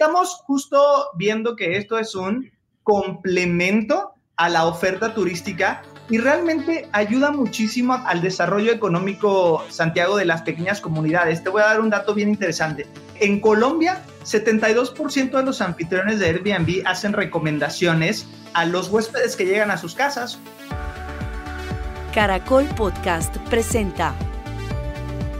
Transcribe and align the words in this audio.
estamos 0.00 0.32
justo 0.46 1.10
viendo 1.14 1.56
que 1.56 1.76
esto 1.76 1.98
es 1.98 2.14
un 2.14 2.50
complemento 2.82 4.14
a 4.36 4.48
la 4.48 4.64
oferta 4.64 5.12
turística 5.12 5.82
y 6.08 6.16
realmente 6.16 6.88
ayuda 6.92 7.32
muchísimo 7.32 7.92
al 8.06 8.22
desarrollo 8.22 8.72
económico, 8.72 9.62
Santiago, 9.68 10.16
de 10.16 10.24
las 10.24 10.40
pequeñas 10.40 10.80
comunidades. 10.80 11.44
Te 11.44 11.50
voy 11.50 11.60
a 11.60 11.66
dar 11.66 11.80
un 11.82 11.90
dato 11.90 12.14
bien 12.14 12.30
interesante. 12.30 12.86
En 13.16 13.40
Colombia, 13.40 14.02
72% 14.24 15.32
de 15.32 15.42
los 15.42 15.60
anfitriones 15.60 16.18
de 16.18 16.28
Airbnb 16.28 16.82
hacen 16.86 17.12
recomendaciones 17.12 18.26
a 18.54 18.64
los 18.64 18.88
huéspedes 18.88 19.36
que 19.36 19.44
llegan 19.44 19.70
a 19.70 19.76
sus 19.76 19.94
casas. 19.94 20.38
Caracol 22.14 22.64
Podcast 22.74 23.36
presenta 23.50 24.14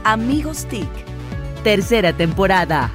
Amigos 0.03 0.67
TIC, 0.67 0.87
tercera 1.63 2.13
temporada. 2.13 2.91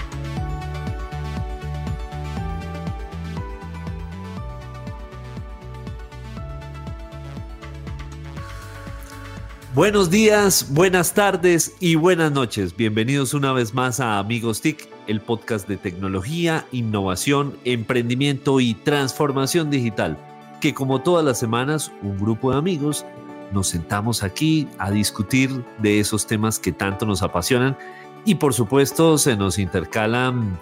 Buenos 9.76 10.08
días, 10.08 10.68
buenas 10.70 11.12
tardes 11.12 11.76
y 11.80 11.96
buenas 11.96 12.32
noches. 12.32 12.74
Bienvenidos 12.74 13.34
una 13.34 13.52
vez 13.52 13.74
más 13.74 14.00
a 14.00 14.18
Amigos 14.18 14.62
TIC, 14.62 14.88
el 15.06 15.20
podcast 15.20 15.68
de 15.68 15.76
tecnología, 15.76 16.66
innovación, 16.72 17.58
emprendimiento 17.64 18.58
y 18.58 18.72
transformación 18.72 19.68
digital, 19.68 20.16
que 20.62 20.72
como 20.72 21.02
todas 21.02 21.26
las 21.26 21.38
semanas 21.38 21.92
un 22.00 22.16
grupo 22.16 22.52
de 22.52 22.56
amigos 22.56 23.04
nos 23.52 23.68
sentamos 23.68 24.22
aquí 24.22 24.66
a 24.78 24.90
discutir 24.90 25.62
de 25.76 26.00
esos 26.00 26.26
temas 26.26 26.58
que 26.58 26.72
tanto 26.72 27.04
nos 27.04 27.22
apasionan 27.22 27.76
y 28.24 28.36
por 28.36 28.54
supuesto 28.54 29.18
se 29.18 29.36
nos 29.36 29.58
intercalan 29.58 30.58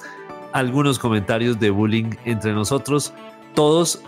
algunos 0.52 0.98
comentarios 0.98 1.60
de 1.60 1.70
bullying 1.70 2.16
entre 2.24 2.52
nosotros, 2.52 3.12
todos 3.55 4.00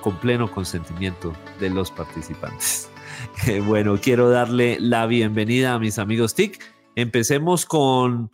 con 0.00 0.16
pleno 0.16 0.50
consentimiento 0.50 1.34
de 1.60 1.68
los 1.68 1.90
participantes. 1.90 2.88
Bueno, 3.66 3.98
quiero 4.00 4.30
darle 4.30 4.78
la 4.80 5.06
bienvenida 5.06 5.74
a 5.74 5.78
mis 5.78 5.98
amigos 5.98 6.34
TIC. 6.34 6.62
Empecemos 6.94 7.66
con 7.66 8.30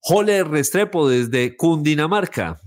Jole 0.00 0.44
Restrepo 0.44 1.08
desde 1.08 1.56
Cundinamarca. 1.56 2.60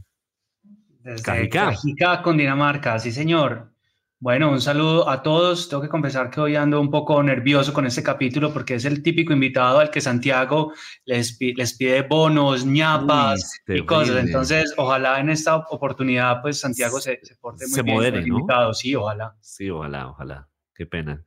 Desde 1.04 1.50
Cajica, 1.50 2.22
Cundinamarca, 2.22 3.00
sí 3.00 3.12
señor. 3.12 3.72
Bueno, 4.20 4.50
un 4.50 4.60
saludo 4.60 5.08
a 5.08 5.22
todos. 5.22 5.70
Tengo 5.70 5.84
que 5.84 5.90
confesar 5.90 6.32
que 6.32 6.42
hoy 6.42 6.56
ando 6.56 6.82
un 6.82 6.90
poco 6.90 7.22
nervioso 7.22 7.72
con 7.72 7.86
este 7.86 8.02
capítulo 8.02 8.52
porque 8.52 8.76
es 8.76 8.86
el 8.86 9.04
típico 9.04 9.32
invitado 9.32 9.78
al 9.78 9.92
que 9.92 10.02
Santiago 10.02 10.74
les, 11.06 11.38
les 11.40 11.78
pide 11.78 12.02
bonos, 12.02 12.66
ñapas 12.66 13.62
y 13.68 13.86
cosas. 13.86 14.18
Entonces, 14.18 14.74
ojalá 14.76 15.20
en 15.20 15.30
esta 15.30 15.58
oportunidad, 15.58 16.42
pues 16.42 16.60
Santiago 16.60 17.00
se, 17.00 17.20
se 17.22 17.36
porte 17.36 17.66
muy 17.68 17.76
se 17.76 17.84
bien. 17.84 17.96
Modere, 17.96 18.22
invitado. 18.22 18.74
Sí, 18.74 18.96
ojalá. 18.96 19.36
Sí, 19.40 19.70
ojalá, 19.70 20.10
ojalá. 20.10 20.50
Qué 20.74 20.88
pena. 20.88 21.24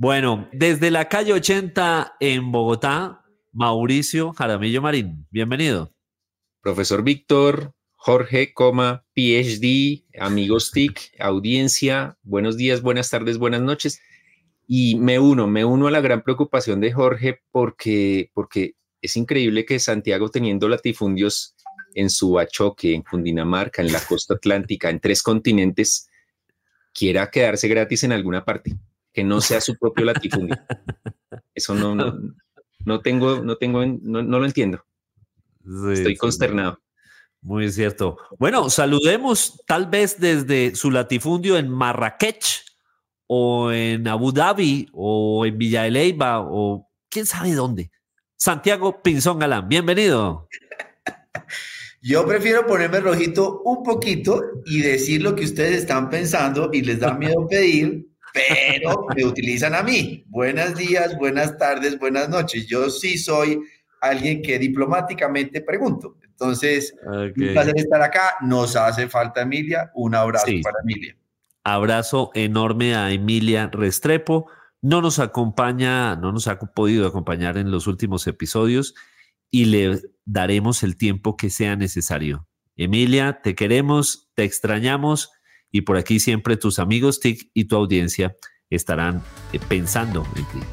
Bueno, 0.00 0.48
desde 0.52 0.92
la 0.92 1.08
calle 1.08 1.32
80 1.32 2.18
en 2.20 2.52
Bogotá, 2.52 3.24
Mauricio 3.50 4.32
Jaramillo 4.32 4.80
Marín, 4.80 5.26
bienvenido. 5.32 5.92
Profesor 6.62 7.02
Víctor, 7.02 7.74
Jorge, 7.96 8.54
coma, 8.54 9.04
PhD, 9.16 10.04
amigos 10.20 10.70
TIC, 10.70 11.16
audiencia, 11.18 12.16
buenos 12.22 12.56
días, 12.56 12.80
buenas 12.80 13.10
tardes, 13.10 13.38
buenas 13.38 13.60
noches. 13.60 14.00
Y 14.68 14.94
me 14.94 15.18
uno, 15.18 15.48
me 15.48 15.64
uno 15.64 15.88
a 15.88 15.90
la 15.90 16.00
gran 16.00 16.22
preocupación 16.22 16.80
de 16.80 16.92
Jorge 16.92 17.40
porque, 17.50 18.30
porque 18.34 18.76
es 19.02 19.16
increíble 19.16 19.64
que 19.64 19.80
Santiago 19.80 20.28
teniendo 20.28 20.68
latifundios 20.68 21.56
en 21.96 22.08
su 22.08 22.30
bachoque, 22.30 22.94
en 22.94 23.02
Cundinamarca, 23.02 23.82
en 23.82 23.92
la 23.92 24.00
costa 24.06 24.34
atlántica, 24.34 24.90
en 24.90 25.00
tres 25.00 25.24
continentes, 25.24 26.08
quiera 26.94 27.32
quedarse 27.32 27.66
gratis 27.66 28.04
en 28.04 28.12
alguna 28.12 28.44
parte 28.44 28.78
que 29.18 29.24
no 29.24 29.40
sea 29.40 29.60
su 29.60 29.76
propio 29.76 30.04
latifundio. 30.04 30.56
Eso 31.52 31.74
no, 31.74 31.92
no, 32.84 33.00
tengo, 33.00 33.42
no 33.42 33.56
tengo, 33.56 33.84
no, 33.84 34.22
lo 34.22 34.44
entiendo. 34.44 34.84
Estoy 35.92 36.16
consternado. 36.16 36.80
Muy 37.40 37.68
cierto. 37.72 38.16
Bueno, 38.38 38.70
saludemos 38.70 39.60
tal 39.66 39.86
vez 39.86 40.20
desde 40.20 40.76
su 40.76 40.92
latifundio 40.92 41.58
en 41.58 41.68
Marrakech 41.68 42.64
o 43.26 43.72
en 43.72 44.06
Abu 44.06 44.30
Dhabi 44.30 44.88
o 44.92 45.44
en 45.44 45.58
Villa 45.58 45.82
de 45.82 45.90
Leyva 45.90 46.40
o 46.40 46.88
quién 47.08 47.26
sabe 47.26 47.54
dónde. 47.54 47.90
Santiago 48.36 49.02
Pinzón 49.02 49.40
Galán, 49.40 49.68
bienvenido. 49.68 50.48
Yo 52.02 52.24
prefiero 52.24 52.64
ponerme 52.68 53.00
rojito 53.00 53.62
un 53.64 53.82
poquito 53.82 54.40
y 54.64 54.80
decir 54.80 55.22
lo 55.22 55.34
que 55.34 55.42
ustedes 55.42 55.78
están 55.78 56.08
pensando 56.08 56.70
y 56.72 56.82
les 56.82 57.00
da 57.00 57.14
miedo 57.14 57.44
pedir 57.50 58.07
pero 58.48 59.06
me 59.14 59.24
utilizan 59.24 59.74
a 59.74 59.82
mí. 59.82 60.24
Buenos 60.28 60.74
días, 60.74 61.16
buenas 61.18 61.56
tardes, 61.58 61.98
buenas 61.98 62.28
noches. 62.28 62.66
Yo 62.66 62.90
sí 62.90 63.18
soy 63.18 63.60
alguien 64.00 64.42
que 64.42 64.58
diplomáticamente 64.58 65.60
pregunto. 65.60 66.16
Entonces, 66.22 66.94
un 67.04 67.32
placer 67.34 67.74
estar 67.76 68.00
acá. 68.02 68.36
Nos 68.42 68.76
hace 68.76 69.08
falta 69.08 69.42
Emilia. 69.42 69.90
Un 69.94 70.14
abrazo 70.14 70.46
para 70.62 70.76
Emilia. 70.84 71.16
Abrazo 71.64 72.30
enorme 72.34 72.94
a 72.94 73.10
Emilia 73.10 73.68
Restrepo. 73.72 74.48
No 74.80 75.02
nos 75.02 75.18
acompaña, 75.18 76.14
no 76.14 76.30
nos 76.30 76.46
ha 76.46 76.58
podido 76.58 77.06
acompañar 77.08 77.58
en 77.58 77.72
los 77.72 77.88
últimos 77.88 78.26
episodios 78.28 78.94
y 79.50 79.64
le 79.64 80.00
daremos 80.24 80.84
el 80.84 80.96
tiempo 80.96 81.36
que 81.36 81.50
sea 81.50 81.74
necesario. 81.74 82.46
Emilia, 82.76 83.40
te 83.42 83.56
queremos, 83.56 84.30
te 84.34 84.44
extrañamos 84.44 85.32
y 85.70 85.82
por 85.82 85.96
aquí 85.96 86.20
siempre 86.20 86.56
tus 86.56 86.78
amigos 86.78 87.20
TIC 87.20 87.50
y 87.54 87.64
tu 87.64 87.76
audiencia 87.76 88.36
estarán 88.70 89.22
eh, 89.52 89.60
pensando 89.68 90.26
en 90.36 90.44
ti. 90.46 90.66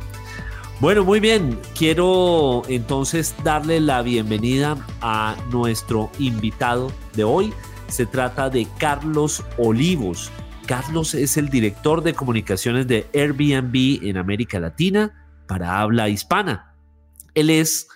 Bueno, 0.81 1.05
muy 1.05 1.21
bien. 1.21 1.57
Quiero 1.77 2.63
entonces 2.67 3.33
darle 3.43 3.79
la 3.79 4.01
bienvenida 4.01 4.77
a 5.01 5.37
nuestro 5.49 6.11
invitado 6.19 6.91
de 7.13 7.23
hoy. 7.23 7.53
Se 7.87 8.05
trata 8.05 8.49
de 8.49 8.67
Carlos 8.77 9.43
Olivos. 9.57 10.31
Carlos 10.65 11.13
es 11.13 11.37
el 11.37 11.49
director 11.49 12.03
de 12.03 12.13
comunicaciones 12.13 12.87
de 12.87 13.07
Airbnb 13.13 14.03
en 14.03 14.17
América 14.17 14.59
Latina 14.59 15.25
para 15.47 15.79
habla 15.79 16.09
hispana. 16.09 16.75
Él 17.35 17.49
es 17.49 17.87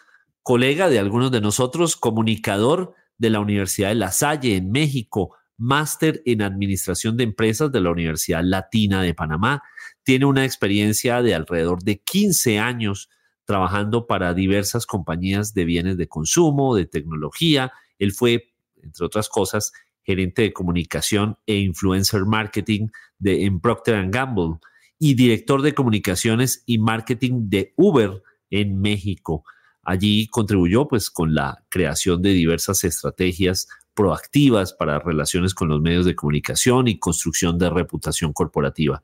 colega 0.42 0.88
de 0.88 1.00
algunos 1.00 1.32
de 1.32 1.42
nosotros, 1.42 1.98
comunicador 1.98 2.94
de 3.18 3.30
la 3.30 3.42
Universidad 3.42 3.90
de 3.90 3.96
La 3.96 4.12
Salle 4.12 4.56
en 4.56 4.72
México, 4.72 5.36
máster 5.60 6.24
en 6.26 6.42
Administración 6.42 7.18
de 7.18 7.26
Empresas 7.26 7.72
de 7.72 7.82
la 7.82 7.92
Universidad 7.92 8.44
Latina 8.44 9.02
de 9.04 9.14
Panamá. 9.14 9.62
Tiene 10.04 10.26
una 10.26 10.46
experiencia 10.46 11.22
de 11.22 11.36
alrededor 11.36 11.84
de 11.84 12.00
15 12.00 12.60
años 12.60 13.10
trabajando 13.46 14.08
para 14.08 14.34
diversas 14.34 14.86
compañías 14.86 15.54
de 15.54 15.66
bienes 15.66 15.98
de 15.98 16.08
consumo, 16.08 16.76
de 16.76 16.86
tecnología. 16.86 17.72
Él 17.98 18.14
fue, 18.14 18.54
entre 18.82 19.06
otras 19.06 19.28
cosas, 19.28 19.74
gerente 20.04 20.44
de 20.44 20.54
comunicación 20.54 21.38
e 21.46 21.58
influencer 21.58 22.26
marketing 22.26 22.88
de, 23.18 23.46
en 23.46 23.60
Procter 23.60 24.10
Gamble 24.10 24.60
y 24.98 25.14
director 25.14 25.62
de 25.62 25.74
comunicaciones 25.74 26.64
y 26.66 26.80
marketing 26.80 27.50
de 27.50 27.74
Uber 27.76 28.22
en 28.50 28.80
México. 28.80 29.44
Allí 29.84 30.28
contribuyó 30.28 30.88
pues 30.88 31.10
con 31.10 31.34
la 31.34 31.64
creación 31.70 32.22
de 32.22 32.30
diversas 32.30 32.84
estrategias 32.84 33.68
proactivas 34.00 34.72
para 34.72 34.98
relaciones 35.00 35.54
con 35.54 35.68
los 35.68 35.82
medios 35.82 36.06
de 36.06 36.16
comunicación 36.16 36.88
y 36.88 37.00
construcción 37.00 37.58
de 37.58 37.70
reputación 37.70 38.32
corporativa. 38.32 39.04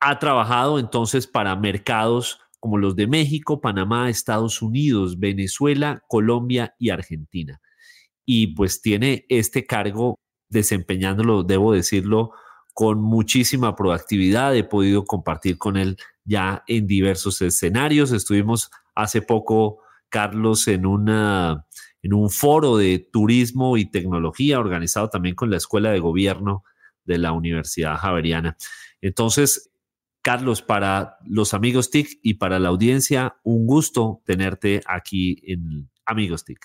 Ha 0.00 0.18
trabajado 0.18 0.78
entonces 0.78 1.26
para 1.26 1.56
mercados 1.56 2.38
como 2.60 2.76
los 2.76 2.94
de 2.94 3.06
México, 3.06 3.62
Panamá, 3.62 4.10
Estados 4.10 4.60
Unidos, 4.60 5.18
Venezuela, 5.18 6.02
Colombia 6.08 6.74
y 6.78 6.90
Argentina. 6.90 7.62
Y 8.26 8.48
pues 8.48 8.82
tiene 8.82 9.24
este 9.30 9.64
cargo 9.64 10.18
desempeñándolo, 10.50 11.42
debo 11.42 11.72
decirlo, 11.72 12.32
con 12.74 13.00
muchísima 13.00 13.74
proactividad. 13.76 14.54
He 14.54 14.64
podido 14.64 15.06
compartir 15.06 15.56
con 15.56 15.78
él 15.78 15.96
ya 16.26 16.64
en 16.66 16.86
diversos 16.86 17.40
escenarios. 17.40 18.12
Estuvimos 18.12 18.70
hace 18.94 19.22
poco, 19.22 19.78
Carlos, 20.10 20.68
en 20.68 20.84
una 20.84 21.64
en 22.02 22.14
un 22.14 22.30
foro 22.30 22.76
de 22.76 22.98
turismo 22.98 23.76
y 23.76 23.90
tecnología 23.90 24.58
organizado 24.58 25.08
también 25.08 25.34
con 25.34 25.50
la 25.50 25.56
Escuela 25.56 25.90
de 25.90 26.00
Gobierno 26.00 26.64
de 27.04 27.18
la 27.18 27.32
Universidad 27.32 27.96
Javeriana. 27.96 28.56
Entonces, 29.00 29.70
Carlos, 30.20 30.62
para 30.62 31.16
los 31.24 31.54
amigos 31.54 31.90
TIC 31.90 32.20
y 32.22 32.34
para 32.34 32.58
la 32.58 32.68
audiencia, 32.68 33.36
un 33.42 33.66
gusto 33.66 34.22
tenerte 34.24 34.80
aquí 34.86 35.42
en 35.46 35.90
Amigos 36.04 36.44
TIC. 36.44 36.58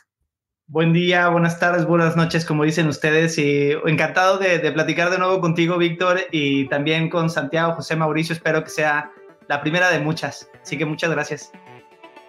Buen 0.70 0.92
día, 0.92 1.30
buenas 1.30 1.60
tardes, 1.60 1.86
buenas 1.86 2.18
noches, 2.18 2.44
como 2.44 2.66
dicen 2.66 2.88
ustedes. 2.88 3.38
Y 3.38 3.72
encantado 3.86 4.38
de, 4.38 4.60
de 4.60 4.72
platicar 4.72 5.10
de 5.10 5.18
nuevo 5.18 5.40
contigo, 5.40 5.78
Víctor, 5.78 6.20
y 6.32 6.68
también 6.68 7.10
con 7.10 7.30
Santiago, 7.30 7.74
José 7.74 7.96
Mauricio. 7.96 8.34
Espero 8.34 8.64
que 8.64 8.70
sea 8.70 9.12
la 9.48 9.62
primera 9.62 9.90
de 9.90 10.00
muchas. 10.00 10.50
Así 10.62 10.78
que 10.78 10.86
muchas 10.86 11.10
gracias. 11.10 11.52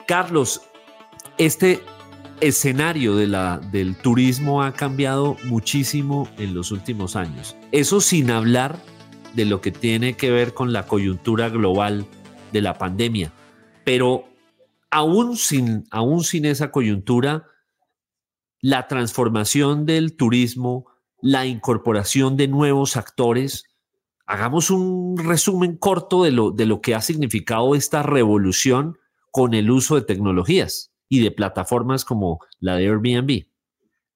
Carlos, 0.07 0.63
este 1.37 1.83
escenario 2.41 3.17
de 3.17 3.27
la, 3.27 3.59
del 3.59 3.97
turismo 3.97 4.63
ha 4.63 4.73
cambiado 4.73 5.37
muchísimo 5.45 6.29
en 6.39 6.55
los 6.55 6.71
últimos 6.71 7.17
años. 7.17 7.57
Eso 7.73 8.01
sin 8.01 8.31
hablar 8.31 8.79
de 9.35 9.45
lo 9.45 9.61
que 9.61 9.73
tiene 9.73 10.15
que 10.15 10.31
ver 10.31 10.55
con 10.55 10.73
la 10.73 10.87
coyuntura 10.87 11.49
global 11.49 12.07
de 12.53 12.63
la 12.63 12.79
pandemia. 12.79 13.33
Pero 13.85 14.25
aún 14.91 15.37
sin, 15.37 15.85
aún 15.91 16.25
sin 16.25 16.45
esa 16.45 16.71
coyuntura, 16.71 17.47
la 18.61 18.89
transformación 18.89 19.87
del 19.87 20.17
turismo, 20.17 20.87
la 21.21 21.47
incorporación 21.47 22.37
de 22.37 22.49
nuevos 22.49 22.97
actores, 22.97 23.65
hagamos 24.27 24.71
un 24.71 25.17
resumen 25.19 25.77
corto 25.77 26.25
de 26.25 26.31
lo, 26.31 26.51
de 26.51 26.67
lo 26.67 26.81
que 26.81 26.95
ha 26.95 27.01
significado 27.01 27.75
esta 27.75 28.03
revolución 28.03 28.99
con 29.31 29.55
el 29.55 29.71
uso 29.71 29.95
de 29.95 30.03
tecnologías 30.03 30.93
y 31.09 31.23
de 31.23 31.31
plataformas 31.31 32.05
como 32.05 32.41
la 32.61 32.77
de 32.77 32.87
Airbnb. 32.87 33.31
Eh, 33.31 33.47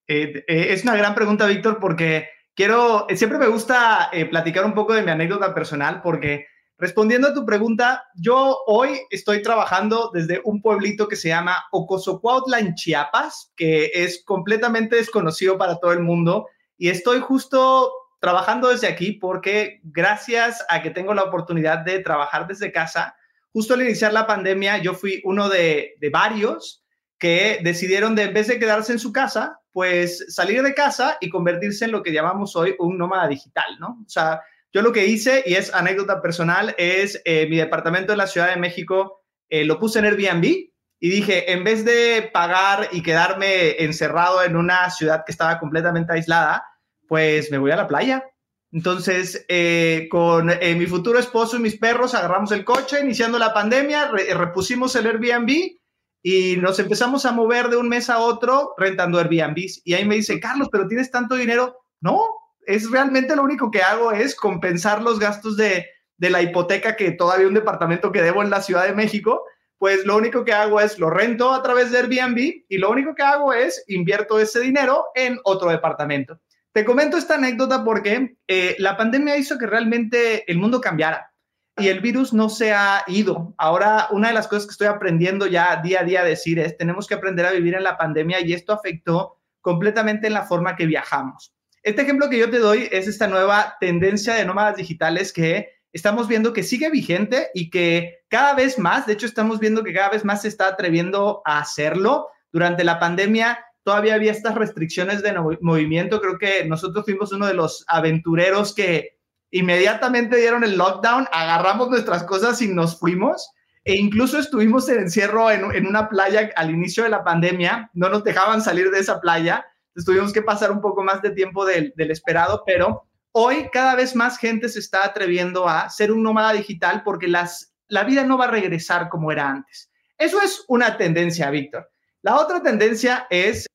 eh, 0.08 0.44
es 0.46 0.82
una 0.82 0.96
gran 0.96 1.14
pregunta, 1.14 1.46
Víctor, 1.46 1.78
porque 1.80 2.28
quiero, 2.54 3.06
siempre 3.14 3.38
me 3.38 3.48
gusta 3.48 4.10
eh, 4.12 4.26
platicar 4.26 4.64
un 4.64 4.74
poco 4.74 4.92
de 4.92 5.02
mi 5.02 5.10
anécdota 5.10 5.54
personal, 5.54 6.02
porque 6.02 6.46
respondiendo 6.76 7.28
a 7.28 7.34
tu 7.34 7.46
pregunta, 7.46 8.04
yo 8.16 8.58
hoy 8.66 9.00
estoy 9.10 9.42
trabajando 9.42 10.10
desde 10.12 10.40
un 10.44 10.60
pueblito 10.60 11.08
que 11.08 11.16
se 11.16 11.28
llama 11.28 11.64
Ocosocuautla 11.70 12.58
en 12.58 12.74
Chiapas, 12.74 13.52
que 13.56 13.90
es 13.94 14.22
completamente 14.24 14.96
desconocido 14.96 15.56
para 15.56 15.78
todo 15.78 15.92
el 15.92 16.00
mundo, 16.00 16.48
y 16.76 16.88
estoy 16.88 17.20
justo 17.20 17.92
trabajando 18.22 18.68
desde 18.68 18.86
aquí 18.86 19.12
porque 19.12 19.80
gracias 19.82 20.64
a 20.68 20.80
que 20.80 20.90
tengo 20.90 21.12
la 21.12 21.24
oportunidad 21.24 21.78
de 21.78 21.98
trabajar 21.98 22.46
desde 22.46 22.70
casa, 22.70 23.16
justo 23.52 23.74
al 23.74 23.82
iniciar 23.82 24.12
la 24.12 24.28
pandemia 24.28 24.78
yo 24.78 24.94
fui 24.94 25.20
uno 25.24 25.48
de, 25.48 25.94
varios 26.12 26.81
que 27.22 27.60
decidieron 27.62 28.16
de 28.16 28.24
en 28.24 28.34
vez 28.34 28.48
de 28.48 28.58
quedarse 28.58 28.90
en 28.90 28.98
su 28.98 29.12
casa, 29.12 29.60
pues 29.70 30.34
salir 30.34 30.60
de 30.60 30.74
casa 30.74 31.18
y 31.20 31.30
convertirse 31.30 31.84
en 31.84 31.92
lo 31.92 32.02
que 32.02 32.12
llamamos 32.12 32.56
hoy 32.56 32.74
un 32.80 32.98
nómada 32.98 33.28
digital, 33.28 33.78
¿no? 33.78 34.00
O 34.04 34.08
sea, 34.08 34.40
yo 34.72 34.82
lo 34.82 34.90
que 34.90 35.06
hice, 35.06 35.44
y 35.46 35.54
es 35.54 35.72
anécdota 35.72 36.20
personal, 36.20 36.74
es 36.78 37.22
eh, 37.24 37.46
mi 37.48 37.58
departamento 37.58 38.10
en 38.10 38.18
la 38.18 38.26
Ciudad 38.26 38.48
de 38.48 38.56
México 38.56 39.22
eh, 39.48 39.64
lo 39.64 39.78
puse 39.78 40.00
en 40.00 40.06
Airbnb 40.06 40.44
y 40.44 41.08
dije, 41.10 41.52
en 41.52 41.62
vez 41.62 41.84
de 41.84 42.28
pagar 42.32 42.88
y 42.90 43.04
quedarme 43.04 43.84
encerrado 43.84 44.42
en 44.42 44.56
una 44.56 44.90
ciudad 44.90 45.22
que 45.24 45.30
estaba 45.30 45.60
completamente 45.60 46.12
aislada, 46.12 46.66
pues 47.06 47.52
me 47.52 47.58
voy 47.58 47.70
a 47.70 47.76
la 47.76 47.86
playa. 47.86 48.24
Entonces, 48.72 49.44
eh, 49.46 50.08
con 50.10 50.50
eh, 50.50 50.74
mi 50.74 50.86
futuro 50.86 51.20
esposo 51.20 51.56
y 51.56 51.60
mis 51.60 51.78
perros 51.78 52.14
agarramos 52.14 52.50
el 52.50 52.64
coche, 52.64 52.98
iniciando 53.00 53.38
la 53.38 53.54
pandemia, 53.54 54.10
repusimos 54.10 54.96
el 54.96 55.06
Airbnb 55.06 55.81
y 56.22 56.56
nos 56.56 56.78
empezamos 56.78 57.26
a 57.26 57.32
mover 57.32 57.68
de 57.68 57.76
un 57.76 57.88
mes 57.88 58.08
a 58.08 58.18
otro 58.18 58.74
rentando 58.78 59.18
Airbnbs. 59.18 59.82
Y 59.84 59.94
ahí 59.94 60.04
me 60.04 60.14
dice, 60.14 60.38
Carlos, 60.38 60.68
pero 60.70 60.86
tienes 60.86 61.10
tanto 61.10 61.34
dinero. 61.34 61.84
No, 62.00 62.24
es 62.64 62.90
realmente 62.90 63.34
lo 63.34 63.42
único 63.42 63.70
que 63.70 63.82
hago 63.82 64.12
es 64.12 64.36
compensar 64.36 65.02
los 65.02 65.18
gastos 65.18 65.56
de, 65.56 65.86
de 66.16 66.30
la 66.30 66.42
hipoteca 66.42 66.94
que 66.94 67.10
todavía 67.10 67.48
un 67.48 67.54
departamento 67.54 68.12
que 68.12 68.22
debo 68.22 68.42
en 68.42 68.50
la 68.50 68.62
Ciudad 68.62 68.86
de 68.86 68.94
México. 68.94 69.42
Pues 69.78 70.06
lo 70.06 70.16
único 70.16 70.44
que 70.44 70.52
hago 70.52 70.80
es 70.80 71.00
lo 71.00 71.10
rento 71.10 71.52
a 71.52 71.62
través 71.62 71.90
de 71.90 71.98
Airbnb 71.98 72.38
y 72.68 72.78
lo 72.78 72.88
único 72.88 73.16
que 73.16 73.24
hago 73.24 73.52
es 73.52 73.82
invierto 73.88 74.38
ese 74.38 74.60
dinero 74.60 75.06
en 75.16 75.40
otro 75.42 75.70
departamento. 75.70 76.38
Te 76.70 76.84
comento 76.84 77.16
esta 77.16 77.34
anécdota 77.34 77.84
porque 77.84 78.36
eh, 78.46 78.76
la 78.78 78.96
pandemia 78.96 79.36
hizo 79.36 79.58
que 79.58 79.66
realmente 79.66 80.50
el 80.50 80.58
mundo 80.58 80.80
cambiara 80.80 81.31
y 81.78 81.88
el 81.88 82.00
virus 82.00 82.32
no 82.32 82.48
se 82.48 82.72
ha 82.72 83.02
ido. 83.06 83.54
Ahora, 83.56 84.08
una 84.10 84.28
de 84.28 84.34
las 84.34 84.48
cosas 84.48 84.66
que 84.66 84.72
estoy 84.72 84.88
aprendiendo 84.88 85.46
ya 85.46 85.80
día 85.82 86.00
a 86.00 86.04
día 86.04 86.20
a 86.20 86.24
decir 86.24 86.58
es, 86.58 86.76
tenemos 86.76 87.06
que 87.06 87.14
aprender 87.14 87.46
a 87.46 87.52
vivir 87.52 87.74
en 87.74 87.82
la 87.82 87.96
pandemia 87.96 88.40
y 88.40 88.52
esto 88.52 88.72
afectó 88.72 89.40
completamente 89.60 90.26
en 90.26 90.34
la 90.34 90.44
forma 90.44 90.76
que 90.76 90.86
viajamos. 90.86 91.54
Este 91.82 92.02
ejemplo 92.02 92.28
que 92.28 92.38
yo 92.38 92.50
te 92.50 92.58
doy 92.58 92.88
es 92.92 93.08
esta 93.08 93.26
nueva 93.26 93.76
tendencia 93.80 94.34
de 94.34 94.44
nómadas 94.44 94.76
digitales 94.76 95.32
que 95.32 95.68
estamos 95.92 96.28
viendo 96.28 96.52
que 96.52 96.62
sigue 96.62 96.90
vigente 96.90 97.48
y 97.54 97.70
que 97.70 98.20
cada 98.28 98.54
vez 98.54 98.78
más, 98.78 99.06
de 99.06 99.14
hecho 99.14 99.26
estamos 99.26 99.58
viendo 99.58 99.82
que 99.82 99.92
cada 99.92 100.10
vez 100.10 100.24
más 100.24 100.42
se 100.42 100.48
está 100.48 100.68
atreviendo 100.68 101.42
a 101.44 101.58
hacerlo. 101.58 102.28
Durante 102.52 102.84
la 102.84 102.98
pandemia 103.00 103.64
todavía 103.82 104.14
había 104.14 104.30
estas 104.30 104.54
restricciones 104.54 105.22
de 105.22 105.34
movimiento. 105.60 106.20
Creo 106.20 106.38
que 106.38 106.64
nosotros 106.66 107.04
fuimos 107.04 107.32
uno 107.32 107.46
de 107.46 107.54
los 107.54 107.84
aventureros 107.88 108.74
que 108.74 109.18
inmediatamente 109.52 110.38
dieron 110.38 110.64
el 110.64 110.76
lockdown, 110.76 111.28
agarramos 111.30 111.88
nuestras 111.90 112.24
cosas 112.24 112.60
y 112.62 112.68
nos 112.68 112.98
fuimos. 112.98 113.52
E 113.84 113.96
incluso 113.96 114.38
estuvimos 114.38 114.88
en 114.88 115.00
encierro 115.00 115.50
en, 115.50 115.86
una 115.86 116.08
playa 116.08 116.50
al 116.56 116.70
inicio 116.70 117.04
de 117.04 117.10
la 117.10 117.24
pandemia, 117.24 117.90
no 117.94 118.08
nos 118.08 118.24
dejaban 118.24 118.62
salir 118.62 118.90
de 118.90 119.00
esa 119.00 119.20
playa, 119.20 119.66
tuvimos 120.04 120.32
que 120.32 120.42
pasar 120.42 120.70
un 120.70 120.80
poco 120.80 121.02
más 121.02 121.20
de 121.20 121.30
tiempo 121.30 121.64
del, 121.64 121.92
del 121.96 122.10
esperado, 122.10 122.62
pero 122.64 123.08
hoy 123.32 123.68
cada 123.72 123.94
vez 123.96 124.14
más 124.14 124.38
gente 124.38 124.68
se 124.68 124.78
está 124.78 125.04
atreviendo 125.04 125.68
a 125.68 125.90
ser 125.90 126.12
un 126.12 126.22
nómada 126.22 126.52
digital 126.52 127.02
porque 127.04 127.26
las, 127.26 127.74
la 127.88 128.04
vida 128.04 128.24
no 128.24 128.38
va 128.38 128.44
a 128.44 128.50
regresar 128.50 129.08
como 129.08 129.32
era 129.32 129.48
antes. 129.48 129.90
Eso 130.16 130.40
es 130.40 130.64
una 130.68 130.96
tendencia, 130.96 131.50
Víctor. 131.50 131.90
La 132.22 132.36
otra 132.36 132.62
tendencia 132.62 133.26
es 133.30 133.66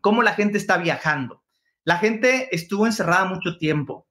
cómo 0.00 0.22
la 0.22 0.34
gente 0.34 0.58
está 0.58 0.78
viajando. 0.78 1.42
La 1.82 1.98
gente 1.98 2.54
estuvo 2.54 2.86
encerrada 2.86 3.24
mucho 3.24 3.58
tiempo 3.58 4.05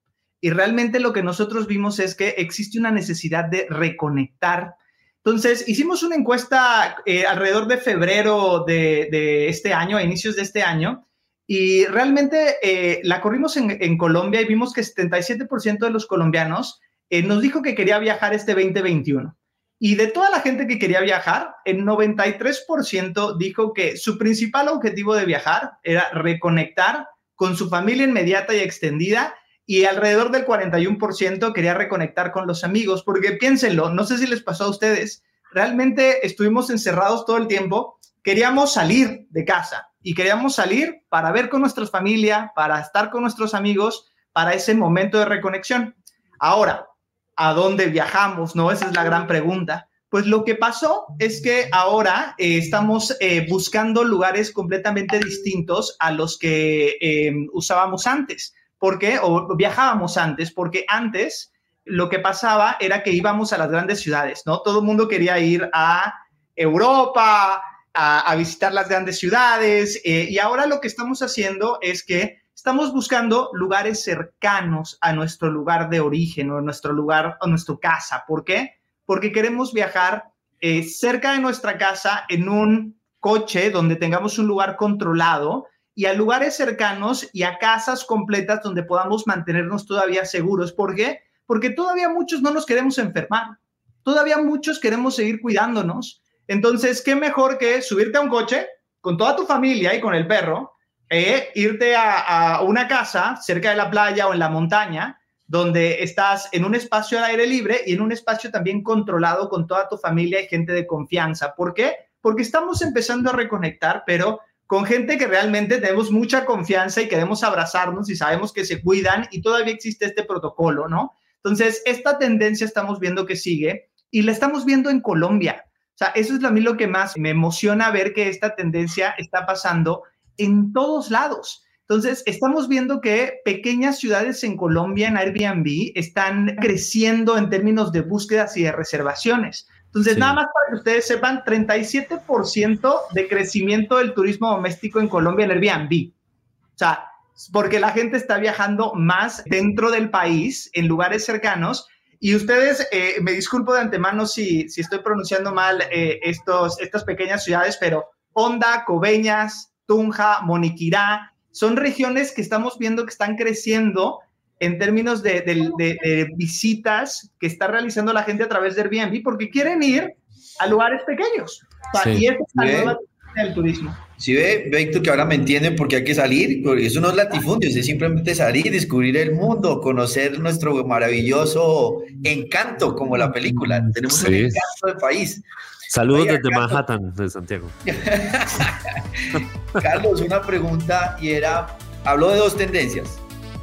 y 0.46 0.52
realmente 0.52 1.00
lo 1.00 1.12
que 1.12 1.24
nosotros 1.24 1.66
vimos 1.66 1.98
es 1.98 2.14
que 2.14 2.36
existe 2.38 2.78
una 2.78 2.92
necesidad 2.92 3.46
de 3.46 3.66
reconectar. 3.68 4.76
Entonces, 5.24 5.68
hicimos 5.68 6.04
una 6.04 6.18
encuesta 6.18 6.98
eh, 7.08 7.26
alrededor 7.26 7.66
de 7.66 7.78
febrero 7.78 8.64
de, 8.64 9.50
este 9.50 9.74
año, 9.74 9.98
a 9.98 10.04
inicios 10.04 10.36
de 10.36 10.44
este 10.44 10.62
año, 10.62 11.08
y 11.48 11.86
realmente 11.86 12.58
eh, 12.62 13.02
la 13.06 13.22
corrimos 13.22 13.58
en, 13.58 13.98
Colombia 13.98 14.40
y 14.40 14.46
vimos 14.46 14.72
que 14.72 14.82
77% 14.82 15.80
de 15.80 15.90
los 15.90 16.06
colombianos 16.06 16.80
eh, 17.10 17.24
nos 17.24 17.42
dijo 17.42 17.64
que 17.64 17.74
quería 17.74 17.98
viajar 17.98 18.36
este 18.36 18.54
2021. 18.54 19.36
Y 19.80 19.96
de 19.96 20.06
toda 20.06 20.30
la 20.30 20.42
gente 20.42 20.68
que 20.68 20.78
quería 20.78 21.02
viajar, 21.02 21.56
el 21.66 21.84
93% 21.84 23.36
dijo 23.40 23.74
que 23.74 23.98
su 23.98 24.20
principal 24.20 24.68
objetivo 24.68 25.16
de 25.16 25.26
viajar 25.26 25.72
era 25.82 26.12
reconectar 26.12 27.08
con 27.34 27.58
su 27.58 27.68
familia 27.68 28.04
inmediata 28.04 28.54
y 28.54 28.60
extendida 28.60 29.34
y 29.66 29.86
alrededor 29.86 30.32
del 30.32 30.46
41% 30.46 31.54
quería 31.54 31.74
reconectar 31.74 32.32
con 32.32 32.48
los 32.48 32.64
amigos, 32.64 33.04
porque 33.04 33.34
piénsenlo, 33.34 33.90
no 33.90 34.04
sé 34.06 34.18
si 34.18 34.28
les 34.28 34.44
pasó 34.44 34.66
a 34.66 34.70
ustedes, 34.70 35.24
realmente 35.52 36.26
estuvimos 36.26 36.70
encerrados 36.70 37.26
todo 37.26 37.38
el 37.38 37.48
tiempo, 37.48 38.00
queríamos 38.24 38.74
salir 38.74 39.28
de 39.30 39.46
casa 39.46 39.90
y 40.02 40.14
queríamos 40.14 40.56
salir 40.56 41.04
para 41.10 41.32
ver 41.32 41.50
con 41.50 41.62
nuestra 41.62 41.86
familia, 41.88 42.52
para 42.56 42.80
estar 42.80 43.10
con 43.10 43.22
nuestros 43.22 43.54
amigos, 43.54 44.08
para 44.34 44.54
ese 44.54 44.76
momento 44.76 45.18
de 45.18 45.26
reconexión. 45.26 45.96
Ahora, 46.40 46.88
a 47.36 47.54
dónde 47.54 47.88
viajamos, 47.88 48.56
¿no? 48.56 48.72
Esa 48.72 48.88
es 48.88 48.96
la 48.96 49.04
gran 49.04 49.28
pregunta. 49.28 49.90
Pues 50.10 50.28
lo 50.28 50.46
que 50.46 50.56
pasó 50.56 51.08
es 51.20 51.42
que 51.42 51.68
ahora 51.72 52.36
eh, 52.38 52.58
estamos 52.58 53.18
eh, 53.20 53.46
buscando 53.50 54.04
lugares 54.04 54.52
completamente 54.52 55.20
distintos 55.20 55.96
a 56.00 56.12
los 56.12 56.38
que 56.38 56.98
em, 57.02 57.50
usábamos 57.52 58.08
antes. 58.08 58.54
¿Por 58.86 59.00
qué? 59.00 59.18
O 59.20 59.56
viajábamos 59.56 60.16
antes, 60.16 60.52
porque 60.52 60.86
antes 60.88 61.52
lo 61.86 62.08
que 62.08 62.20
pasaba 62.20 62.78
era 62.80 63.02
que 63.02 63.10
íbamos 63.10 63.52
a 63.52 63.58
las 63.58 63.72
grandes 63.72 64.00
ciudades, 64.00 64.44
¿no? 64.46 64.62
Todo 64.62 64.82
el 64.82 64.86
mundo 64.86 65.08
quería 65.08 65.40
ir 65.40 65.68
a 65.74 66.14
Europa, 66.56 67.64
a, 67.96 68.36
visitar 68.36 68.72
las 68.74 68.88
grandes 68.88 69.18
ciudades, 69.18 70.00
eh, 70.06 70.28
y 70.30 70.38
ahora 70.38 70.68
lo 70.68 70.82
que 70.82 70.88
estamos 70.88 71.24
haciendo 71.24 71.80
es 71.82 72.06
que 72.06 72.44
Estamos 72.54 72.94
buscando 72.94 73.50
lugares 73.54 74.04
cercanos 74.04 74.98
a 75.02 75.14
nuestro 75.14 75.50
lugar 75.50 75.90
de 75.90 76.00
origen 76.00 76.52
o 76.52 76.62
nuestro 76.62 76.94
lugar, 76.94 77.38
a 77.42 77.48
nuestra 77.48 77.76
casa. 77.82 78.24
¿Por 78.28 78.44
qué? 78.44 78.76
Porque 79.06 79.32
queremos 79.32 79.74
viajar 79.74 80.26
eh, 80.62 80.84
cerca 80.84 81.34
de 81.34 81.40
nuestra 81.40 81.78
casa 81.78 82.26
en 82.30 82.50
un 82.50 83.00
coche 83.20 83.72
donde 83.72 83.96
tengamos 83.96 84.38
un 84.40 84.48
lugar 84.48 84.78
controlado 84.78 85.66
y 85.96 86.06
a 86.06 86.14
lugares 86.14 86.58
cercanos 86.58 87.30
y 87.32 87.44
a 87.44 87.58
casas 87.58 88.04
completas 88.04 88.62
donde 88.62 88.84
podamos 88.84 89.26
mantenernos 89.26 89.88
todavía 89.88 90.26
seguros. 90.26 90.74
¿Por 90.74 90.94
qué? 90.94 91.22
Porque 91.46 91.70
todavía 91.70 92.10
muchos 92.10 92.42
no 92.42 92.52
nos 92.52 92.66
queremos 92.66 92.98
enfermar. 92.98 93.58
Todavía 94.04 94.38
muchos 94.38 94.80
queremos 94.80 95.16
seguir 95.16 95.42
cuidándonos. 95.42 96.22
Entonces, 96.48 97.02
¿qué 97.02 97.16
mejor 97.16 97.58
que 97.58 97.82
subirte 97.82 98.18
a 98.18 98.22
un 98.22 98.30
coche 98.30 98.68
con 99.00 99.18
toda 99.18 99.36
tu 99.36 99.46
familia 99.46 99.96
y 99.96 100.02
con 100.02 100.14
el 100.14 100.28
perro 100.28 100.74
e 101.10 101.52
irte 101.56 101.96
a, 101.96 102.62
una 102.62 102.88
casa 102.88 103.38
cerca 103.38 103.70
de 103.70 103.76
la 103.78 103.90
playa 103.90 104.28
o 104.28 104.34
en 104.34 104.40
la 104.40 104.50
montaña, 104.50 105.20
donde 105.48 106.04
estás 106.04 106.50
en 106.52 106.66
un 106.66 106.76
espacio 106.76 107.20
al 107.20 107.26
aire 107.26 107.46
libre 107.46 107.82
y 107.86 107.94
en 107.94 108.02
un 108.02 108.12
espacio 108.12 108.52
también 108.52 108.84
controlado 108.84 109.48
con 109.48 109.68
toda 109.68 109.88
tu 109.88 109.98
familia 109.98 110.42
y 110.42 110.48
gente 110.48 110.74
de 110.74 110.88
confianza. 110.88 111.56
¿Por 111.56 111.74
qué? 111.74 111.96
Porque 112.20 112.42
estamos 112.42 112.82
empezando 112.82 113.30
a 113.30 113.34
reconectar, 113.34 114.04
pero 114.06 114.42
con 114.68 114.86
gente 114.86 115.18
que 115.18 115.28
realmente 115.28 115.80
tenemos 115.80 116.12
mucha 116.12 116.46
confianza 116.46 117.02
y 117.02 117.08
queremos 117.08 117.44
abrazarnos 117.44 118.10
y 118.10 118.16
sabemos 118.16 118.52
que 118.52 118.66
se 118.66 118.82
cuidan 118.82 119.28
y 119.32 119.42
todavía 119.42 119.74
existe 119.74 120.06
este 120.06 120.24
protocolo, 120.24 120.88
¿no? 120.88 121.14
Entonces, 121.38 121.84
esta 121.86 122.18
tendencia 122.18 122.66
estamos 122.66 123.00
viendo 123.00 123.26
que 123.26 123.36
sigue 123.36 123.92
y 124.10 124.24
la 124.24 124.32
estamos 124.32 124.66
viendo 124.66 124.90
en 124.90 125.02
Colombia. 125.02 125.66
O 125.68 125.98
sea, 125.98 126.08
eso 126.16 126.36
es 126.36 126.44
a 126.44 126.50
mí 126.50 126.62
lo 126.62 126.76
que 126.76 126.88
más 126.88 127.18
me 127.18 127.30
emociona 127.30 127.92
ver 127.92 128.14
que 128.14 128.28
esta 128.28 128.56
tendencia 128.56 129.14
está 129.18 129.46
pasando 129.46 130.04
en 130.38 130.74
todos 130.74 131.12
lados. 131.12 131.64
Entonces, 131.88 132.24
estamos 132.26 132.68
viendo 132.68 133.00
que 133.00 133.42
pequeñas 133.46 134.00
ciudades 134.00 134.44
en 134.44 134.58
Colombia 134.58 135.08
en 135.08 135.18
Airbnb 135.18 135.92
están 135.94 136.56
creciendo 136.60 137.38
en 137.38 137.52
términos 137.52 137.92
de 137.92 138.02
búsquedas 138.02 138.58
y 138.58 138.64
de 138.64 138.72
reservaciones. 138.72 139.68
Entonces, 139.96 140.18
nada 140.18 140.34
más 140.34 140.48
para 140.54 140.68
que 140.68 140.76
ustedes 140.76 141.08
sepan, 141.08 141.42
37% 141.46 142.96
de 143.14 143.28
crecimiento 143.30 143.96
del 143.96 144.14
turismo 144.14 144.50
doméstico 144.50 145.00
en 145.00 145.08
Colombia 145.08 145.46
en 145.46 145.52
Airbnb. 145.52 146.12
O 146.12 146.78
sea, 146.78 147.08
porque 147.54 147.80
la 147.80 147.92
gente 147.92 148.18
está 148.18 148.38
viajando 148.38 148.92
más 148.94 149.42
dentro 149.46 149.92
del 149.92 150.10
país, 150.10 150.70
en 150.74 150.90
lugares 150.90 151.24
cercanos. 151.24 151.88
Y 152.20 152.36
ustedes, 152.36 152.86
eh, 152.92 153.22
me 153.22 153.32
disculpo 153.32 153.74
de 153.74 153.80
antemano 153.80 154.26
si, 154.26 154.68
si 154.68 154.82
estoy 154.82 155.00
pronunciando 155.00 155.54
mal 155.54 155.82
eh, 155.90 156.20
estos, 156.24 156.78
estas 156.82 157.06
pequeñas 157.06 157.46
ciudades, 157.46 157.78
pero 157.80 158.10
Honda, 158.34 158.84
Coveñas, 158.86 159.72
Tunja, 159.86 160.42
Moniquirá, 160.42 161.32
son 161.52 161.78
regiones 161.78 162.34
que 162.34 162.42
estamos 162.42 162.78
viendo 162.78 163.06
que 163.06 163.12
están 163.12 163.38
creciendo 163.38 164.20
en 164.60 164.78
términos 164.80 165.22
de, 165.22 166.28
visitas 166.36 167.32
que 167.40 167.48
está 167.48 167.68
realizando 167.68 168.14
la 168.14 168.24
gente 168.24 168.44
a 168.44 168.50
través 168.50 168.76
de 168.76 168.82
Airbnb 168.82 169.22
porque 169.24 169.50
quieren 169.50 169.84
ir 169.84 170.14
a 170.60 170.68
lugares 170.68 171.02
pequeños. 171.06 171.62
Y 172.06 172.26
esa 172.26 172.34
es 172.34 172.40
la 172.56 172.66
nueva 172.66 172.98
del 173.36 173.54
turismo. 173.54 173.96
Sí, 174.18 174.34
ve, 174.34 174.70
Víctor, 174.72 175.02
que 175.02 175.10
ahora 175.10 175.26
me 175.26 175.36
entienden 175.36 175.76
por 175.76 175.90
qué 175.90 175.98
hay 175.98 176.04
que 176.06 176.16
salir, 176.16 176.64
porque 176.64 176.86
eso 176.86 177.02
no 177.02 177.10
es 177.10 177.16
latifundio, 177.16 177.70
es 177.70 177.86
simplemente 177.86 178.34
salir, 178.34 178.72
descubrir 178.72 179.18
el 179.18 179.34
mundo, 179.34 179.82
conocer 179.82 180.40
nuestro 180.40 180.86
maravilloso 180.86 182.02
encanto, 182.24 182.96
como 182.96 183.18
la 183.18 183.34
película. 183.34 183.84
Tenemos 183.94 184.24
un 184.24 184.34
encanto 184.34 184.88
de 184.88 184.96
país. 184.96 185.42
Saludos 185.90 186.28
desde 186.28 186.50
Manhattan, 186.50 187.14
de 187.14 187.30
Santiago. 187.30 187.70
Carlos, 189.82 190.22
una 190.22 190.42
pregunta 190.42 191.18
y 191.22 191.32
era, 191.32 191.68
habló 192.06 192.32
de 192.32 192.38
dos 192.38 192.56
tendencias, 192.56 193.20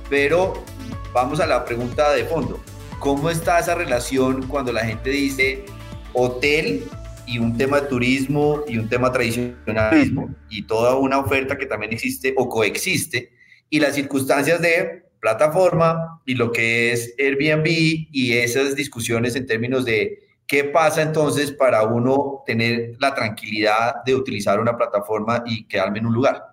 pero 0.08 0.62
vamos 1.12 1.40
a 1.40 1.46
la 1.46 1.64
pregunta 1.64 2.12
de 2.12 2.24
fondo. 2.24 2.60
¿Cómo 2.98 3.30
está 3.30 3.58
esa 3.58 3.74
relación 3.74 4.46
cuando 4.46 4.72
la 4.72 4.84
gente 4.84 5.10
dice 5.10 5.64
hotel 6.12 6.84
y 7.26 7.38
un 7.38 7.56
tema 7.56 7.80
de 7.80 7.88
turismo 7.88 8.62
y 8.66 8.78
un 8.78 8.88
tema 8.88 9.12
tradicionalismo 9.12 10.34
y 10.48 10.62
toda 10.62 10.96
una 10.96 11.18
oferta 11.18 11.56
que 11.56 11.66
también 11.66 11.92
existe 11.92 12.34
o 12.36 12.48
coexiste 12.48 13.32
y 13.70 13.80
las 13.80 13.94
circunstancias 13.94 14.60
de 14.60 15.04
plataforma 15.20 16.20
y 16.26 16.34
lo 16.34 16.52
que 16.52 16.92
es 16.92 17.14
Airbnb 17.18 17.66
y 17.66 18.32
esas 18.32 18.74
discusiones 18.74 19.36
en 19.36 19.46
términos 19.46 19.84
de 19.84 20.18
qué 20.46 20.64
pasa 20.64 21.02
entonces 21.02 21.52
para 21.52 21.82
uno 21.84 22.42
tener 22.44 22.96
la 22.98 23.14
tranquilidad 23.14 24.02
de 24.04 24.14
utilizar 24.14 24.60
una 24.60 24.76
plataforma 24.76 25.42
y 25.46 25.64
quedarme 25.64 26.00
en 26.00 26.06
un 26.06 26.14
lugar. 26.14 26.51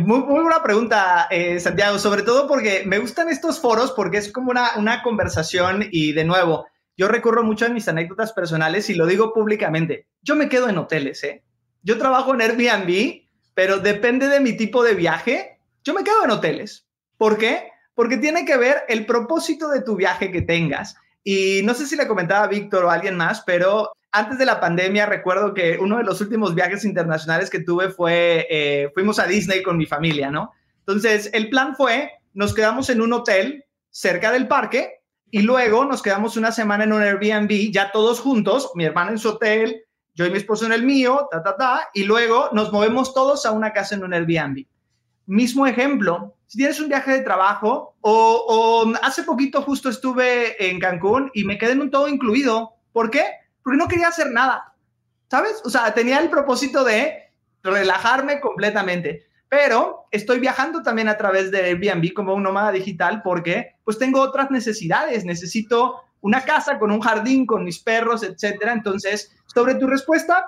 Muy, 0.00 0.20
buena 0.20 0.62
pregunta, 0.62 1.28
eh, 1.30 1.60
Santiago, 1.60 1.98
sobre 1.98 2.22
todo 2.22 2.46
porque 2.48 2.82
me 2.86 2.98
gustan 2.98 3.28
estos 3.28 3.60
foros 3.60 3.92
porque 3.92 4.18
es 4.18 4.32
como 4.32 4.50
una, 4.50 5.02
conversación 5.02 5.86
y 5.90 6.12
de 6.12 6.24
nuevo, 6.24 6.66
yo 6.96 7.08
recurro 7.08 7.42
mucho 7.44 7.66
a 7.66 7.70
mis 7.70 7.88
anécdotas 7.88 8.32
personales 8.32 8.90
y 8.90 8.94
lo 8.94 9.06
digo 9.06 9.32
públicamente. 9.32 10.08
Yo 10.22 10.34
me 10.34 10.48
quedo 10.48 10.68
en 10.68 10.78
hoteles, 10.78 11.22
¿eh? 11.24 11.44
Yo 11.82 11.98
trabajo 11.98 12.34
en 12.34 12.40
Airbnb, 12.40 13.22
pero 13.54 13.78
depende 13.78 14.28
de 14.28 14.40
mi 14.40 14.56
tipo 14.56 14.82
de 14.82 14.94
viaje, 14.94 15.60
yo 15.84 15.94
me 15.94 16.04
quedo 16.04 16.24
en 16.24 16.30
hoteles. 16.30 16.86
¿Por 17.16 17.38
qué? 17.38 17.70
Porque 17.94 18.16
tiene 18.16 18.44
que 18.44 18.56
ver 18.56 18.82
el 18.88 19.06
propósito 19.06 19.68
de 19.68 19.82
tu 19.82 19.96
viaje 19.96 20.32
que 20.32 20.42
tengas. 20.42 20.96
Y 21.22 21.60
no 21.64 21.74
sé 21.74 21.86
si 21.86 21.96
le 21.96 22.08
comentaba 22.08 22.44
a 22.44 22.48
Víctor 22.48 22.84
o 22.84 22.90
alguien 22.90 23.16
más, 23.16 23.42
pero 23.42 23.92
antes 24.16 24.38
de 24.38 24.46
la 24.46 24.60
pandemia 24.60 25.04
recuerdo 25.04 25.52
que 25.52 25.76
uno 25.78 25.98
de 25.98 26.04
los 26.04 26.22
últimos 26.22 26.54
viajes 26.54 26.86
internacionales 26.86 27.50
que 27.50 27.60
tuve 27.60 27.90
fue, 27.90 28.46
eh, 28.48 28.90
fuimos 28.94 29.18
a 29.18 29.26
Disney 29.26 29.62
con 29.62 29.76
mi 29.76 29.84
familia, 29.84 30.30
¿no? 30.30 30.52
Entonces, 30.78 31.28
el 31.34 31.50
plan 31.50 31.76
fue, 31.76 32.12
nos 32.32 32.54
quedamos 32.54 32.88
en 32.88 33.02
un 33.02 33.12
hotel 33.12 33.66
cerca 33.90 34.32
del 34.32 34.48
parque 34.48 35.02
y 35.30 35.42
luego 35.42 35.84
nos 35.84 36.00
quedamos 36.00 36.38
una 36.38 36.50
semana 36.50 36.84
en 36.84 36.94
un 36.94 37.02
Airbnb, 37.02 37.70
ya 37.70 37.92
todos 37.92 38.20
juntos, 38.20 38.70
mi 38.74 38.84
hermana 38.84 39.10
en 39.10 39.18
su 39.18 39.28
hotel, 39.28 39.82
yo 40.14 40.24
y 40.24 40.30
mi 40.30 40.38
esposo 40.38 40.64
en 40.64 40.72
el 40.72 40.82
mío, 40.82 41.28
ta, 41.30 41.42
ta, 41.42 41.56
ta, 41.58 41.88
y 41.92 42.04
luego 42.04 42.48
nos 42.52 42.72
movemos 42.72 43.12
todos 43.12 43.44
a 43.44 43.52
una 43.52 43.74
casa 43.74 43.96
en 43.96 44.04
un 44.04 44.14
Airbnb. 44.14 44.64
Mismo 45.26 45.66
ejemplo, 45.66 46.36
si 46.46 46.56
tienes 46.56 46.80
un 46.80 46.88
viaje 46.88 47.12
de 47.12 47.20
trabajo 47.20 47.96
o, 48.00 48.44
o 48.48 48.92
hace 49.02 49.24
poquito 49.24 49.60
justo 49.60 49.90
estuve 49.90 50.70
en 50.70 50.80
Cancún 50.80 51.30
y 51.34 51.44
me 51.44 51.58
quedé 51.58 51.72
en 51.72 51.82
un 51.82 51.90
todo 51.90 52.08
incluido. 52.08 52.76
¿Por 52.92 53.10
qué? 53.10 53.24
Porque 53.66 53.78
no 53.78 53.88
quería 53.88 54.06
hacer 54.06 54.30
nada, 54.30 54.76
¿sabes? 55.28 55.60
O 55.64 55.70
sea, 55.70 55.92
tenía 55.92 56.20
el 56.20 56.30
propósito 56.30 56.84
de 56.84 57.32
relajarme 57.64 58.38
completamente, 58.38 59.26
pero 59.48 60.06
estoy 60.12 60.38
viajando 60.38 60.84
también 60.84 61.08
a 61.08 61.16
través 61.16 61.50
de 61.50 61.64
Airbnb 61.64 62.12
como 62.14 62.32
un 62.32 62.44
nómada 62.44 62.70
digital 62.70 63.22
porque 63.24 63.74
pues 63.82 63.98
tengo 63.98 64.20
otras 64.20 64.52
necesidades, 64.52 65.24
necesito 65.24 65.96
una 66.20 66.42
casa 66.42 66.78
con 66.78 66.92
un 66.92 67.00
jardín, 67.00 67.44
con 67.44 67.64
mis 67.64 67.80
perros, 67.80 68.22
etcétera. 68.22 68.72
Entonces, 68.72 69.36
sobre 69.52 69.74
tu 69.74 69.88
respuesta, 69.88 70.46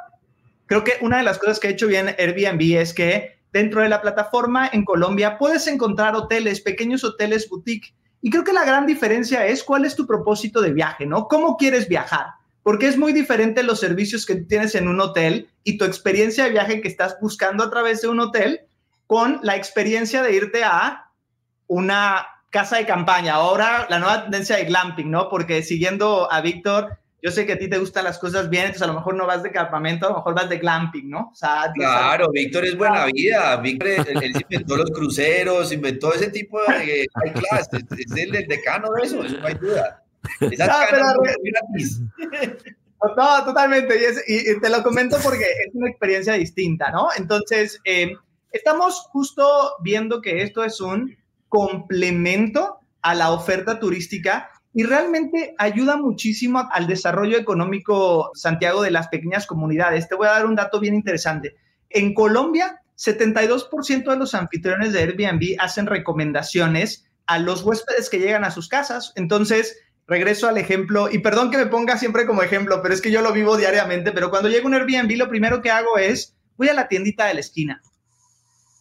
creo 0.66 0.84
que 0.84 0.92
una 1.00 1.16
de 1.16 1.24
las 1.24 1.40
cosas 1.40 1.58
que 1.58 1.66
ha 1.66 1.70
hecho 1.72 1.88
bien 1.88 2.14
Airbnb 2.16 2.78
es 2.78 2.94
que 2.94 3.40
dentro 3.52 3.82
de 3.82 3.88
la 3.88 4.00
plataforma 4.00 4.70
en 4.72 4.84
Colombia 4.84 5.38
puedes 5.38 5.66
encontrar 5.66 6.14
hoteles, 6.14 6.60
pequeños 6.60 7.02
hoteles 7.02 7.48
boutique. 7.48 7.92
Y 8.22 8.30
creo 8.30 8.44
que 8.44 8.52
la 8.52 8.64
gran 8.64 8.86
diferencia 8.86 9.44
es 9.44 9.64
cuál 9.64 9.84
es 9.84 9.96
tu 9.96 10.06
propósito 10.06 10.60
de 10.60 10.72
viaje, 10.72 11.04
¿no? 11.04 11.26
¿Cómo 11.26 11.56
quieres 11.56 11.88
viajar? 11.88 12.37
Porque 12.68 12.86
es 12.86 12.98
muy 12.98 13.14
diferente 13.14 13.62
los 13.62 13.80
servicios 13.80 14.26
que 14.26 14.34
tienes 14.34 14.74
en 14.74 14.88
un 14.88 15.00
hotel 15.00 15.48
y 15.64 15.78
tu 15.78 15.86
experiencia 15.86 16.44
de 16.44 16.50
viaje 16.50 16.82
que 16.82 16.88
estás 16.88 17.16
buscando 17.18 17.64
a 17.64 17.70
través 17.70 18.02
de 18.02 18.08
un 18.08 18.20
hotel 18.20 18.60
con 19.06 19.40
la 19.42 19.56
experiencia 19.56 20.22
de 20.22 20.34
irte 20.34 20.64
a 20.64 21.10
una 21.66 22.26
casa 22.50 22.76
de 22.76 22.84
campaña. 22.84 23.36
Ahora 23.36 23.86
la 23.88 23.98
nueva 23.98 24.24
tendencia 24.24 24.56
de 24.56 24.66
glamping, 24.66 25.10
¿no? 25.10 25.30
Porque 25.30 25.62
siguiendo 25.62 26.30
a 26.30 26.42
Víctor, 26.42 26.98
yo 27.22 27.30
sé 27.30 27.46
que 27.46 27.54
a 27.54 27.58
ti 27.58 27.70
te 27.70 27.78
gustan 27.78 28.04
las 28.04 28.18
cosas 28.18 28.50
bien, 28.50 28.64
entonces 28.64 28.82
a 28.82 28.88
lo 28.88 28.98
mejor 28.98 29.14
no 29.14 29.26
vas 29.26 29.42
de 29.42 29.50
campamento, 29.50 30.04
a 30.04 30.10
lo 30.10 30.16
mejor 30.16 30.34
vas 30.34 30.50
de 30.50 30.58
glamping, 30.58 31.08
¿no? 31.08 31.32
claro, 31.72 32.28
Víctor 32.30 32.66
es 32.66 32.76
buena 32.76 33.06
vida. 33.06 33.56
Víctor 33.56 33.88
él, 33.88 34.32
inventó 34.46 34.76
los 34.76 34.90
cruceros, 34.90 35.72
inventó 35.72 36.12
ese 36.12 36.30
tipo 36.30 36.60
de 36.60 37.06
high 37.14 37.32
class, 37.32 37.70
es, 37.72 38.12
el, 38.14 38.36
el 38.36 38.46
decano 38.46 38.90
de 38.92 39.06
eso, 39.06 39.24
eso 39.24 39.38
no 39.38 39.46
hay 39.46 39.54
duda. 39.54 40.04
No, 43.16 43.44
totalmente. 43.44 43.96
Y, 44.26 44.60
te 44.60 44.70
lo 44.70 44.82
comento 44.82 45.18
porque 45.22 45.44
es 45.44 45.74
una 45.74 45.88
experiencia 45.88 46.32
distinta, 46.32 46.90
¿no? 46.90 47.08
Entonces, 47.16 47.80
eh, 47.84 48.12
estamos 48.50 49.06
justo 49.12 49.74
viendo 49.82 50.20
que 50.20 50.42
esto 50.42 50.64
es 50.64 50.80
un 50.80 51.16
complemento 51.48 52.78
a 53.02 53.14
la 53.14 53.30
oferta 53.30 53.78
turística 53.78 54.50
y 54.74 54.82
realmente 54.82 55.54
ayuda 55.58 55.96
muchísimo 55.96 56.68
al 56.72 56.86
desarrollo 56.86 57.38
económico, 57.38 58.30
Santiago, 58.34 58.82
de 58.82 58.90
las 58.90 59.08
pequeñas 59.08 59.46
comunidades. 59.46 60.08
Te 60.08 60.14
voy 60.14 60.26
a 60.26 60.32
dar 60.32 60.46
un 60.46 60.56
dato 60.56 60.80
bien 60.80 60.94
interesante. 60.94 61.56
En 61.90 62.14
Colombia, 62.14 62.82
72% 62.96 64.10
de 64.10 64.16
los 64.16 64.34
anfitriones 64.34 64.92
de 64.92 65.00
Airbnb 65.00 65.56
hacen 65.58 65.86
recomendaciones 65.86 67.06
a 67.26 67.38
los 67.38 67.62
huéspedes 67.62 68.10
que 68.10 68.18
llegan 68.18 68.44
a 68.44 68.50
sus 68.50 68.68
casas. 68.68 69.12
Entonces, 69.14 69.78
regreso 70.08 70.48
al 70.48 70.56
ejemplo, 70.56 71.08
y 71.12 71.18
perdón 71.18 71.50
que 71.50 71.58
me 71.58 71.66
ponga 71.66 71.98
siempre 71.98 72.26
como 72.26 72.42
ejemplo, 72.42 72.80
pero 72.82 72.94
es 72.94 73.00
que 73.00 73.10
yo 73.10 73.20
lo 73.20 73.32
vivo 73.32 73.56
diariamente, 73.56 74.10
pero 74.10 74.30
cuando 74.30 74.48
llego 74.48 74.66
a 74.66 74.68
un 74.68 74.74
Airbnb 74.74 75.16
lo 75.16 75.28
primero 75.28 75.60
que 75.60 75.70
hago 75.70 75.98
es, 75.98 76.34
voy 76.56 76.68
a 76.68 76.74
la 76.74 76.88
tiendita 76.88 77.26
de 77.26 77.34
la 77.34 77.40
esquina 77.40 77.82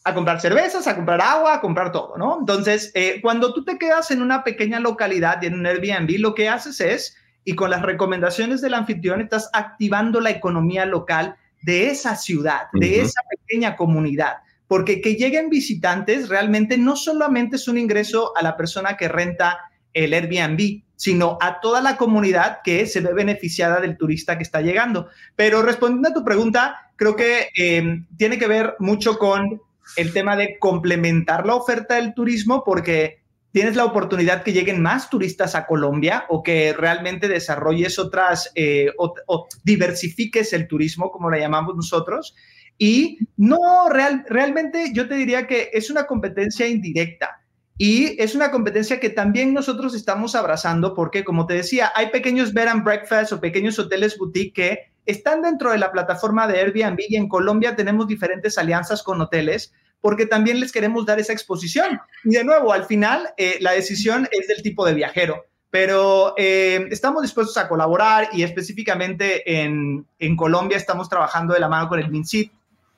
a 0.08 0.14
comprar 0.14 0.40
cervezas, 0.40 0.88
a 0.88 0.96
comprar 0.96 1.20
agua, 1.20 1.56
a 1.56 1.62
comprar 1.62 1.92
todo, 1.92 2.18
¿no? 2.18 2.38
Entonces, 2.40 2.92
eh, 2.96 3.20
cuando 3.22 3.54
tú 3.54 3.66
te 3.66 3.78
quedas 3.78 4.10
en 4.10 4.22
una 4.22 4.46
pequeña 4.46 4.80
localidad 4.80 5.42
y 5.42 5.48
en 5.48 5.56
un 5.56 5.66
Airbnb, 5.66 6.18
lo 6.20 6.34
que 6.34 6.48
haces 6.48 6.80
es, 6.80 7.18
y 7.44 7.56
con 7.56 7.70
las 7.70 7.82
recomendaciones 7.82 8.62
del 8.62 8.74
anfitrión, 8.74 9.20
estás 9.20 9.50
activando 9.52 10.22
la 10.22 10.30
economía 10.30 10.86
local 10.86 11.36
de 11.62 11.90
esa 11.90 12.16
ciudad, 12.16 12.68
de 12.72 13.02
esa 13.02 13.22
pequeña 13.30 13.76
comunidad. 13.76 14.38
Porque 14.70 15.02
que 15.02 15.16
lleguen 15.16 15.50
visitantes 15.50 16.30
realmente 16.30 16.78
no 16.78 16.96
solamente 16.96 17.58
es 17.58 17.68
un 17.68 17.78
ingreso 17.78 18.32
a 18.38 18.44
la 18.44 18.56
persona 18.56 18.96
que 18.96 19.10
renta 19.10 19.60
el 19.94 20.14
Airbnb, 20.14 20.84
sino 20.98 21.38
a 21.40 21.62
toda 21.62 21.80
la 21.80 21.96
comunidad 21.96 22.60
que 22.64 22.86
se 22.88 23.00
ve 23.00 23.14
beneficiada 23.14 23.80
del 23.80 23.98
turista 23.98 24.36
que 24.36 24.44
está 24.44 24.62
llegando. 24.62 25.08
Pero 25.36 25.62
respondiendo 25.62 26.10
a 26.10 26.14
tu 26.14 26.26
pregunta, 26.26 26.92
creo 26.98 27.16
que 27.16 27.50
eh, 27.56 28.04
tiene 28.18 28.38
que 28.38 28.48
ver 28.48 28.76
mucho 28.80 29.18
con 29.18 29.62
el 29.96 30.12
tema 30.12 30.36
de 30.36 30.58
complementar 30.60 31.46
la 31.46 31.56
oferta 31.56 31.96
del 31.96 32.14
turismo 32.14 32.64
porque 32.66 33.22
tienes 33.52 33.76
la 33.76 33.86
oportunidad 33.86 34.44
que 34.44 34.54
lleguen 34.54 34.82
más 34.82 35.10
turistas 35.10 35.56
a 35.56 35.66
Colombia 35.66 36.26
o 36.30 36.44
que 36.44 36.74
realmente 36.74 37.28
desarrolles 37.28 37.98
otras 38.00 38.52
eh, 38.56 38.92
o, 38.98 39.48
diversifiques 39.64 40.52
el 40.52 40.68
turismo, 40.68 41.12
como 41.12 41.30
lo 41.30 41.38
llamamos 41.38 41.76
nosotros. 41.76 42.36
Y 42.80 43.20
no, 43.38 43.88
real, 43.90 44.26
realmente 44.28 44.92
yo 44.94 45.08
te 45.08 45.16
diría 45.16 45.48
que 45.48 45.70
es 45.74 45.90
una 45.90 46.06
competencia 46.06 46.68
indirecta 46.68 47.42
y 47.78 48.20
es 48.22 48.34
una 48.34 48.50
competencia 48.50 49.00
que 49.00 49.12
también 49.12 49.54
nosotros 49.54 49.94
estamos 49.94 50.34
abrazando 50.34 50.96
porque, 50.96 51.24
como 51.24 51.46
te 51.46 51.54
decía, 51.54 51.92
hay 51.96 52.10
pequeños 52.10 52.54
bed 52.54 52.68
and 52.68 52.84
breakfast 52.84 53.32
o 53.34 53.40
pequeños 53.40 53.78
hoteles 53.78 54.18
boutique 54.18 54.54
que 54.54 54.92
están 55.06 55.44
dentro 55.44 55.72
de 55.72 55.78
la 55.78 55.92
plataforma 55.92 56.48
de 56.48 56.60
Airbnb 56.60 57.00
y 57.08 57.16
en 57.16 57.30
Colombia 57.30 57.76
tenemos 57.76 58.08
diferentes 58.08 58.58
alianzas 58.58 59.04
con 59.04 59.22
hoteles 59.22 59.74
porque 60.02 60.26
también 60.26 60.60
les 60.60 60.72
queremos 60.72 61.06
dar 61.06 61.20
esa 61.20 61.34
exposición. 61.34 62.00
Y 62.24 62.32
de 62.32 62.44
nuevo, 62.44 62.74
al 62.74 62.86
final, 62.86 63.30
eh, 63.38 63.58
la 63.62 63.72
decisión 63.72 64.28
es 64.32 64.48
del 64.48 64.64
tipo 64.64 64.86
de 64.86 64.94
viajero, 64.94 65.46
pero 65.70 66.34
eh, 66.38 66.88
estamos 66.90 67.22
dispuestos 67.22 67.58
a 67.58 67.68
colaborar 67.68 68.30
y 68.34 68.42
específicamente 68.42 69.62
en, 69.62 70.06
en, 70.18 70.36
Colombia 70.36 70.78
estamos 70.78 71.10
trabajando 71.10 71.54
de 71.54 71.60
la 71.60 71.70
mano 71.70 71.90
con 71.90 72.00
el 72.00 72.10
MinSit 72.10 72.52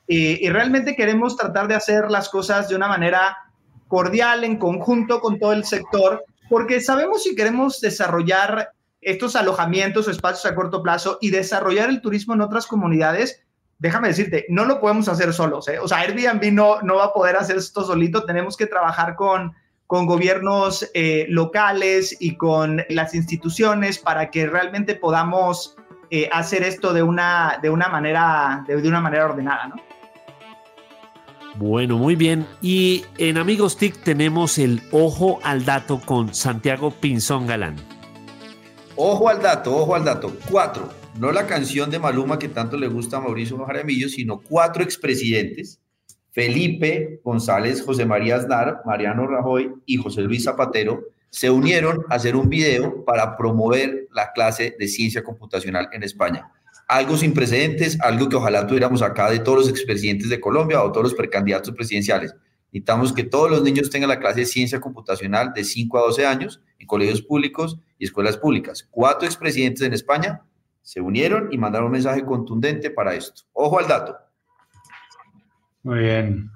y, 0.07 0.45
y 0.45 0.50
realmente 0.50 0.95
queremos 0.95 1.36
tratar 1.36 1.67
de 1.67 1.75
hacer 1.75 2.09
las 2.09 2.29
cosas 2.29 2.69
de 2.69 2.75
una 2.75 2.88
manera 2.88 3.38
cordial, 3.89 4.46
en 4.46 4.58
conjunto 4.58 5.19
con 5.19 5.38
todo 5.38 5.51
el 5.51 5.65
sector, 5.65 6.24
porque 6.50 6.79
sabemos 6.79 7.24
si 7.24 7.36
queremos 7.36 7.81
desarrollar 7.81 8.72
estos 9.01 9.36
alojamientos 9.36 10.08
o 10.08 10.12
espacios 10.12 10.46
a 10.46 10.55
corto 10.55 10.81
plazo 10.81 11.17
y 11.19 11.31
desarrollar 11.31 11.89
el 11.89 12.01
turismo 12.01 12.34
en 12.34 12.41
otras 12.41 12.67
comunidades, 12.67 13.43
déjame 13.79 14.10
decirte, 14.10 14.46
no 14.50 14.65
lo 14.65 14.79
podemos 14.79 15.08
hacer 15.10 15.34
solos. 15.34 15.67
¿eh? 15.67 15.79
O 15.79 15.88
sea, 15.88 16.00
Airbnb 16.00 16.51
no, 16.53 16.81
no 16.81 16.96
va 16.98 17.05
a 17.05 17.13
poder 17.13 17.36
hacer 17.36 17.58
esto 17.58 17.84
solito. 17.84 18.25
Tenemos 18.25 18.55
que 18.55 18.67
trabajar 18.67 19.15
con, 19.15 19.53
con 19.88 20.05
gobiernos 20.05 20.89
eh, 20.93 21.25
locales 21.29 22.15
y 22.19 22.36
con 22.36 22.84
las 22.89 23.15
instituciones 23.15 23.98
para 23.98 24.29
que 24.29 24.48
realmente 24.48 24.96
podamos 24.96 25.75
eh, 26.12 26.29
hacer 26.31 26.63
esto 26.63 26.93
de 26.93 27.03
una, 27.03 27.60
de 27.62 27.69
una, 27.69 27.88
manera, 27.88 28.63
de, 28.67 28.81
de 28.81 28.88
una 28.88 29.01
manera 29.01 29.25
ordenada, 29.25 29.67
¿no? 29.67 29.88
Bueno, 31.59 31.97
muy 31.97 32.15
bien. 32.15 32.47
Y 32.61 33.03
en 33.17 33.37
Amigos 33.37 33.75
TIC 33.75 34.01
tenemos 34.01 34.57
el 34.57 34.81
ojo 34.91 35.39
al 35.43 35.65
dato 35.65 35.99
con 35.99 36.33
Santiago 36.33 36.89
Pinzón 36.91 37.47
Galán. 37.47 37.75
Ojo 38.95 39.27
al 39.27 39.41
dato, 39.41 39.75
ojo 39.75 39.93
al 39.93 40.05
dato. 40.05 40.33
Cuatro 40.49 40.89
no 41.19 41.33
la 41.33 41.45
canción 41.45 41.91
de 41.91 41.99
Maluma 41.99 42.39
que 42.39 42.47
tanto 42.47 42.77
le 42.77 42.87
gusta 42.87 43.17
a 43.17 43.19
Mauricio 43.19 43.57
Jaramillo, 43.65 44.07
sino 44.07 44.39
cuatro 44.39 44.81
expresidentes, 44.83 45.81
Felipe 46.31 47.19
González, 47.25 47.81
José 47.81 48.05
María 48.05 48.37
Aznar, 48.37 48.81
Mariano 48.85 49.27
Rajoy 49.27 49.73
y 49.85 49.97
José 49.97 50.21
Luis 50.21 50.45
Zapatero, 50.45 51.03
se 51.29 51.49
unieron 51.49 52.05
a 52.09 52.15
hacer 52.15 52.37
un 52.37 52.47
video 52.47 53.03
para 53.03 53.35
promover 53.35 54.07
la 54.13 54.31
clase 54.31 54.77
de 54.79 54.87
ciencia 54.87 55.21
computacional 55.21 55.89
en 55.91 56.03
España. 56.03 56.49
Algo 56.89 57.15
sin 57.15 57.34
precedentes, 57.34 58.01
algo 58.01 58.27
que 58.27 58.36
ojalá 58.36 58.65
tuviéramos 58.65 59.01
acá 59.03 59.29
de 59.29 59.39
todos 59.39 59.60
los 59.60 59.69
expresidentes 59.69 60.27
de 60.27 60.39
Colombia 60.41 60.84
o 60.84 60.91
todos 60.91 61.03
los 61.03 61.13
precandidatos 61.13 61.74
presidenciales. 61.74 62.36
Necesitamos 62.72 63.13
que 63.13 63.24
todos 63.24 63.50
los 63.50 63.62
niños 63.62 63.91
tengan 63.91 64.10
la 64.10 64.19
clase 64.19 64.41
de 64.41 64.46
ciencia 64.48 64.81
computacional 64.81 65.53
de 65.53 65.63
5 65.63 65.98
a 65.98 66.01
12 66.01 66.25
años 66.25 66.62
en 66.79 66.88
colegios 66.88 67.22
públicos 67.22 67.79
y 68.00 68.05
escuelas 68.05 68.38
públicas. 68.38 68.88
Cuatro 68.89 69.27
expresidentes 69.27 69.84
en 69.84 69.93
España 69.93 70.41
se 70.81 71.00
unieron 71.00 71.50
y 71.51 71.60
mandaron 71.60 71.86
un 71.86 71.91
mensaje 71.93 72.25
contundente 72.25 72.89
para 72.89 73.13
esto. 73.13 73.43
Ojo 73.53 73.77
al 73.79 73.88
dato. 73.88 74.17
Muy 75.84 76.00
bien. 76.00 76.51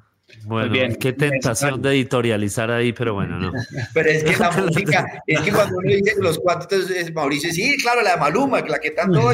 Bueno, 0.46 0.72
bien. 0.72 0.96
qué 0.96 1.13
tentación 1.13 1.82
de 1.82 1.92
editorializar 1.92 2.70
ahí, 2.72 2.92
pero 2.92 3.13
bueno, 3.13 3.39
no. 3.39 3.51
Pero 3.94 4.10
es 4.10 4.24
que 4.24 4.36
la 4.38 4.51
música, 4.51 5.24
es 5.27 5.42
que 5.42 5.51
cuando 5.51 5.77
uno 5.77 5.89
dice 5.89 6.15
los 6.20 6.39
cuatro, 6.39 6.68
entonces 6.70 7.13
Mauricio, 7.13 7.51
sí, 7.51 7.77
claro, 7.82 8.01
la 8.01 8.15
de 8.15 8.18
Maluma, 8.18 8.62
la 8.62 8.80
que 8.80 8.92
tanto 8.92 9.22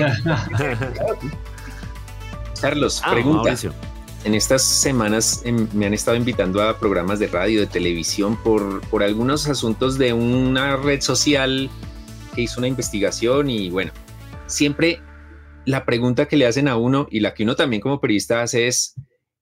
Carlos, 2.62 3.01
ah, 3.05 3.12
pregunta. 3.12 3.55
En 4.25 4.36
estas 4.36 4.62
semanas 4.63 5.41
em, 5.46 5.67
me 5.74 5.86
han 5.86 5.93
estado 5.93 6.17
invitando 6.17 6.62
a 6.62 6.77
programas 6.77 7.19
de 7.19 7.27
radio, 7.27 7.62
de 7.62 7.67
televisión, 7.67 8.36
por, 8.43 8.81
por 8.89 9.01
algunos 9.01 9.48
asuntos 9.48 9.98
de 9.98 10.12
una 10.12 10.75
red 10.75 11.00
social 11.00 11.69
que 12.36 12.41
hizo 12.41 12.60
una 12.60 12.67
investigación 12.67 13.50
y 13.50 13.69
bueno, 13.69 13.93
siempre 14.46 15.01
la 15.65 15.86
pregunta 15.86 16.27
que 16.27 16.36
le 16.36 16.48
hacen 16.48 16.67
a 16.67 16.75
uno 16.75 17.08
y 17.10 17.22
la 17.22 17.34
que 17.34 17.43
uno 17.43 17.55
también 17.55 17.81
como 17.81 18.01
periodista 18.01 18.41
hace 18.41 18.67
es 18.67 18.96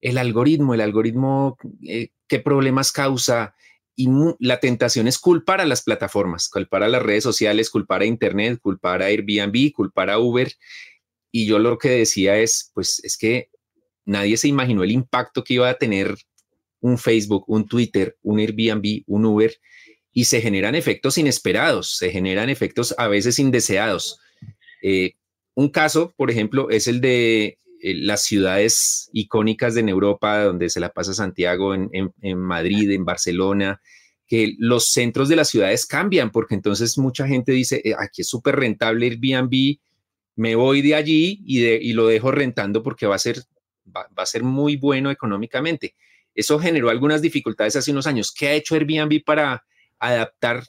el 0.07 0.17
algoritmo, 0.17 0.73
el 0.73 0.81
algoritmo, 0.81 1.57
eh, 1.85 2.09
qué 2.27 2.39
problemas 2.39 2.91
causa. 2.91 3.53
Y 3.95 4.07
la 4.39 4.59
tentación 4.59 5.07
es 5.07 5.17
culpar 5.17 5.59
a 5.59 5.65
las 5.65 5.81
plataformas, 5.81 6.49
culpar 6.49 6.83
a 6.83 6.87
las 6.87 7.01
redes 7.01 7.23
sociales, 7.23 7.69
culpar 7.69 8.01
a 8.01 8.05
Internet, 8.05 8.59
culpar 8.61 9.01
a 9.01 9.07
Airbnb, 9.07 9.71
culpar 9.73 10.09
a 10.09 10.19
Uber. 10.19 10.53
Y 11.31 11.45
yo 11.45 11.59
lo 11.59 11.77
que 11.77 11.89
decía 11.89 12.37
es, 12.37 12.71
pues 12.73 13.01
es 13.03 13.17
que 13.17 13.49
nadie 14.05 14.37
se 14.37 14.47
imaginó 14.47 14.83
el 14.83 14.91
impacto 14.91 15.43
que 15.43 15.55
iba 15.55 15.69
a 15.69 15.77
tener 15.77 16.15
un 16.79 16.97
Facebook, 16.97 17.43
un 17.47 17.67
Twitter, 17.67 18.15
un 18.21 18.39
Airbnb, 18.39 19.03
un 19.07 19.25
Uber, 19.25 19.59
y 20.13 20.25
se 20.25 20.41
generan 20.41 20.75
efectos 20.75 21.17
inesperados, 21.17 21.97
se 21.97 22.11
generan 22.11 22.49
efectos 22.49 22.95
a 22.97 23.07
veces 23.07 23.39
indeseados. 23.39 24.19
Eh, 24.81 25.15
un 25.53 25.69
caso, 25.69 26.13
por 26.15 26.31
ejemplo, 26.31 26.69
es 26.69 26.87
el 26.87 27.01
de 27.01 27.59
las 27.81 28.23
ciudades 28.23 29.09
icónicas 29.13 29.75
de 29.75 29.81
Europa, 29.81 30.43
donde 30.43 30.69
se 30.69 30.79
la 30.79 30.89
pasa 30.89 31.13
Santiago, 31.13 31.73
en, 31.73 32.37
Madrid, 32.37 32.91
en 32.91 33.05
Barcelona, 33.05 33.81
que 34.25 34.55
los 34.57 34.89
centros 34.89 35.29
de 35.29 35.35
las 35.35 35.49
ciudades 35.49 35.85
cambian, 35.85 36.31
porque 36.31 36.55
entonces 36.55 36.97
mucha 36.97 37.27
gente 37.27 37.51
dice, 37.51 37.81
eh, 37.83 37.93
aquí 37.97 38.21
es 38.21 38.27
súper 38.27 38.57
rentable 38.57 39.07
Airbnb, 39.07 39.77
me 40.35 40.55
voy 40.55 40.81
de 40.81 40.95
allí 40.95 41.41
y, 41.45 41.65
y, 41.65 41.93
lo 41.93 42.07
dejo 42.07 42.31
rentando 42.31 42.83
porque 42.83 43.07
va 43.07 43.15
a, 43.15 43.19
ser, 43.19 43.43
va, 43.95 44.07
a 44.15 44.25
ser 44.25 44.43
muy 44.43 44.75
bueno 44.75 45.09
económicamente. 45.09 45.95
Eso 46.35 46.59
generó 46.59 46.89
algunas 46.89 47.21
dificultades 47.21 47.75
hace 47.75 47.91
unos 47.91 48.05
años. 48.05 48.31
¿Qué 48.31 48.47
ha 48.47 48.53
hecho 48.53 48.75
Airbnb 48.75 49.23
para 49.23 49.65
adaptar 49.97 50.63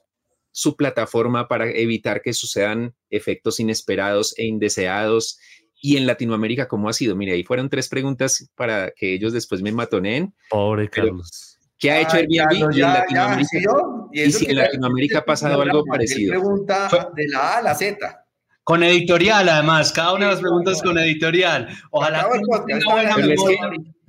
su 0.58 0.76
plataforma 0.76 1.46
para 1.46 1.70
evitar 1.70 2.20
que 2.20 2.32
sucedan 2.32 2.92
efectos 3.10 3.60
inesperados 3.60 4.36
e 4.36 4.44
indeseados. 4.44 5.38
Y 5.80 5.96
en 5.96 6.06
Latinoamérica, 6.06 6.66
¿cómo 6.66 6.88
ha 6.88 6.92
sido? 6.92 7.14
Mire, 7.14 7.32
ahí 7.32 7.44
fueron 7.44 7.68
tres 7.68 7.88
preguntas 7.88 8.50
para 8.54 8.90
que 8.90 9.14
ellos 9.14 9.32
después 9.32 9.62
me 9.62 9.72
matoneen. 9.72 10.34
Pobre 10.50 10.88
Carlos. 10.88 11.58
¿Qué 11.78 11.92
ha 11.92 12.00
hecho 12.00 12.16
Airbnb 12.16 12.72
y 12.74 12.82
en 12.82 12.92
Latinoamérica? 12.92 13.58
y, 14.12 14.32
si 14.32 14.46
en 14.46 14.56
Latinoamérica 14.56 15.18
ha 15.18 15.24
pasado 15.24 15.62
algo 15.62 15.84
parecido. 15.84 16.32
Pregunta 16.32 16.88
de 17.14 17.28
la 17.28 17.38
A 17.38 17.58
a 17.58 17.62
la 17.62 17.74
Z. 17.74 18.24
Con 18.64 18.82
editorial, 18.82 19.48
además, 19.48 19.92
cada 19.92 20.14
una 20.14 20.26
de 20.26 20.32
las 20.32 20.40
preguntas 20.40 20.82
con 20.82 20.98
editorial. 20.98 21.68
Ojalá. 21.90 22.28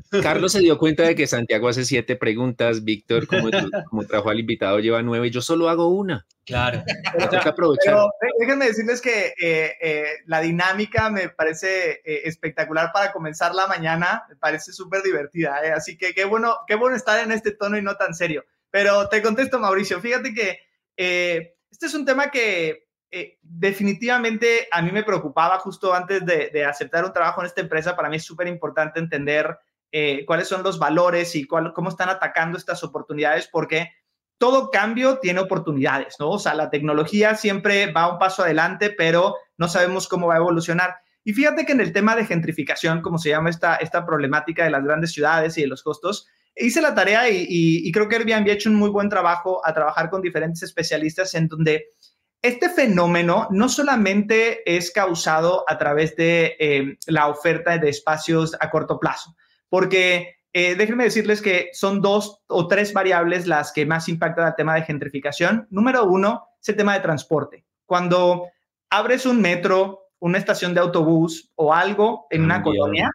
Carlos 0.09 0.51
se 0.51 0.59
dio 0.59 0.77
cuenta 0.77 1.03
de 1.03 1.15
que 1.15 1.27
Santiago 1.27 1.67
hace 1.67 1.85
siete 1.85 2.15
preguntas, 2.15 2.83
Víctor, 2.83 3.27
como, 3.27 3.49
como 3.89 4.05
trajo 4.05 4.29
al 4.29 4.39
invitado, 4.39 4.79
lleva 4.79 5.01
nueve, 5.03 5.29
yo 5.29 5.41
solo 5.41 5.69
hago 5.69 5.87
una. 5.89 6.25
Claro. 6.45 6.83
Pero, 7.13 8.09
déjenme 8.39 8.65
decirles 8.65 9.01
que 9.01 9.33
eh, 9.39 9.75
eh, 9.79 10.05
la 10.25 10.41
dinámica 10.41 11.11
me 11.11 11.29
parece 11.29 12.01
eh, 12.03 12.21
espectacular 12.25 12.91
para 12.91 13.11
comenzar 13.11 13.53
la 13.53 13.67
mañana, 13.67 14.23
me 14.27 14.35
parece 14.35 14.71
súper 14.71 15.03
divertida, 15.03 15.59
así 15.75 15.95
que 15.95 16.13
qué 16.13 16.25
bueno, 16.25 16.57
qué 16.67 16.73
bueno 16.73 16.95
estar 16.95 17.23
en 17.23 17.31
este 17.31 17.51
tono 17.51 17.77
y 17.77 17.83
no 17.83 17.95
tan 17.95 18.15
serio. 18.15 18.45
Pero 18.71 19.09
te 19.09 19.21
contesto, 19.21 19.59
Mauricio, 19.59 20.01
fíjate 20.01 20.33
que 20.33 20.59
este 20.95 21.85
es 21.85 21.93
un 21.93 22.05
tema 22.05 22.31
que 22.31 22.87
definitivamente 23.41 24.67
a 24.71 24.81
mí 24.81 24.91
me 24.91 25.03
preocupaba 25.03 25.59
justo 25.59 25.93
antes 25.93 26.25
de, 26.25 26.49
de 26.49 26.65
aceptar 26.65 27.05
un 27.05 27.13
trabajo 27.13 27.41
en 27.41 27.47
esta 27.47 27.61
empresa, 27.61 27.95
para 27.95 28.09
mí 28.09 28.17
es 28.17 28.25
súper 28.25 28.47
importante 28.47 28.99
entender 28.99 29.57
eh, 29.91 30.25
cuáles 30.25 30.47
son 30.47 30.63
los 30.63 30.79
valores 30.79 31.35
y 31.35 31.45
cómo 31.45 31.89
están 31.89 32.09
atacando 32.09 32.57
estas 32.57 32.83
oportunidades, 32.83 33.47
porque 33.51 33.91
todo 34.37 34.71
cambio 34.71 35.19
tiene 35.19 35.41
oportunidades, 35.41 36.15
¿no? 36.19 36.29
O 36.29 36.39
sea, 36.39 36.53
la 36.55 36.69
tecnología 36.69 37.35
siempre 37.35 37.91
va 37.91 38.11
un 38.11 38.19
paso 38.19 38.43
adelante, 38.43 38.89
pero 38.89 39.35
no 39.57 39.67
sabemos 39.67 40.07
cómo 40.07 40.27
va 40.27 40.35
a 40.35 40.37
evolucionar. 40.37 40.95
Y 41.23 41.33
fíjate 41.33 41.65
que 41.65 41.73
en 41.73 41.81
el 41.81 41.91
tema 41.91 42.15
de 42.15 42.25
gentrificación, 42.25 43.01
como 43.01 43.17
se 43.17 43.29
llama 43.29 43.49
esta, 43.49 43.75
esta 43.75 44.05
problemática 44.05 44.63
de 44.63 44.71
las 44.71 44.83
grandes 44.83 45.11
ciudades 45.11 45.57
y 45.57 45.61
de 45.61 45.67
los 45.67 45.83
costos, 45.83 46.27
hice 46.55 46.81
la 46.81 46.95
tarea 46.95 47.29
y, 47.29 47.91
creo 47.91 48.07
que 48.07 48.15
Airbnb 48.15 48.49
ha 48.49 48.53
hecho 48.53 48.69
un 48.69 48.75
muy 48.75 48.89
buen 48.89 49.09
trabajo 49.09 49.61
a 49.65 49.73
trabajar 49.73 50.09
con 50.09 50.21
diferentes 50.21 50.63
especialistas 50.63 51.33
en 51.35 51.47
donde 51.47 51.87
este 52.41 52.69
fenómeno 52.69 53.47
no 53.51 53.67
solamente 53.67 54.61
es 54.65 54.91
causado 54.91 55.65
a 55.67 55.77
través 55.77 56.15
de 56.15 56.55
eh, 56.59 56.97
la 57.07 57.27
oferta 57.27 57.77
de 57.77 57.89
espacios 57.89 58.55
a 58.59 58.69
corto 58.69 58.99
plazo, 58.99 59.35
porque 59.69 60.39
eh, 60.51 60.75
déjenme 60.75 61.03
decirles 61.03 61.41
que 61.41 61.69
son 61.73 62.01
dos 62.01 62.41
o 62.47 62.67
tres 62.67 62.91
variables 62.93 63.45
las 63.45 63.71
que 63.71 63.85
más 63.85 64.09
impactan 64.09 64.45
al 64.45 64.55
tema 64.55 64.75
de 64.75 64.83
gentrificación. 64.83 65.67
Número 65.69 66.05
uno 66.05 66.49
es 66.61 66.69
el 66.69 66.75
tema 66.75 66.95
de 66.95 67.01
transporte. 67.01 67.65
Cuando 67.85 68.47
abres 68.89 69.25
un 69.25 69.41
metro, 69.41 70.07
una 70.19 70.37
estación 70.37 70.73
de 70.73 70.81
autobús 70.81 71.51
o 71.55 71.73
algo 71.73 72.27
en 72.29 72.43
una 72.43 72.61
colonia, 72.61 73.11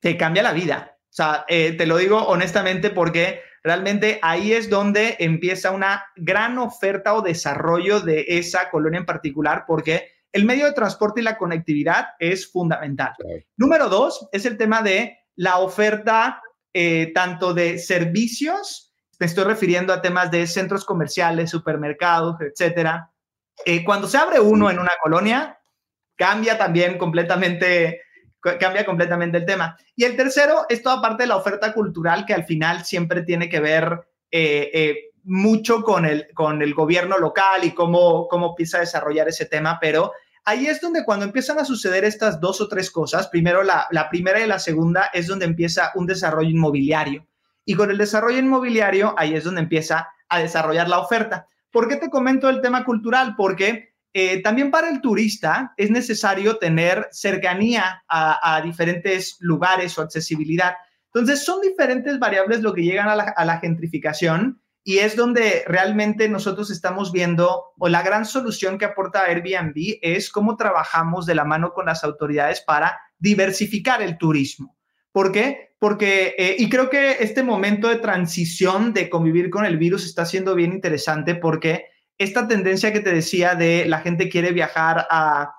te 0.00 0.16
cambia 0.16 0.42
la 0.42 0.52
vida. 0.52 0.96
O 0.98 1.14
sea, 1.14 1.44
eh, 1.48 1.72
te 1.72 1.86
lo 1.86 1.98
digo 1.98 2.18
honestamente 2.18 2.90
porque 2.90 3.42
realmente 3.62 4.18
ahí 4.22 4.52
es 4.52 4.70
donde 4.70 5.16
empieza 5.20 5.70
una 5.70 6.04
gran 6.16 6.58
oferta 6.58 7.14
o 7.14 7.22
desarrollo 7.22 8.00
de 8.00 8.24
esa 8.28 8.70
colonia 8.70 9.00
en 9.00 9.06
particular, 9.06 9.64
porque 9.66 10.08
el 10.32 10.46
medio 10.46 10.64
de 10.64 10.72
transporte 10.72 11.20
y 11.20 11.24
la 11.24 11.36
conectividad 11.36 12.08
es 12.18 12.50
fundamental. 12.50 13.12
Número 13.56 13.90
dos 13.90 14.28
es 14.32 14.46
el 14.46 14.56
tema 14.56 14.82
de 14.82 15.18
la 15.36 15.58
oferta 15.58 16.42
eh, 16.72 17.12
tanto 17.14 17.54
de 17.54 17.78
servicios, 17.78 18.92
me 19.18 19.26
estoy 19.26 19.44
refiriendo 19.44 19.92
a 19.92 20.02
temas 20.02 20.30
de 20.30 20.46
centros 20.46 20.84
comerciales, 20.84 21.50
supermercados, 21.50 22.36
etcétera. 22.40 23.10
Eh, 23.64 23.84
cuando 23.84 24.08
se 24.08 24.18
abre 24.18 24.40
uno 24.40 24.70
en 24.70 24.78
una 24.78 24.92
colonia, 25.00 25.60
cambia 26.16 26.58
también 26.58 26.98
completamente 26.98 28.00
cambia 28.42 28.84
completamente 28.84 29.38
el 29.38 29.46
tema. 29.46 29.76
Y 29.94 30.04
el 30.04 30.16
tercero 30.16 30.66
es 30.68 30.82
toda 30.82 31.00
parte 31.00 31.22
de 31.22 31.28
la 31.28 31.36
oferta 31.36 31.72
cultural 31.72 32.26
que 32.26 32.34
al 32.34 32.44
final 32.44 32.84
siempre 32.84 33.22
tiene 33.22 33.48
que 33.48 33.60
ver 33.60 34.00
eh, 34.30 34.70
eh, 34.72 34.96
mucho 35.24 35.82
con 35.82 36.04
el, 36.04 36.26
con 36.34 36.60
el 36.60 36.74
gobierno 36.74 37.18
local 37.18 37.64
y 37.64 37.72
cómo, 37.72 38.26
cómo 38.26 38.50
empieza 38.50 38.78
a 38.78 38.80
desarrollar 38.80 39.28
ese 39.28 39.46
tema, 39.46 39.78
pero 39.80 40.12
ahí 40.44 40.66
es 40.66 40.80
donde 40.80 41.04
cuando 41.04 41.24
empiezan 41.24 41.58
a 41.58 41.64
suceder 41.64 42.04
estas 42.04 42.40
dos 42.40 42.60
o 42.60 42.68
tres 42.68 42.90
cosas, 42.90 43.28
primero 43.28 43.62
la, 43.62 43.88
primera 44.10 44.40
y 44.40 44.46
la 44.46 44.58
segunda 44.58 45.10
es 45.12 45.26
donde 45.26 45.46
empieza 45.46 45.92
un 45.94 46.06
desarrollo 46.06 46.50
inmobiliario. 46.50 47.26
Y 47.64 47.74
con 47.74 47.90
el 47.90 47.98
desarrollo 47.98 48.38
inmobiliario, 48.38 49.14
ahí 49.16 49.34
es 49.34 49.44
donde 49.44 49.60
empieza 49.60 50.08
a 50.28 50.40
desarrollar 50.40 50.88
la 50.88 50.98
oferta. 50.98 51.46
¿Por 51.70 51.88
qué 51.88 51.96
te 51.96 52.10
comento 52.10 52.48
el 52.48 52.60
tema 52.60 52.84
cultural? 52.84 53.34
Porque 53.36 53.94
eh, 54.14 54.42
también 54.42 54.70
para 54.70 54.90
el 54.90 55.00
turista 55.00 55.72
es 55.76 55.90
necesario 55.90 56.58
tener 56.58 57.08
cercanía 57.12 58.02
a, 58.08 58.60
diferentes 58.62 59.36
lugares 59.40 59.96
o 59.98 60.02
accesibilidad. 60.02 60.74
Entonces, 61.06 61.44
son 61.44 61.60
diferentes 61.60 62.18
variables 62.18 62.62
lo 62.62 62.72
que 62.72 62.82
llegan 62.82 63.08
a 63.08 63.44
la, 63.44 63.58
gentrificación 63.58 64.61
y 64.84 64.98
es 64.98 65.14
donde 65.16 65.64
realmente 65.66 66.28
nosotros 66.28 66.70
estamos 66.70 67.12
viendo 67.12 67.72
o 67.78 67.88
la 67.88 68.02
gran 68.02 68.24
solución 68.24 68.78
que 68.78 68.84
aporta 68.84 69.24
Airbnb 69.24 69.98
es 70.02 70.30
cómo 70.30 70.56
trabajamos 70.56 71.24
de 71.26 71.34
la 71.34 71.44
mano 71.44 71.72
con 71.72 71.86
las 71.86 72.02
autoridades 72.02 72.60
para 72.60 72.98
diversificar 73.18 74.02
el 74.02 74.18
turismo. 74.18 74.76
¿Por 75.12 75.30
qué? 75.30 75.76
Porque, 75.78 76.34
eh, 76.38 76.56
y 76.58 76.68
creo 76.68 76.90
que 76.90 77.18
este 77.20 77.42
momento 77.42 77.88
de 77.88 77.96
transición 77.96 78.92
de 78.92 79.08
convivir 79.08 79.50
con 79.50 79.64
el 79.64 79.76
virus 79.76 80.04
está 80.04 80.24
siendo 80.24 80.54
bien 80.54 80.72
interesante 80.72 81.34
porque 81.34 81.86
esta 82.18 82.48
tendencia 82.48 82.92
que 82.92 83.00
te 83.00 83.12
decía 83.12 83.54
de 83.54 83.84
la 83.86 84.00
gente 84.00 84.28
quiere 84.28 84.52
viajar 84.52 85.06
a, 85.10 85.54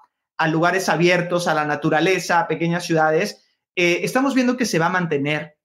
lugares 0.47 0.89
abiertos, 0.89 1.47
a 1.47 1.53
la 1.53 1.65
naturaleza, 1.65 2.39
a 2.39 2.47
pequeñas 2.47 2.85
ciudades, 2.85 3.45
eh, 3.75 3.99
estamos 4.03 4.35
viendo 4.35 4.57
que 4.57 4.65
se 4.65 4.79
va 4.79 4.87
a 4.87 4.89
mantener. 4.89 5.57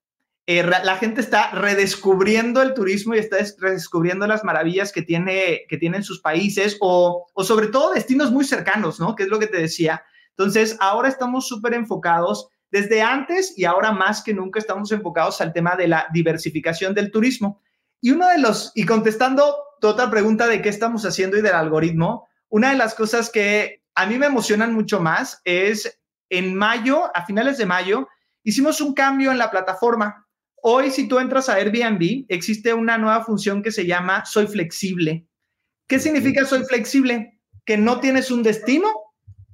Eh, 0.51 0.63
la 0.63 0.97
gente 0.97 1.21
está 1.21 1.51
redescubriendo 1.51 2.63
el 2.63 2.73
turismo 2.73 3.15
y 3.15 3.19
está 3.19 3.37
redescubriendo 3.59 4.27
las 4.27 4.45
maravillas 4.45 4.93
que, 4.93 5.03
tiene, 5.03 5.67
que 5.69 5.77
tienen 5.77 6.03
sus 6.03 6.23
países 6.23 6.79
o, 6.81 7.27
sobre 7.45 7.67
todo 7.67 7.93
destinos 7.93 8.33
muy 8.33 8.47
cercanos, 8.47 8.99
¿no? 8.99 9.15
Que 9.15 9.25
es 9.25 9.29
lo 9.29 9.39
que 9.39 9.47
te 9.47 9.59
decía. 9.59 10.03
Entonces, 10.31 10.79
ahora 10.81 11.11
estamos 11.11 11.47
súper 11.47 11.75
enfocados 11.75 12.49
desde 12.71 13.03
antes 13.03 13.59
y 13.59 13.67
ahora 13.67 13.93
más 13.93 14.23
que 14.23 14.33
nunca 14.33 14.59
estamos 14.59 14.91
enfocados 14.91 15.43
al 15.43 15.53
tema 15.53 15.77
de 15.77 15.87
la 15.87 16.07
diversificación 16.15 16.95
del 16.95 17.11
turismo. 17.11 17.61
Y 18.01 18.13
uno 18.13 18.27
de 18.29 18.39
los, 18.39 18.73
y 18.75 18.87
contestando 18.87 19.55
otra 19.83 20.11
pregunta 20.11 20.47
de 20.47 20.63
qué 20.63 20.71
estamos 20.71 21.05
haciendo 21.05 21.37
y 21.37 21.43
del 21.43 21.57
algoritmo, 21.57 22.27
una 22.49 22.71
de 22.71 22.79
las 22.79 22.95
cosas 22.95 23.29
que 23.29 23.83
a 23.95 24.07
mí 24.07 24.17
me 24.17 24.25
emocionan 24.25 24.73
mucho 24.73 24.99
más 24.99 25.43
es 25.45 26.01
en 26.31 26.55
mayo, 26.55 27.15
a 27.15 27.27
finales 27.27 27.59
de 27.59 27.67
mayo, 27.67 28.09
hicimos 28.45 28.81
un 28.81 28.95
cambio 28.95 29.31
en 29.31 29.37
la 29.37 29.51
plataforma. 29.51 30.25
Hoy, 30.63 30.91
si 30.91 31.09
tú 31.09 31.19
entras 31.19 31.49
a 31.49 31.55
Airbnb, 31.55 32.27
existe 32.29 32.75
una 32.75 32.99
nueva 32.99 33.25
función 33.25 33.63
que 33.63 33.71
se 33.71 33.87
llama 33.87 34.25
Soy 34.25 34.47
flexible. 34.47 35.27
¿Qué 35.87 35.99
significa 35.99 36.45
soy 36.45 36.65
flexible? 36.65 37.41
Que 37.65 37.79
no 37.79 38.01
tienes 38.01 38.31
un 38.31 38.43
destino 38.43 38.89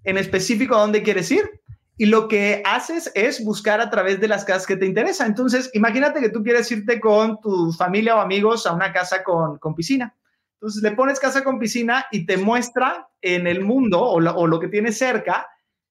en 0.04 0.18
específico 0.18 0.74
a 0.74 0.80
dónde 0.80 1.02
quieres 1.02 1.30
ir, 1.30 1.48
y 1.96 2.06
lo 2.06 2.26
que 2.26 2.62
haces 2.64 3.10
es 3.14 3.44
buscar 3.44 3.80
a 3.80 3.88
través 3.88 4.20
de 4.20 4.28
las 4.28 4.44
casas 4.44 4.66
que 4.66 4.76
te 4.76 4.86
interesan. 4.86 5.28
Entonces, 5.28 5.70
imagínate 5.74 6.20
que 6.20 6.28
tú 6.28 6.42
quieres 6.42 6.70
irte 6.72 7.00
con 7.00 7.40
tu 7.40 7.72
familia 7.72 8.16
o 8.16 8.20
amigos 8.20 8.66
a 8.66 8.72
una 8.72 8.92
casa 8.92 9.22
con, 9.22 9.58
piscina. 9.76 10.14
Entonces, 10.54 10.82
le 10.82 10.92
pones 10.92 11.20
casa 11.20 11.44
con 11.44 11.58
piscina 11.58 12.06
y 12.10 12.26
te 12.26 12.36
muestra 12.36 13.08
en 13.22 13.46
el 13.46 13.60
mundo 13.64 14.02
o 14.02 14.20
lo, 14.20 14.60
que 14.60 14.68
tienes 14.68 14.98
cerca 14.98 15.46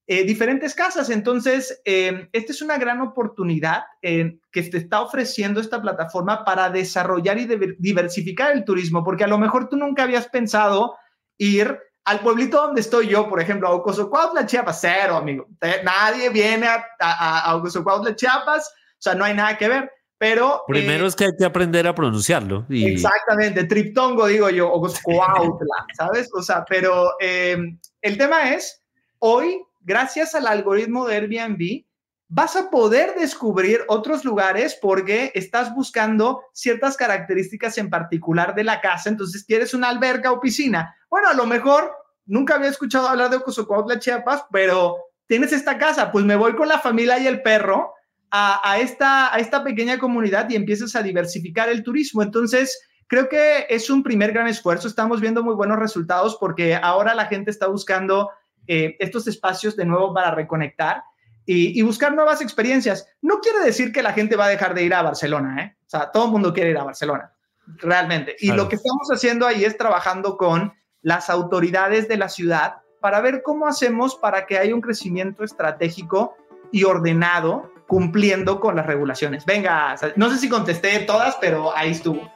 eh, 0.07 0.23
diferentes 0.23 0.75
casas. 0.75 1.09
Entonces, 1.09 1.81
eh, 1.85 2.29
esta 2.31 2.51
es 2.51 2.61
una 2.61 2.77
gran 2.77 3.01
oportunidad 3.01 3.83
eh, 4.01 4.37
que 4.51 4.63
te 4.63 4.77
está 4.77 5.01
ofreciendo 5.01 5.61
esta 5.61 5.81
plataforma 5.81 6.43
para 6.43 6.69
desarrollar 6.69 7.37
y 7.37 7.47
diversificar 7.79 8.51
el 8.51 8.65
turismo, 8.65 9.03
porque 9.03 9.23
a 9.23 9.27
lo 9.27 9.37
mejor 9.37 9.69
tú 9.69 9.77
nunca 9.77 10.03
habías 10.03 10.27
pensado 10.27 10.95
ir 11.37 11.79
al 12.05 12.19
pueblito 12.19 12.61
donde 12.61 12.81
estoy 12.81 13.07
yo, 13.07 13.29
por 13.29 13.41
ejemplo, 13.41 13.67
a 13.67 13.71
Ocosocuautla, 13.71 14.45
Chiapas, 14.45 14.79
cero, 14.81 15.15
amigo. 15.15 15.47
Nadie 15.83 16.29
viene 16.29 16.67
a, 16.67 16.85
a, 16.99 17.53
a 17.53 18.15
Chiapas, 18.15 18.67
o 18.67 19.01
sea, 19.01 19.15
no 19.15 19.23
hay 19.23 19.33
nada 19.33 19.57
que 19.57 19.69
ver. 19.69 19.89
Pero. 20.17 20.63
Primero 20.67 21.03
eh, 21.03 21.07
es 21.07 21.15
que 21.15 21.25
hay 21.25 21.31
que 21.37 21.43
aprender 21.43 21.85
a 21.85 21.93
pronunciarlo. 21.93 22.65
Exactamente, 22.69 23.65
triptongo, 23.65 24.27
digo 24.27 24.49
yo, 24.49 24.71
Ocosocuautla, 24.71 25.85
¿sabes? 25.97 26.29
O 26.33 26.41
sea, 26.41 26.63
pero 26.63 27.11
eh, 27.19 27.57
el 28.01 28.17
tema 28.17 28.53
es: 28.53 28.81
hoy, 29.19 29.61
gracias 29.83 30.35
al 30.35 30.47
algoritmo 30.47 31.07
de 31.07 31.15
Airbnb, 31.15 31.85
vas 32.27 32.55
a 32.55 32.69
poder 32.71 33.13
descubrir 33.15 33.81
otros 33.87 34.25
lugares 34.25 34.77
porque 34.81 35.31
estás 35.35 35.73
buscando 35.75 36.41
ciertas 36.51 36.97
características 36.97 37.77
en 37.77 37.89
particular 37.89 38.55
de 38.55 38.63
la 38.63 38.81
casa. 38.81 39.09
Entonces, 39.09 39.43
quieres 39.45 39.73
una 39.73 39.89
alberca 39.89 40.31
o 40.31 40.39
piscina. 40.39 40.95
Bueno, 41.09 41.29
a 41.29 41.33
lo 41.33 41.45
mejor 41.45 41.91
nunca 42.25 42.55
había 42.55 42.69
escuchado 42.69 43.07
hablar 43.07 43.29
de 43.29 43.37
Ocosocuautla, 43.37 43.99
Chiapas, 43.99 44.45
pero 44.51 44.97
tienes 45.27 45.53
esta 45.53 45.77
casa, 45.77 46.11
pues 46.11 46.25
me 46.25 46.35
voy 46.35 46.55
con 46.55 46.67
la 46.67 46.79
familia 46.79 47.19
y 47.19 47.27
el 47.27 47.41
perro 47.41 47.93
a, 48.35 48.79
esta, 48.79 49.31
a 49.31 49.37
esta 49.37 49.63
pequeña 49.63 49.99
comunidad 49.99 50.49
y 50.49 50.55
empiezas 50.55 50.95
a 50.95 51.03
diversificar 51.03 51.69
el 51.69 51.83
turismo. 51.83 52.23
Entonces, 52.23 52.81
creo 53.05 53.29
que 53.29 53.67
es 53.69 53.91
un 53.91 54.01
primer 54.01 54.31
gran 54.31 54.47
esfuerzo. 54.47 54.87
Estamos 54.87 55.21
viendo 55.21 55.43
muy 55.43 55.53
buenos 55.53 55.77
resultados 55.77 56.35
porque 56.39 56.73
ahora 56.73 57.13
la 57.13 57.27
gente 57.27 57.51
está 57.51 57.67
buscando 57.67 58.31
eh, 58.67 58.95
estos 58.99 59.27
espacios 59.27 59.75
de 59.75 59.85
nuevo 59.85 60.13
para 60.13 60.31
reconectar 60.31 61.03
y, 61.45 61.81
buscar 61.81 62.13
nuevas 62.13 62.41
experiencias. 62.41 63.07
No 63.21 63.39
quiere 63.39 63.59
decir 63.59 63.91
que 63.91 64.03
la 64.03 64.13
gente 64.13 64.35
va 64.35 64.45
a 64.45 64.49
dejar 64.49 64.73
de 64.73 64.83
ir 64.83 64.93
a 64.93 65.01
Barcelona, 65.01 65.61
¿eh? 65.61 65.75
O 65.85 65.89
sea, 65.89 66.09
todo 66.11 66.25
el 66.25 66.31
mundo 66.31 66.53
quiere 66.53 66.69
ir 66.71 66.77
a 66.77 66.83
Barcelona, 66.83 67.33
realmente. 67.77 68.35
Y 68.39 68.51
lo 68.51 68.69
que 68.69 68.77
estamos 68.77 69.09
haciendo 69.11 69.45
ahí 69.45 69.65
es 69.65 69.77
trabajando 69.77 70.37
con 70.37 70.73
las 71.01 71.29
autoridades 71.29 72.07
de 72.07 72.17
la 72.17 72.29
ciudad 72.29 72.77
para 73.01 73.19
ver 73.19 73.41
cómo 73.43 73.67
hacemos 73.67 74.15
para 74.15 74.45
que 74.45 74.57
haya 74.57 74.73
un 74.73 74.81
crecimiento 74.81 75.43
estratégico 75.43 76.35
y 76.71 76.85
ordenado 76.85 77.69
cumpliendo 77.87 78.59
con 78.59 78.77
las 78.77 78.85
regulaciones. 78.85 79.45
Venga, 79.45 79.95
no 80.15 80.29
sé 80.29 80.37
si 80.37 80.49
contesté 80.49 80.99
todas, 80.99 81.35
pero 81.39 81.75
ahí 81.75 81.91
estuvo. 81.91 82.31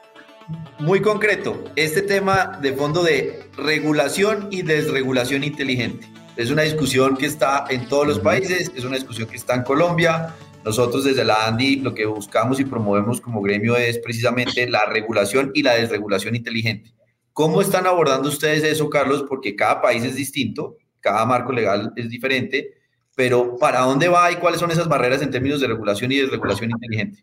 Muy 0.78 1.02
concreto, 1.02 1.62
este 1.76 2.00
tema 2.00 2.58
de 2.62 2.72
fondo 2.72 3.02
de 3.02 3.44
regulación 3.56 4.48
y 4.50 4.62
desregulación 4.62 5.44
inteligente. 5.44 6.06
Es 6.36 6.50
una 6.50 6.62
discusión 6.62 7.16
que 7.18 7.26
está 7.26 7.66
en 7.68 7.86
todos 7.86 8.06
los 8.06 8.18
países, 8.18 8.72
es 8.74 8.84
una 8.84 8.96
discusión 8.96 9.28
que 9.28 9.36
está 9.36 9.54
en 9.54 9.62
Colombia. 9.62 10.34
Nosotros 10.64 11.04
desde 11.04 11.24
la 11.24 11.46
ANDI 11.46 11.80
lo 11.80 11.94
que 11.94 12.06
buscamos 12.06 12.60
y 12.60 12.64
promovemos 12.64 13.20
como 13.20 13.42
gremio 13.42 13.76
es 13.76 13.98
precisamente 13.98 14.68
la 14.70 14.86
regulación 14.86 15.50
y 15.52 15.62
la 15.62 15.74
desregulación 15.74 16.34
inteligente. 16.34 16.94
¿Cómo 17.34 17.60
están 17.60 17.86
abordando 17.86 18.30
ustedes 18.30 18.64
eso, 18.64 18.88
Carlos? 18.88 19.26
Porque 19.28 19.54
cada 19.54 19.82
país 19.82 20.02
es 20.02 20.14
distinto, 20.14 20.76
cada 21.00 21.26
marco 21.26 21.52
legal 21.52 21.92
es 21.96 22.08
diferente, 22.08 22.70
pero 23.14 23.56
¿para 23.58 23.80
dónde 23.80 24.08
va 24.08 24.32
y 24.32 24.36
cuáles 24.36 24.60
son 24.60 24.70
esas 24.70 24.88
barreras 24.88 25.20
en 25.20 25.30
términos 25.30 25.60
de 25.60 25.66
regulación 25.66 26.10
y 26.10 26.16
desregulación 26.16 26.70
inteligente? 26.70 27.22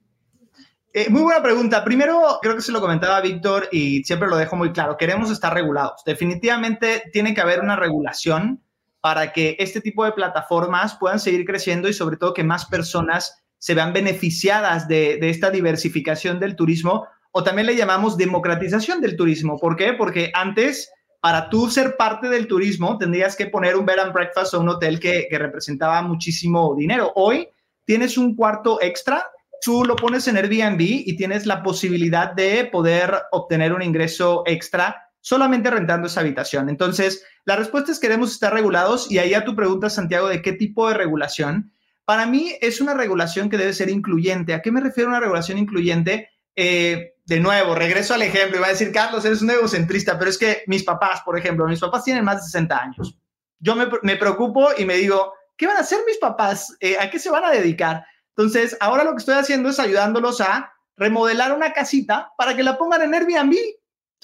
Eh, 0.97 1.09
muy 1.09 1.23
buena 1.23 1.43
pregunta. 1.43 1.83
Primero, 1.83 2.39
creo 2.41 2.55
que 2.55 2.61
se 2.61 2.71
lo 2.71 2.79
comentaba 2.79 3.19
Víctor 3.19 3.67
y 3.69 4.01
siempre 4.05 4.29
lo 4.29 4.37
dejo 4.37 4.55
muy 4.55 4.71
claro. 4.71 4.95
Queremos 4.95 5.29
estar 5.29 5.53
regulados. 5.53 6.03
Definitivamente 6.05 7.03
tiene 7.11 7.33
que 7.33 7.41
haber 7.41 7.59
una 7.59 7.75
regulación 7.75 8.63
para 9.01 9.33
que 9.33 9.57
este 9.59 9.81
tipo 9.81 10.05
de 10.05 10.13
plataformas 10.13 10.95
puedan 10.95 11.19
seguir 11.19 11.43
creciendo 11.43 11.89
y 11.89 11.93
sobre 11.93 12.15
todo 12.15 12.33
que 12.33 12.45
más 12.45 12.63
personas 12.63 13.43
se 13.57 13.73
vean 13.73 13.91
beneficiadas 13.91 14.87
de, 14.87 15.19
esta 15.19 15.51
diversificación 15.51 16.39
del 16.39 16.55
turismo 16.55 17.05
o 17.31 17.43
también 17.43 17.65
le 17.65 17.75
llamamos 17.75 18.15
democratización 18.15 19.01
del 19.01 19.17
turismo. 19.17 19.59
¿Por 19.59 19.75
qué? 19.75 19.91
Porque 19.91 20.31
antes, 20.33 20.93
para 21.19 21.49
tú 21.49 21.69
ser 21.69 21.97
parte 21.97 22.29
del 22.29 22.47
turismo, 22.47 22.97
tendrías 22.97 23.35
que 23.35 23.47
poner 23.47 23.75
un 23.75 23.85
bed 23.85 23.99
and 23.99 24.13
breakfast 24.13 24.53
o 24.53 24.61
un 24.61 24.69
hotel 24.69 25.01
que, 25.01 25.27
que 25.29 25.39
representaba 25.39 26.01
muchísimo 26.03 26.73
dinero. 26.73 27.11
Hoy 27.15 27.49
tienes 27.83 28.17
un 28.17 28.33
cuarto 28.33 28.81
extra, 28.81 29.25
tú 29.65 29.83
lo 29.83 29.95
pones 29.95 30.27
en 30.27 30.37
Airbnb 30.37 30.79
y 30.79 31.17
tienes 31.17 31.47
la 31.47 31.63
posibilidad 31.63 32.33
de 32.33 32.65
poder 32.65 33.23
obtener 33.31 33.73
un 33.73 33.81
ingreso 33.81 34.43
extra 34.45 35.09
solamente 35.21 35.71
rentando 35.71 36.05
esa 36.05 36.19
habitación. 36.19 36.69
Entonces, 36.69 37.25
la 37.45 37.55
respuesta 37.55 37.91
es 37.91 37.99
queremos 37.99 38.31
estar 38.31 38.53
regulados 38.53 39.11
y 39.11 39.17
ahí 39.17 39.33
a 39.33 39.43
tu 39.43 39.55
pregunta, 39.55 39.89
Santiago, 39.89 40.27
de 40.27 40.43
qué 40.43 40.53
tipo 40.53 40.87
de 40.87 40.93
regulación. 40.93 41.73
Para 42.05 42.27
mí 42.27 42.53
es 42.61 42.79
una 42.79 42.93
regulación 42.93 43.49
que 43.49 43.57
debe 43.57 43.73
ser 43.73 43.89
incluyente. 43.89 44.53
¿A 44.53 44.61
qué 44.61 44.71
me 44.71 44.81
refiero 44.81 45.09
una 45.09 45.19
regulación 45.19 45.57
incluyente? 45.57 46.29
Eh, 46.55 47.15
de 47.25 47.39
nuevo, 47.39 47.73
regreso 47.73 48.13
al 48.13 48.21
ejemplo. 48.21 48.57
Iba 48.57 48.67
a 48.67 48.69
decir, 48.69 48.91
Carlos, 48.91 49.25
eres 49.25 49.41
un 49.41 49.49
egocentrista, 49.49 50.19
pero 50.19 50.29
es 50.29 50.37
que 50.37 50.61
mis 50.67 50.83
papás, 50.83 51.21
por 51.25 51.39
ejemplo, 51.39 51.65
mis 51.65 51.79
papás 51.79 52.03
tienen 52.03 52.23
más 52.23 52.35
de 52.35 52.43
60 52.43 52.79
años. 52.79 53.17
Yo 53.57 53.75
me, 53.75 54.15
preocupo 54.15 54.69
y 54.77 54.85
me 54.85 54.95
digo, 54.95 55.33
¿qué 55.57 55.65
van 55.65 55.77
a 55.77 55.79
hacer 55.79 56.01
mis 56.05 56.19
papás? 56.19 56.77
Eh, 56.79 56.97
¿A 56.99 57.09
qué 57.09 57.17
se 57.17 57.31
van 57.31 57.45
a 57.45 57.49
dedicar? 57.49 58.05
Entonces, 58.37 58.77
ahora 58.79 59.03
lo 59.03 59.11
que 59.11 59.19
estoy 59.19 59.35
haciendo 59.35 59.69
es 59.69 59.79
ayudándolos 59.79 60.41
a 60.41 60.73
remodelar 60.97 61.53
una 61.53 61.73
casita 61.73 62.31
para 62.37 62.55
que 62.55 62.63
la 62.63 62.77
pongan 62.77 63.01
en 63.01 63.13
Airbnb 63.13 63.55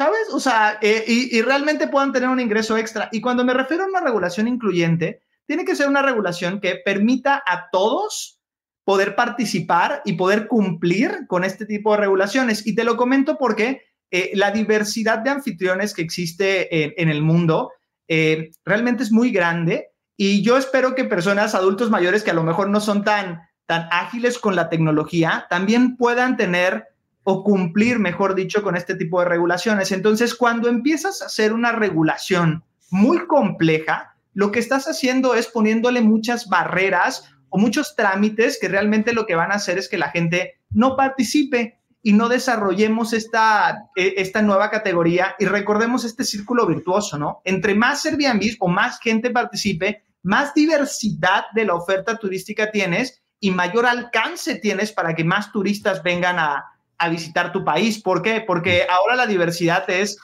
¿sabes? 0.02 0.30
O 0.34 0.40
sea, 0.40 0.80
eh, 0.82 1.04
y, 1.08 1.42
realmente 1.44 1.88
puedan 1.88 2.12
tener 2.12 2.30
un 2.30 2.40
ingreso 2.40 2.76
extra. 2.76 3.10
Y 3.12 3.22
cuando 3.22 3.46
me 3.46 3.54
refiero 3.54 3.84
a 3.84 3.88
una 3.88 4.02
regulación 4.02 4.48
incluyente, 4.48 5.22
tiene 5.46 5.64
que 5.64 5.76
ser 5.76 5.88
una 5.88 6.02
regulación 6.02 6.60
que 6.60 6.82
permita 6.84 7.44
a 7.46 7.70
todos 7.72 8.40
poder 8.84 9.16
participar 9.16 10.02
y 10.04 10.14
poder 10.14 10.48
cumplir 10.48 11.28
con 11.28 11.44
este 11.44 11.68
tipo 11.68 11.92
de 11.92 12.00
regulaciones. 12.00 12.66
Y 12.66 12.74
te 12.74 12.84
lo 12.84 12.98
comento 12.98 13.38
porque 13.38 13.84
eh, 14.10 14.32
la 14.34 14.50
diversidad 14.50 15.20
de 15.20 15.30
anfitriones 15.30 15.94
que 15.94 16.02
existe 16.02 17.00
en, 17.00 17.10
el 17.10 17.22
mundo 17.22 17.72
eh, 18.08 18.50
realmente 18.66 19.04
es 19.04 19.12
muy 19.12 19.30
grande 19.30 19.92
y 20.18 20.42
yo 20.42 20.58
espero 20.58 20.96
que 20.96 21.06
personas, 21.06 21.54
adultos 21.54 21.92
mayores 21.92 22.24
que 22.24 22.32
a 22.32 22.34
lo 22.36 22.44
mejor 22.44 22.70
no 22.70 22.82
son 22.82 23.04
tan, 23.04 23.42
tan 23.72 23.88
ágiles 23.90 24.38
con 24.38 24.58
la 24.58 24.68
tecnología, 24.68 25.46
también 25.50 25.96
puedan 25.96 26.36
tener 26.36 26.90
o 27.24 27.42
cumplir, 27.42 28.00
mejor 28.00 28.36
dicho, 28.36 28.64
con 28.64 28.76
este 28.76 28.96
tipo 28.96 29.22
de 29.22 29.30
regulaciones. 29.30 29.94
Entonces, 29.94 30.36
cuando 30.36 30.68
empiezas 30.68 31.22
a 31.22 31.28
hacer 31.28 31.54
una 31.54 31.72
regulación 31.72 32.66
muy 32.90 33.26
compleja, 33.28 34.18
lo 34.34 34.52
que 34.52 34.60
estás 34.60 34.90
haciendo 34.90 35.36
es 35.36 35.48
poniéndole 35.48 36.02
muchas 36.02 36.50
barreras 36.50 37.34
o 37.48 37.58
muchos 37.58 37.96
trámites 37.96 38.58
que 38.60 38.68
realmente 38.68 39.14
lo 39.14 39.26
que 39.26 39.36
van 39.36 39.54
a 39.54 39.56
hacer 39.56 39.78
es 39.78 39.88
que 39.88 39.98
la 39.98 40.10
gente 40.10 40.60
no 40.72 40.98
participe 40.98 41.80
y 42.04 42.12
no 42.12 42.28
desarrollemos 42.28 43.14
esta, 43.14 43.90
e, 43.96 44.16
esta 44.18 44.42
nueva 44.42 44.70
categoría 44.70 45.34
y 45.40 45.46
recordemos 45.46 46.04
este 46.04 46.26
círculo 46.26 46.68
virtuoso, 46.68 47.18
¿no? 47.18 47.42
Entre 47.46 47.74
más 47.74 48.06
Airbnb 48.06 48.58
o 48.60 48.68
más 48.68 49.00
gente 49.00 49.30
participe, 49.30 50.04
más 50.24 50.54
diversidad 50.54 51.46
de 51.56 51.64
la 51.64 51.76
oferta 51.76 52.18
turística 52.18 52.70
tienes 52.70 53.22
y 53.42 53.52
mayor 53.52 53.86
alcance 53.86 54.56
tienes 54.56 54.94
para 54.94 55.14
que 55.16 55.26
más 55.26 55.52
turistas 55.52 56.02
vengan 56.04 56.40
a, 56.40 56.64
a 56.98 57.10
visitar 57.10 57.52
tu 57.52 57.66
país. 57.66 58.02
¿Por 58.02 58.22
qué? 58.22 58.42
Porque 58.46 58.86
ahora 58.90 59.16
la 59.16 59.26
diversidad 59.26 59.90
es 59.90 60.18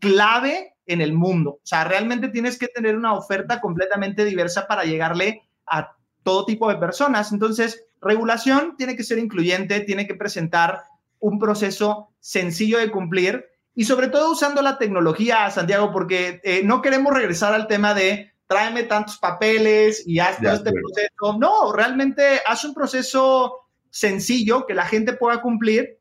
clave 0.00 0.74
en 0.84 1.00
el 1.00 1.14
mundo. 1.14 1.52
O 1.52 1.66
sea, 1.66 1.84
realmente 1.84 2.28
tienes 2.28 2.58
que 2.58 2.68
tener 2.68 2.96
una 2.96 3.14
oferta 3.14 3.60
completamente 3.60 4.24
diversa 4.24 4.66
para 4.66 4.84
llegarle 4.84 5.42
a 5.66 5.96
todo 6.24 6.44
tipo 6.44 6.68
de 6.68 6.76
personas. 6.76 7.32
Entonces, 7.32 7.84
regulación 8.00 8.76
tiene 8.76 8.96
que 8.96 9.04
ser 9.04 9.18
incluyente, 9.18 9.80
tiene 9.80 10.06
que 10.06 10.14
presentar 10.14 10.82
un 11.20 11.38
proceso 11.38 12.10
sencillo 12.20 12.78
de 12.78 12.90
cumplir 12.90 13.46
y 13.74 13.84
sobre 13.84 14.08
todo 14.08 14.32
usando 14.32 14.62
la 14.62 14.78
tecnología, 14.78 15.48
Santiago, 15.50 15.92
porque 15.92 16.40
eh, 16.42 16.62
no 16.64 16.82
queremos 16.82 17.14
regresar 17.14 17.54
al 17.54 17.68
tema 17.68 17.94
de 17.94 18.32
tráeme 18.46 18.84
tantos 18.84 19.18
papeles 19.18 20.02
y 20.06 20.18
haz 20.18 20.38
todo 20.38 20.54
este 20.54 20.72
proceso. 20.72 21.38
No, 21.38 21.72
realmente 21.72 22.40
haz 22.46 22.64
un 22.64 22.74
proceso 22.74 23.68
sencillo 23.90 24.66
que 24.66 24.74
la 24.74 24.86
gente 24.86 25.14
pueda 25.14 25.40
cumplir 25.40 25.98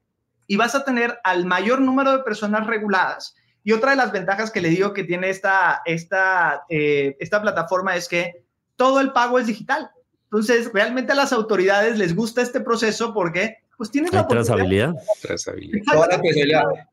y 0.48 0.58
vas 0.58 0.76
a 0.76 0.84
tener 0.84 1.20
al 1.24 1.46
mayor 1.46 1.82
número 1.82 2.12
de 2.12 2.24
personas 2.24 2.68
reguladas. 2.68 3.36
Y 3.64 3.72
otra 3.72 3.92
de 3.92 3.98
las 3.98 4.12
ventajas 4.12 4.52
que 4.52 4.62
le 4.62 4.70
digo 4.70 4.94
que 4.94 5.04
tiene 5.04 5.30
esta, 5.30 5.82
esta, 5.86 6.66
eh, 6.70 7.18
esta 7.20 7.42
plataforma 7.42 7.96
es 7.96 8.08
que 8.08 8.46
todo 8.76 9.00
el 9.00 9.12
pago 9.12 9.40
es 9.40 9.48
digital. 9.48 9.90
Entonces, 10.26 10.70
realmente 10.72 11.14
a 11.14 11.16
las 11.16 11.34
autoridades 11.34 11.98
les 11.98 12.16
gusta 12.16 12.42
este 12.42 12.60
proceso 12.60 13.14
porque 13.14 13.58
pues 13.78 13.92
tienes 13.92 14.14
la 14.14 14.28
trazabilidad. 14.28 14.94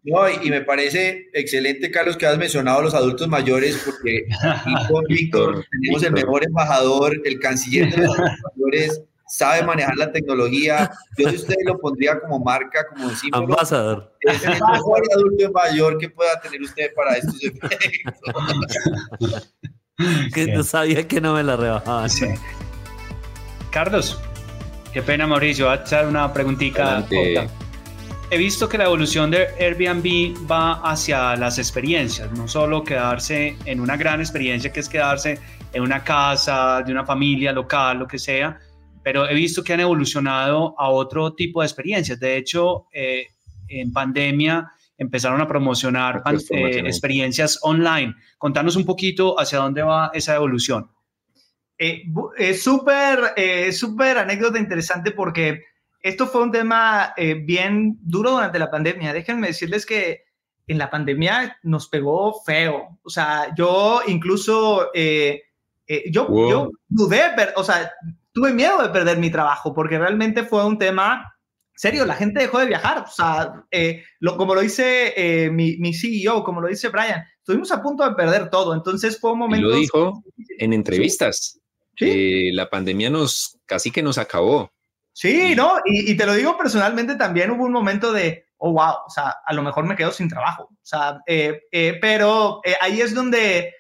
No, 0.04 0.28
y, 0.28 0.50
me 0.50 0.62
parece 0.62 1.28
excelente, 1.32 1.90
Carlos, 1.90 2.16
que 2.16 2.26
has 2.26 2.38
mencionado 2.38 2.80
a 2.80 2.82
los 2.82 2.94
adultos 2.94 3.28
mayores, 3.28 3.80
porque 3.84 4.26
con 4.88 5.04
Víctor 5.04 5.64
tenemos 5.80 6.02
el 6.02 6.12
mejor 6.12 6.44
embajador, 6.44 7.20
el 7.24 7.38
canciller 7.38 7.90
de 7.90 8.02
los 8.02 8.18
adultos 8.18 8.40
mayores, 8.56 9.02
sabe 9.28 9.62
manejar 9.64 9.96
la 9.96 10.12
tecnología. 10.12 10.90
Yo 11.16 11.28
de 11.28 11.36
usted 11.36 11.54
lo 11.64 11.78
pondría 11.78 12.20
como 12.20 12.38
marca, 12.40 12.86
como 12.88 13.10
símbolo. 13.10 13.44
Ambassador. 13.44 14.12
Es 14.20 14.44
el 14.44 14.50
mejor 14.52 15.02
adulto 15.14 15.52
mayor 15.52 15.98
que 15.98 16.10
pueda 16.10 16.40
tener 16.40 16.60
usted 16.62 16.92
para 16.94 17.16
estos 17.16 17.42
efectos. 17.42 17.82
que 20.34 20.46
no 20.48 20.62
sabía 20.62 21.06
que 21.06 21.20
no 21.20 21.34
me 21.34 21.42
la 21.42 21.56
rebajaban. 21.56 22.10
Carlos, 23.70 24.20
qué 24.92 25.02
pena 25.02 25.26
Mauricio, 25.26 25.66
voy 25.66 25.76
a 25.76 25.80
echar 25.80 26.06
una 26.06 26.32
preguntita. 26.32 27.06
He 28.30 28.38
visto 28.38 28.68
que 28.68 28.78
la 28.78 28.84
evolución 28.84 29.30
de 29.30 29.48
Airbnb 29.60 30.50
va 30.50 30.80
hacia 30.90 31.36
las 31.36 31.58
experiencias, 31.58 32.30
no 32.32 32.48
solo 32.48 32.82
quedarse 32.82 33.56
en 33.66 33.80
una 33.80 33.96
gran 33.96 34.20
experiencia 34.20 34.72
que 34.72 34.80
es 34.80 34.88
quedarse 34.88 35.38
en 35.72 35.82
una 35.82 36.02
casa 36.02 36.82
de 36.82 36.92
una 36.92 37.04
familia 37.04 37.52
local, 37.52 37.98
lo 37.98 38.06
que 38.06 38.18
sea, 38.18 38.58
pero 39.02 39.28
he 39.28 39.34
visto 39.34 39.62
que 39.62 39.74
han 39.74 39.80
evolucionado 39.80 40.74
a 40.78 40.88
otro 40.88 41.34
tipo 41.34 41.60
de 41.60 41.66
experiencias. 41.66 42.18
De 42.20 42.36
hecho, 42.36 42.86
eh, 42.92 43.26
en 43.68 43.92
pandemia 43.92 44.70
empezaron 44.96 45.40
a 45.40 45.48
promocionar 45.48 46.22
eh, 46.50 46.78
experiencias 46.86 47.58
online. 47.62 48.14
Contanos 48.38 48.76
un 48.76 48.84
poquito 48.84 49.38
hacia 49.38 49.58
dónde 49.58 49.82
va 49.82 50.10
esa 50.14 50.34
evolución. 50.34 50.88
Eh, 51.84 52.04
es 52.38 52.62
súper, 52.62 53.34
súper 53.72 54.18
anécdota 54.18 54.58
interesante 54.58 55.10
porque 55.10 55.64
esto 56.00 56.26
fue 56.26 56.42
un 56.42 56.52
tema 56.52 57.12
bien 57.44 57.98
duro 58.02 58.32
durante 58.32 58.58
la 58.58 58.70
pandemia. 58.70 59.12
Déjenme 59.12 59.48
decirles 59.48 59.86
que 59.86 60.24
en 60.66 60.78
la 60.78 60.90
pandemia 60.90 61.58
nos 61.62 61.88
pegó 61.88 62.40
feo. 62.44 62.98
O 63.02 63.10
sea, 63.10 63.52
yo 63.56 64.00
incluso, 64.06 64.90
yo, 64.94 66.48
yo 66.48 66.70
dudé, 66.88 67.22
o 67.56 67.64
sea, 67.64 67.92
tuve 68.32 68.52
miedo 68.52 68.82
de 68.82 68.88
perder 68.88 69.18
mi 69.18 69.30
trabajo 69.30 69.74
porque 69.74 69.98
realmente 69.98 70.44
fue 70.44 70.64
un 70.64 70.78
tema 70.78 71.32
serio. 71.74 72.06
La 72.06 72.14
gente 72.14 72.40
dejó 72.40 72.58
de 72.58 72.66
viajar. 72.66 73.04
O 73.06 73.10
sea, 73.10 73.64
eh, 73.70 74.04
lo, 74.20 74.36
como 74.36 74.54
lo 74.54 74.60
dice 74.60 75.12
eh, 75.16 75.50
mi, 75.50 75.76
mi, 75.78 75.94
CEO, 75.94 76.44
como 76.44 76.60
lo 76.60 76.68
dice 76.68 76.88
Brian, 76.88 77.24
estuvimos 77.38 77.70
a 77.72 77.82
punto 77.82 78.08
de 78.08 78.14
perder 78.14 78.50
todo. 78.50 78.74
Entonces 78.74 79.20
fue 79.20 79.32
un 79.32 79.40
momento. 79.40 79.68
Y 79.68 79.70
lo 79.70 79.76
dijo 79.76 80.22
en 80.58 80.72
entrevistas. 80.72 81.58
¿Sí? 81.96 82.52
la 82.52 82.70
pandemia 82.70 83.10
nos 83.10 83.58
casi 83.66 83.90
que 83.90 84.02
nos 84.02 84.18
acabó. 84.18 84.72
Sí, 85.12 85.54
¿no? 85.54 85.76
Y, 85.84 86.10
y, 86.10 86.16
te 86.16 86.24
lo 86.24 86.34
digo 86.34 86.56
personalmente 86.56 87.16
también 87.16 87.50
hubo 87.50 87.64
un 87.64 87.72
momento 87.72 88.12
de, 88.12 88.46
oh, 88.56 88.72
wow, 88.72 88.94
o 89.06 89.10
sea, 89.10 89.34
a 89.44 89.52
lo 89.52 89.62
mejor 89.62 89.84
me 89.84 89.94
quedo 89.94 90.10
sin 90.10 90.28
trabajo. 90.28 90.64
O 90.70 90.78
sea, 90.84 91.20
eh, 91.26 91.60
pero 92.00 92.62
ahí 92.80 93.00
es 93.00 93.14
donde 93.14 93.74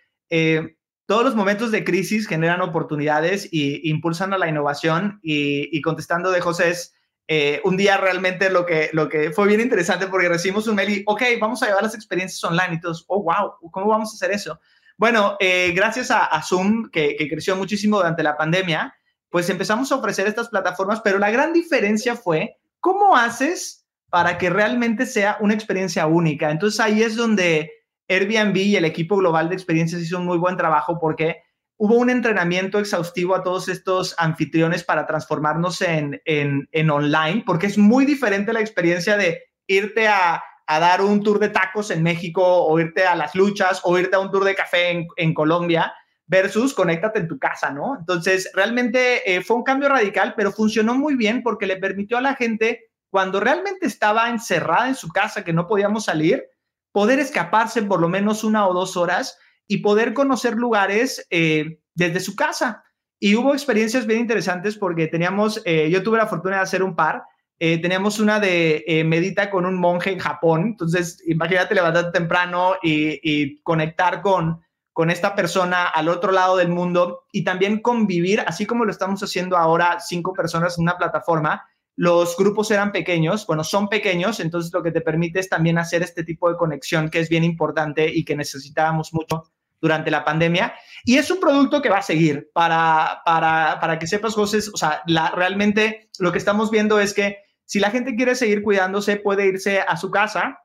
todos 1.06 1.24
los 1.24 1.34
momentos 1.34 1.70
de 1.70 1.84
crisis 1.84 2.26
generan 2.26 2.62
oportunidades 2.62 3.46
y 3.52 3.88
impulsan 3.90 4.32
a 4.32 4.38
la 4.38 4.48
innovación 4.48 5.20
y, 5.22 5.80
contestando 5.82 6.30
de 6.30 6.40
José 6.40 6.70
es 6.70 6.94
eh, 7.28 7.60
un 7.64 7.76
día 7.76 7.96
realmente 7.98 8.50
lo 8.50 8.64
que, 8.66 8.90
lo 8.92 9.08
que 9.08 9.30
fue 9.30 9.46
bien 9.46 9.60
interesante 9.60 10.06
porque 10.06 10.28
recibimos 10.28 10.66
un 10.68 10.76
mail 10.76 10.90
y, 10.90 11.02
ok, 11.06 11.22
vamos 11.40 11.62
a 11.62 11.66
llevar 11.66 11.82
las 11.82 11.94
experiencias 11.94 12.42
online 12.44 12.76
y 12.76 12.80
todos, 12.80 13.04
oh, 13.08 13.22
wow, 13.22 13.70
¿cómo 13.70 13.88
vamos 13.88 14.10
a 14.10 14.14
hacer 14.14 14.34
eso? 14.34 14.58
Bueno, 15.02 15.36
eh, 15.40 15.72
gracias 15.74 16.12
a, 16.12 16.40
Zoom, 16.44 16.88
que, 16.88 17.16
que, 17.16 17.28
creció 17.28 17.56
muchísimo 17.56 17.96
durante 17.96 18.22
la 18.22 18.36
pandemia, 18.36 18.94
pues 19.30 19.50
empezamos 19.50 19.90
a 19.90 19.96
ofrecer 19.96 20.28
estas 20.28 20.48
plataformas, 20.48 21.00
pero 21.00 21.18
la 21.18 21.32
gran 21.32 21.52
diferencia 21.52 22.14
fue, 22.14 22.60
¿cómo 22.78 23.16
haces 23.16 23.84
para 24.10 24.38
que 24.38 24.48
realmente 24.48 25.04
sea 25.06 25.38
una 25.40 25.54
experiencia 25.54 26.06
única? 26.06 26.52
Entonces 26.52 26.78
ahí 26.78 27.02
es 27.02 27.16
donde 27.16 27.72
Airbnb 28.08 28.56
y 28.56 28.76
el 28.76 28.84
equipo 28.84 29.16
global 29.16 29.48
de 29.48 29.56
experiencias 29.56 30.02
hizo 30.02 30.20
un 30.20 30.24
muy 30.24 30.38
buen 30.38 30.56
trabajo 30.56 31.00
porque 31.00 31.42
hubo 31.78 31.96
un 31.96 32.08
entrenamiento 32.08 32.78
exhaustivo 32.78 33.34
a 33.34 33.42
todos 33.42 33.68
estos 33.68 34.14
anfitriones 34.18 34.84
para 34.84 35.04
transformarnos 35.04 35.82
en, 35.82 36.22
en, 36.24 36.90
online, 36.90 37.42
porque 37.44 37.66
es 37.66 37.76
muy 37.76 38.06
diferente 38.06 38.52
la 38.52 38.60
experiencia 38.60 39.16
de 39.16 39.42
irte 39.66 40.06
a, 40.06 40.44
a, 40.74 40.80
dar 40.80 41.02
un 41.02 41.22
tour 41.22 41.38
de 41.38 41.48
tacos 41.48 41.90
en 41.90 42.02
México 42.02 42.42
o 42.42 42.78
irte 42.78 43.04
a 43.04 43.14
las 43.14 43.34
luchas 43.34 43.80
o 43.84 43.98
irte 43.98 44.16
a 44.16 44.20
un 44.20 44.30
tour 44.30 44.44
de 44.44 44.54
café 44.54 45.06
en, 45.16 45.34
Colombia 45.34 45.92
versus 46.26 46.74
conéctate 46.74 47.20
en 47.20 47.28
tu 47.28 47.38
casa, 47.38 47.70
¿no? 47.70 47.96
Entonces, 47.98 48.50
realmente 48.54 49.34
eh, 49.34 49.42
fue 49.42 49.56
un 49.56 49.64
cambio 49.64 49.88
radical, 49.88 50.34
pero 50.36 50.52
funcionó 50.52 50.94
muy 50.94 51.14
bien 51.14 51.42
porque 51.42 51.66
le 51.66 51.76
permitió 51.76 52.18
a 52.18 52.22
la 52.22 52.34
gente, 52.34 52.90
cuando 53.10 53.40
realmente 53.40 53.86
estaba 53.86 54.30
encerrada 54.30 54.88
en 54.88 54.94
su 54.94 55.08
casa, 55.08 55.44
que 55.44 55.52
no 55.52 55.66
podíamos 55.66 56.06
salir, 56.06 56.44
poder 56.92 57.18
escaparse 57.18 57.82
por 57.82 58.00
lo 58.00 58.08
menos 58.08 58.44
una 58.44 58.66
o 58.66 58.74
dos 58.74 58.96
horas 58.96 59.38
y 59.66 59.78
poder 59.78 60.14
conocer 60.14 60.54
lugares 60.54 61.26
eh, 61.30 61.78
desde 61.94 62.20
su 62.20 62.36
casa. 62.36 62.84
Y 63.18 63.36
hubo 63.36 63.52
experiencias 63.52 64.06
bien 64.06 64.20
interesantes 64.20 64.76
porque 64.76 65.06
teníamos, 65.06 65.62
eh, 65.64 65.88
yo 65.90 66.02
tuve 66.02 66.18
la 66.18 66.26
fortuna 66.26 66.56
de 66.56 66.62
hacer 66.62 66.82
un 66.82 66.96
par. 66.96 67.22
Eh, 67.64 67.78
teníamos 67.78 68.18
una 68.18 68.40
de 68.40 69.04
medita 69.06 69.48
con 69.48 69.66
un 69.66 69.78
monje 69.78 70.10
en 70.10 70.18
Japón. 70.18 70.62
Entonces, 70.62 71.22
imagínate 71.28 71.76
levantarte 71.76 72.18
temprano 72.18 72.74
y, 72.82 73.20
y 73.22 73.62
conectar 73.62 74.20
con, 74.20 74.60
con 74.92 75.10
esta 75.10 75.36
persona 75.36 75.86
al 75.86 76.08
otro 76.08 76.32
lado 76.32 76.56
del 76.56 76.70
mundo 76.70 77.24
y 77.30 77.44
también 77.44 77.80
convivir, 77.80 78.40
así 78.40 78.66
como 78.66 78.84
lo 78.84 78.90
estamos 78.90 79.22
haciendo 79.22 79.56
ahora, 79.56 80.00
cinco 80.00 80.32
personas 80.32 80.76
en 80.76 80.82
una 80.82 80.98
plataforma, 80.98 81.64
los 81.94 82.36
grupos 82.36 82.68
eran 82.72 82.90
pequeños, 82.90 83.46
bueno, 83.46 83.62
son 83.62 83.88
pequeños, 83.88 84.40
entonces 84.40 84.72
lo 84.72 84.82
que 84.82 84.90
te 84.90 85.00
permite 85.00 85.38
es 85.38 85.48
también 85.48 85.78
hacer 85.78 86.02
este 86.02 86.24
tipo 86.24 86.50
de 86.50 86.56
conexión 86.56 87.10
que 87.10 87.20
es 87.20 87.28
bien 87.28 87.44
importante 87.44 88.10
y 88.12 88.24
que 88.24 88.34
necesitábamos 88.34 89.14
mucho 89.14 89.44
durante 89.80 90.10
la 90.10 90.24
pandemia. 90.24 90.74
Y 91.04 91.18
es 91.18 91.30
un 91.30 91.38
producto 91.38 91.80
que 91.80 91.90
va 91.90 91.98
a 91.98 92.02
seguir 92.02 92.50
para, 92.52 93.22
para, 93.24 93.78
para 93.80 94.00
que 94.00 94.08
sepas, 94.08 94.34
José, 94.34 94.58
o 94.72 94.76
sea, 94.76 95.02
la, 95.06 95.30
realmente 95.30 96.08
lo 96.18 96.32
que 96.32 96.38
estamos 96.38 96.70
viendo 96.70 96.98
es 96.98 97.14
que 97.14 97.41
si 97.64 97.80
la 97.80 97.90
gente 97.90 98.14
quiere 98.14 98.34
seguir 98.34 98.62
cuidándose, 98.62 99.16
puede 99.16 99.46
irse 99.46 99.80
a 99.80 99.96
su 99.96 100.10
casa, 100.10 100.58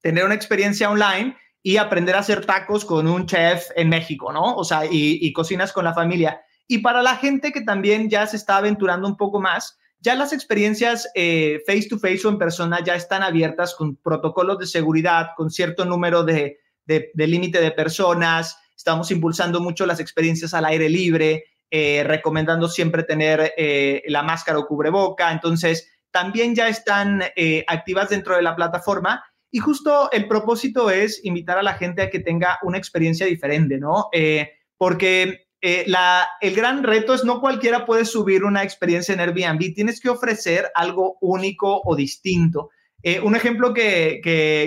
tener 0.00 0.24
una 0.24 0.34
experiencia 0.34 0.90
online 0.90 1.36
y 1.62 1.76
aprender 1.76 2.16
a 2.16 2.20
hacer 2.20 2.44
tacos 2.44 2.84
con 2.84 3.06
un 3.06 3.26
chef 3.26 3.68
en 3.76 3.88
México, 3.88 4.32
¿no? 4.32 4.56
O 4.56 4.64
sea, 4.64 4.82
y, 4.90 5.32
cocinas 5.32 5.72
con 5.72 5.84
la 5.84 5.94
familia. 5.94 6.40
Y 6.66 6.78
para 6.78 7.02
la 7.02 7.16
gente 7.16 7.52
que 7.52 7.60
también 7.60 8.10
ya 8.10 8.26
se 8.26 8.36
está 8.36 8.56
aventurando 8.56 9.06
un 9.06 9.16
poco 9.16 9.40
más, 9.40 9.78
ya 10.00 10.16
las 10.16 10.32
experiencias 10.32 11.08
eh, 11.14 11.60
face 11.64 11.88
to 11.88 11.98
face 11.98 12.26
o 12.26 12.30
en 12.30 12.38
persona 12.38 12.82
ya 12.82 12.96
están 12.96 13.22
abiertas 13.22 13.74
con 13.76 13.94
protocolos 13.96 14.58
de 14.58 14.66
seguridad, 14.66 15.28
con 15.36 15.50
cierto 15.50 15.84
número 15.84 16.24
de, 16.24 16.58
límite 17.14 17.60
de 17.60 17.70
personas. 17.70 18.58
Estamos 18.76 19.12
impulsando 19.12 19.60
mucho 19.60 19.86
las 19.86 20.00
experiencias 20.00 20.54
al 20.54 20.64
aire 20.64 20.88
libre, 20.88 21.44
eh, 21.70 22.02
recomendando 22.04 22.68
siempre 22.68 23.04
tener 23.04 23.54
eh, 23.56 24.02
la 24.08 24.24
máscara 24.24 24.58
o 24.58 24.66
cubreboca. 24.66 25.30
Entonces, 25.30 25.91
también 26.12 26.54
ya 26.54 26.68
están 26.68 27.22
activas 27.66 28.10
dentro 28.10 28.36
de 28.36 28.42
la 28.42 28.54
plataforma. 28.54 29.24
Y 29.50 29.58
justo 29.58 30.10
el 30.12 30.28
propósito 30.28 30.90
es 30.90 31.24
invitar 31.24 31.58
a 31.58 31.62
la 31.62 31.74
gente 31.74 32.02
a 32.02 32.10
que 32.10 32.20
tenga 32.20 32.58
una 32.62 32.78
experiencia 32.78 33.26
diferente, 33.26 33.78
¿no? 33.78 34.08
porque 34.76 35.46
eh, 35.64 35.86
el 36.40 36.54
gran 36.56 36.82
reto 36.82 37.14
es 37.14 37.22
no 37.22 37.40
cualquiera 37.40 37.86
puede 37.86 38.04
subir 38.04 38.42
una 38.42 38.64
experiencia 38.64 39.14
en 39.14 39.20
Airbnb, 39.20 39.72
tienes 39.74 40.00
que 40.00 40.08
ofrecer 40.08 40.66
algo 40.74 41.18
único 41.20 41.80
o 41.84 41.94
distinto. 41.94 42.70
Eh, 43.04 43.20
un 43.20 43.36
ejemplo 43.36 43.72
que, 43.72 44.20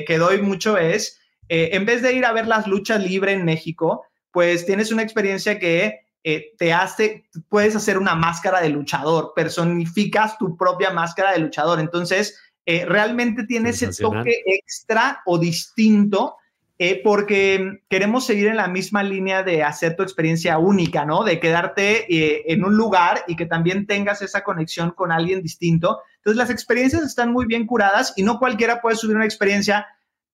que, 0.08 0.18
doy 0.18 0.42
mucho 0.42 0.78
es, 0.78 1.20
eh, 1.50 1.72
en 1.74 1.86
vez 1.86 2.02
de 2.02 2.14
ir 2.14 2.24
a 2.24 2.32
ver 2.32 2.48
las 2.48 2.66
luchas 2.66 3.04
libre 3.04 3.34
en 3.34 3.44
México, 3.44 4.06
pues 4.32 4.66
tienes 4.66 4.94
una 4.94 5.02
experiencia 5.02 5.60
que 5.60 6.05
te 6.58 6.74
hace, 6.74 7.28
puedes 7.50 7.76
hacer 7.76 7.98
una 7.98 8.16
máscara 8.16 8.62
de 8.62 8.70
luchador, 8.70 9.34
personificas 9.36 10.38
tu 10.38 10.58
propia 10.58 10.90
máscara 10.90 11.32
de 11.34 11.40
luchador. 11.40 11.80
Entonces, 11.80 12.40
realmente 12.66 13.46
tienes 13.46 13.82
ese 13.82 14.02
toque 14.02 14.42
extra 14.46 15.22
o 15.26 15.38
distinto 15.38 16.38
eh, 16.78 17.00
porque 17.02 17.84
queremos 17.88 18.26
seguir 18.26 18.48
en 18.48 18.58
la 18.58 18.68
misma 18.68 19.02
línea 19.02 19.44
de 19.44 19.64
hacer 19.64 19.96
tu 19.96 20.04
experiencia 20.04 20.58
única, 20.58 21.06
¿no? 21.06 21.24
De 21.24 21.40
quedarte 21.40 22.14
eh, 22.14 22.44
en 22.48 22.66
un 22.66 22.76
lugar 22.76 23.24
y 23.28 23.38
que 23.38 23.46
también 23.46 23.88
tengas 23.88 24.22
esa 24.22 24.44
conexión 24.44 24.92
con 24.92 25.14
alguien 25.14 25.42
distinto. 25.42 26.02
Entonces, 26.18 26.38
las 26.38 26.50
experiencias 26.50 27.04
están 27.04 27.32
muy 27.32 27.46
bien 27.46 27.66
curadas 27.66 28.12
y 28.18 28.24
no 28.24 28.40
cualquiera 28.40 28.82
puede 28.82 28.98
subir 28.98 29.16
una 29.16 29.24
experiencia. 29.24 29.88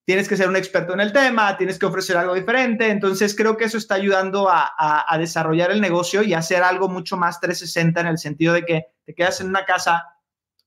Tienes 0.05 0.27
que 0.27 0.35
ser 0.35 0.49
un 0.49 0.55
experto 0.55 0.93
en 0.93 0.99
el 0.99 1.13
tema, 1.13 1.57
tienes 1.57 1.77
que 1.77 1.85
ofrecer 1.85 2.17
algo 2.17 2.33
diferente. 2.33 2.89
Entonces, 2.89 3.35
creo 3.35 3.55
que 3.55 3.65
eso 3.65 3.77
está 3.77 3.95
ayudando 3.95 4.49
a, 4.49 4.71
desarrollar 5.17 5.71
el 5.71 5.81
negocio 5.81 6.23
y 6.23 6.33
hacer 6.33 6.63
algo 6.63 6.89
mucho 6.89 7.17
más 7.17 7.39
360 7.39 8.01
en 8.01 8.07
el 8.07 8.17
sentido 8.17 8.53
de 8.53 8.63
que 8.63 8.85
te 9.05 9.13
quedas 9.13 9.41
en 9.41 9.47
una 9.47 9.65
casa 9.65 10.03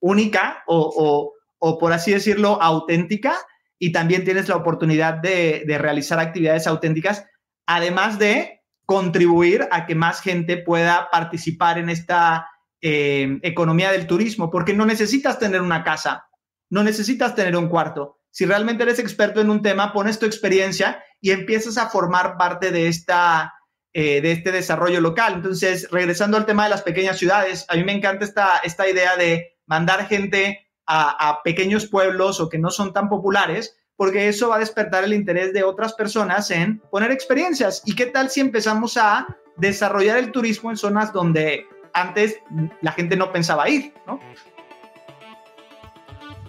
única 0.00 0.62
o, 0.66 1.32
o 1.58 1.78
por 1.78 1.92
así 1.92 2.12
decirlo, 2.12 2.60
auténtica 2.60 3.34
y 3.78 3.92
también 3.92 4.24
tienes 4.24 4.48
la 4.48 4.56
oportunidad 4.56 5.14
de, 5.14 5.64
realizar 5.78 6.18
actividades 6.18 6.66
auténticas, 6.66 7.26
además 7.66 8.18
de 8.18 8.62
contribuir 8.86 9.66
a 9.70 9.86
que 9.86 9.94
más 9.94 10.20
gente 10.20 10.58
pueda 10.58 11.08
participar 11.10 11.78
en 11.78 11.88
esta 11.88 12.48
eh, 12.82 13.38
economía 13.42 13.90
del 13.92 14.06
turismo, 14.06 14.50
porque 14.50 14.74
no 14.74 14.84
necesitas 14.84 15.38
tener 15.38 15.62
una 15.62 15.82
casa, 15.84 16.28
no 16.70 16.82
necesitas 16.82 17.34
tener 17.34 17.56
un 17.56 17.68
cuarto. 17.68 18.20
Si 18.34 18.46
realmente 18.46 18.82
eres 18.82 18.98
experto 18.98 19.40
en 19.40 19.48
un 19.48 19.62
tema, 19.62 19.92
pones 19.92 20.18
tu 20.18 20.26
experiencia 20.26 21.04
y 21.20 21.30
empiezas 21.30 21.78
a 21.78 21.88
formar 21.88 22.36
parte 22.36 22.72
de, 22.72 22.88
esta, 22.88 23.54
eh, 23.92 24.20
de 24.20 24.32
este 24.32 24.50
desarrollo 24.50 25.00
local. 25.00 25.34
Entonces, 25.34 25.88
regresando 25.92 26.36
al 26.36 26.44
tema 26.44 26.64
de 26.64 26.70
las 26.70 26.82
pequeñas 26.82 27.16
ciudades, 27.16 27.64
a 27.68 27.76
mí 27.76 27.84
me 27.84 27.92
encanta 27.92 28.24
esta, 28.24 28.58
esta 28.64 28.88
idea 28.90 29.16
de 29.16 29.52
mandar 29.66 30.08
gente 30.08 30.66
a, 30.84 31.42
pequeños 31.44 31.86
pueblos 31.86 32.40
o 32.40 32.48
que 32.48 32.58
no 32.58 32.72
son 32.72 32.92
tan 32.92 33.08
populares, 33.08 33.76
porque 33.94 34.28
eso 34.28 34.48
va 34.48 34.56
a 34.56 34.58
despertar 34.58 35.04
el 35.04 35.14
interés 35.14 35.52
de 35.52 35.62
otras 35.62 35.92
personas 35.92 36.50
en 36.50 36.80
poner 36.90 37.12
experiencias. 37.12 37.82
¿Y 37.86 37.94
qué 37.94 38.06
tal 38.06 38.30
si 38.30 38.40
empezamos 38.40 38.96
a 38.96 39.28
desarrollar 39.58 40.18
el 40.18 40.32
turismo 40.32 40.72
en 40.72 40.76
zonas 40.76 41.12
donde 41.12 41.68
antes 41.92 42.40
la 42.80 42.90
gente 42.90 43.16
no 43.16 43.30
pensaba 43.30 43.68
ir, 43.68 43.94
¿no? 44.08 44.18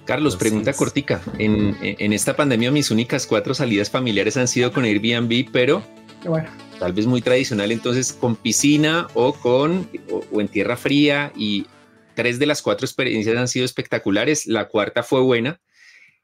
Carlos, 0.05 0.35
pregunta 0.35 0.73
cortica. 0.73 1.21
En, 1.37 2.13
esta 2.13 2.35
pandemia 2.35 2.71
mis 2.71 2.91
únicas 2.91 3.25
cuatro 3.25 3.53
salidas 3.53 3.89
familiares 3.89 4.37
han 4.37 4.47
sido 4.47 4.71
con 4.71 4.85
Airbnb, 4.85 5.51
pero 5.51 5.83
tal 6.79 6.93
vez 6.93 7.05
muy 7.05 7.21
tradicional, 7.21 7.71
entonces 7.71 8.13
con 8.13 8.35
piscina 8.35 9.07
o 9.13 9.33
con 9.33 9.89
o 10.31 10.41
en 10.41 10.47
tierra 10.47 10.77
fría 10.77 11.31
y 11.35 11.65
Tres 12.15 12.39
de 12.39 12.45
las 12.45 12.61
cuatro 12.61 12.85
experiencias 12.85 13.37
han 13.37 13.49
sido 13.49 13.65
espectaculares, 13.65 14.47
la 14.47 14.69
cuarta 14.69 15.03
fue 15.03 15.21
buena, 15.21 15.61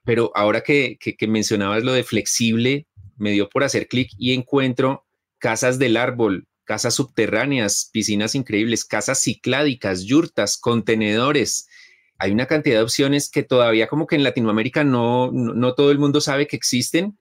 pero 0.05 0.31
ahora 0.33 0.61
que, 0.61 0.97
mencionabas 1.27 1.83
lo 1.83 1.91
de 1.91 2.03
flexible, 2.03 2.87
me 3.17 3.31
dio 3.31 3.49
por 3.49 3.63
hacer 3.63 3.87
clic 3.87 4.09
y 4.17 4.33
encuentro 4.33 5.05
casas 5.37 5.79
del 5.79 5.97
árbol, 5.97 6.47
casas 6.63 6.95
subterráneas, 6.95 7.89
piscinas 7.91 8.35
increíbles, 8.35 8.85
casas 8.85 9.19
cicládicas, 9.19 10.05
yurtas, 10.05 10.57
contenedores. 10.57 11.67
Hay 12.21 12.31
una 12.31 12.45
cantidad 12.45 12.77
de 12.77 12.83
opciones 12.83 13.31
que 13.31 13.41
todavía 13.41 13.87
como 13.87 14.05
que 14.05 14.15
en 14.15 14.23
Latinoamérica 14.23 14.83
no, 14.83 15.31
no, 15.31 15.73
todo 15.73 15.89
el 15.89 15.97
mundo 15.97 16.21
sabe 16.21 16.45
que 16.45 16.55
existen 16.55 17.17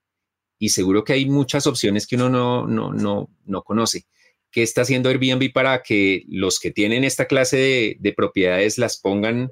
y 0.59 0.69
seguro 0.69 1.03
que 1.03 1.13
hay 1.13 1.27
muchas 1.27 1.65
opciones 1.65 2.05
que 2.05 2.17
uno 2.17 2.29
no, 2.29 2.67
no, 2.67 2.93
no, 2.93 3.27
no 3.45 3.63
conoce. 3.63 4.05
¿Qué 4.51 4.61
está 4.61 4.81
haciendo 4.83 5.09
Airbnb 5.09 5.51
para 5.51 5.81
que 5.81 6.23
los 6.29 6.59
que 6.59 6.69
tienen 6.69 7.03
esta 7.03 7.25
clase 7.25 7.97
de, 7.99 8.13
propiedades 8.15 8.77
las 8.77 8.99
pongan 8.99 9.51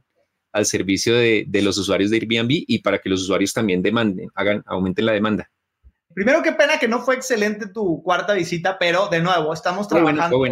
al 0.51 0.67
servicio 0.67 1.15
de, 1.15 1.47
los 1.63 1.79
usuarios 1.79 2.11
de 2.11 2.17
Airbnb 2.17 2.51
y 2.67 2.83
para 2.83 2.99
que 2.99 3.09
los 3.09 3.23
usuarios 3.23 3.51
también 3.51 3.81
demanden, 3.81 4.29
hagan, 4.35 4.61
aumenten 4.67 5.07
la 5.07 5.13
demanda? 5.13 5.49
Primero, 6.13 6.43
qué 6.43 6.51
pena 6.51 6.77
que 6.77 6.87
no 6.87 7.01
fue 7.01 7.15
excelente 7.15 7.65
tu 7.69 8.03
cuarta 8.03 8.35
visita, 8.35 8.77
pero 8.77 9.07
de 9.07 9.19
nuevo, 9.19 9.51
estamos 9.51 9.87
trabajando. 9.87 10.45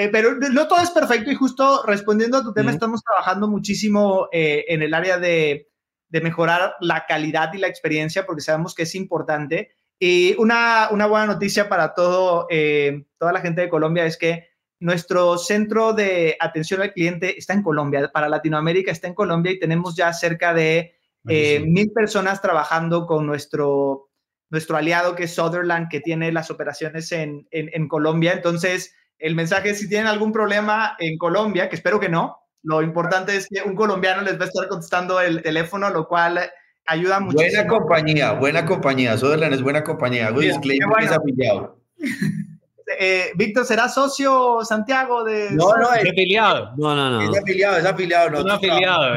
Eh, 0.00 0.08
pero 0.10 0.34
no 0.34 0.66
todo 0.66 0.80
es 0.80 0.90
perfecto 0.90 1.30
y 1.30 1.34
justo 1.34 1.82
respondiendo 1.84 2.38
a 2.38 2.42
tu 2.42 2.54
tema, 2.54 2.70
estamos 2.70 3.02
trabajando 3.02 3.48
muchísimo 3.48 4.28
eh, 4.32 4.64
en 4.68 4.80
el 4.80 4.94
área 4.94 5.18
de, 5.18 5.68
de 6.08 6.20
mejorar 6.22 6.74
la 6.80 7.04
calidad 7.06 7.52
y 7.52 7.58
la 7.58 7.66
experiencia 7.66 8.24
porque 8.24 8.40
sabemos 8.40 8.74
que 8.74 8.84
es 8.84 8.94
importante. 8.94 9.74
Y 9.98 10.34
una, 10.38 10.88
buena 10.90 11.26
noticia 11.26 11.68
para 11.68 11.92
todo, 11.92 12.46
eh, 12.48 13.04
toda 13.18 13.34
la 13.34 13.42
gente 13.42 13.60
de 13.60 13.68
Colombia 13.68 14.06
es 14.06 14.16
que 14.16 14.48
nuestro 14.78 15.36
centro 15.36 15.92
de 15.92 16.34
atención 16.40 16.80
al 16.80 16.94
cliente 16.94 17.36
está 17.36 17.52
en 17.52 17.62
Colombia, 17.62 18.10
para 18.10 18.30
Latinoamérica 18.30 18.92
está 18.92 19.06
en 19.06 19.14
Colombia 19.14 19.52
y 19.52 19.58
tenemos 19.58 19.94
ya 19.96 20.14
cerca 20.14 20.54
de 20.54 20.94
eh, 21.28 21.60
mil 21.60 21.92
personas 21.92 22.40
trabajando 22.40 23.04
con 23.04 23.26
nuestro, 23.26 24.08
nuestro 24.48 24.78
aliado 24.78 25.14
que 25.14 25.24
es 25.24 25.34
Sutherland, 25.34 25.90
que 25.90 26.00
tiene 26.00 26.32
las 26.32 26.50
operaciones 26.50 27.12
en, 27.12 27.46
en 27.50 27.86
Colombia. 27.86 28.32
Entonces, 28.32 28.94
el 29.20 29.34
mensaje 29.34 29.70
es 29.70 29.78
si 29.78 29.88
tienen 29.88 30.06
algún 30.06 30.32
problema 30.32 30.96
en 30.98 31.18
Colombia, 31.18 31.68
que 31.68 31.76
espero 31.76 32.00
que 32.00 32.08
no, 32.08 32.40
lo 32.62 32.82
importante 32.82 33.36
es 33.36 33.48
que 33.48 33.62
un 33.62 33.74
colombiano 33.74 34.22
les 34.22 34.38
va 34.38 34.44
a 34.44 34.48
estar 34.48 34.68
contestando 34.68 35.20
el 35.20 35.42
teléfono, 35.42 35.90
lo 35.90 36.06
cual 36.06 36.50
ayuda 36.86 37.20
mucho. 37.20 37.36
Buena 37.36 37.66
compañía, 37.66 38.32
buena 38.32 38.66
compañía. 38.66 39.16
Sutherland 39.16 39.54
es 39.54 39.62
buena 39.62 39.84
compañía. 39.84 40.32
Es 40.38 41.12
afiliado. 41.12 41.78
Eh, 42.98 43.30
Víctor, 43.36 43.64
¿será 43.64 43.88
socio 43.88 44.64
Santiago 44.64 45.22
de.? 45.22 45.52
No, 45.52 45.76
no, 45.76 45.94
es, 45.94 46.10
afiliado. 46.10 46.72
No, 46.76 46.94
no, 46.96 47.08
no. 47.08 47.22
Es 47.22 47.40
afiliado, 47.40 47.78
es 47.78 47.84
afiliado. 47.84 48.30
No, 48.30 48.40
es 48.40 48.52
afiliado. 48.52 49.14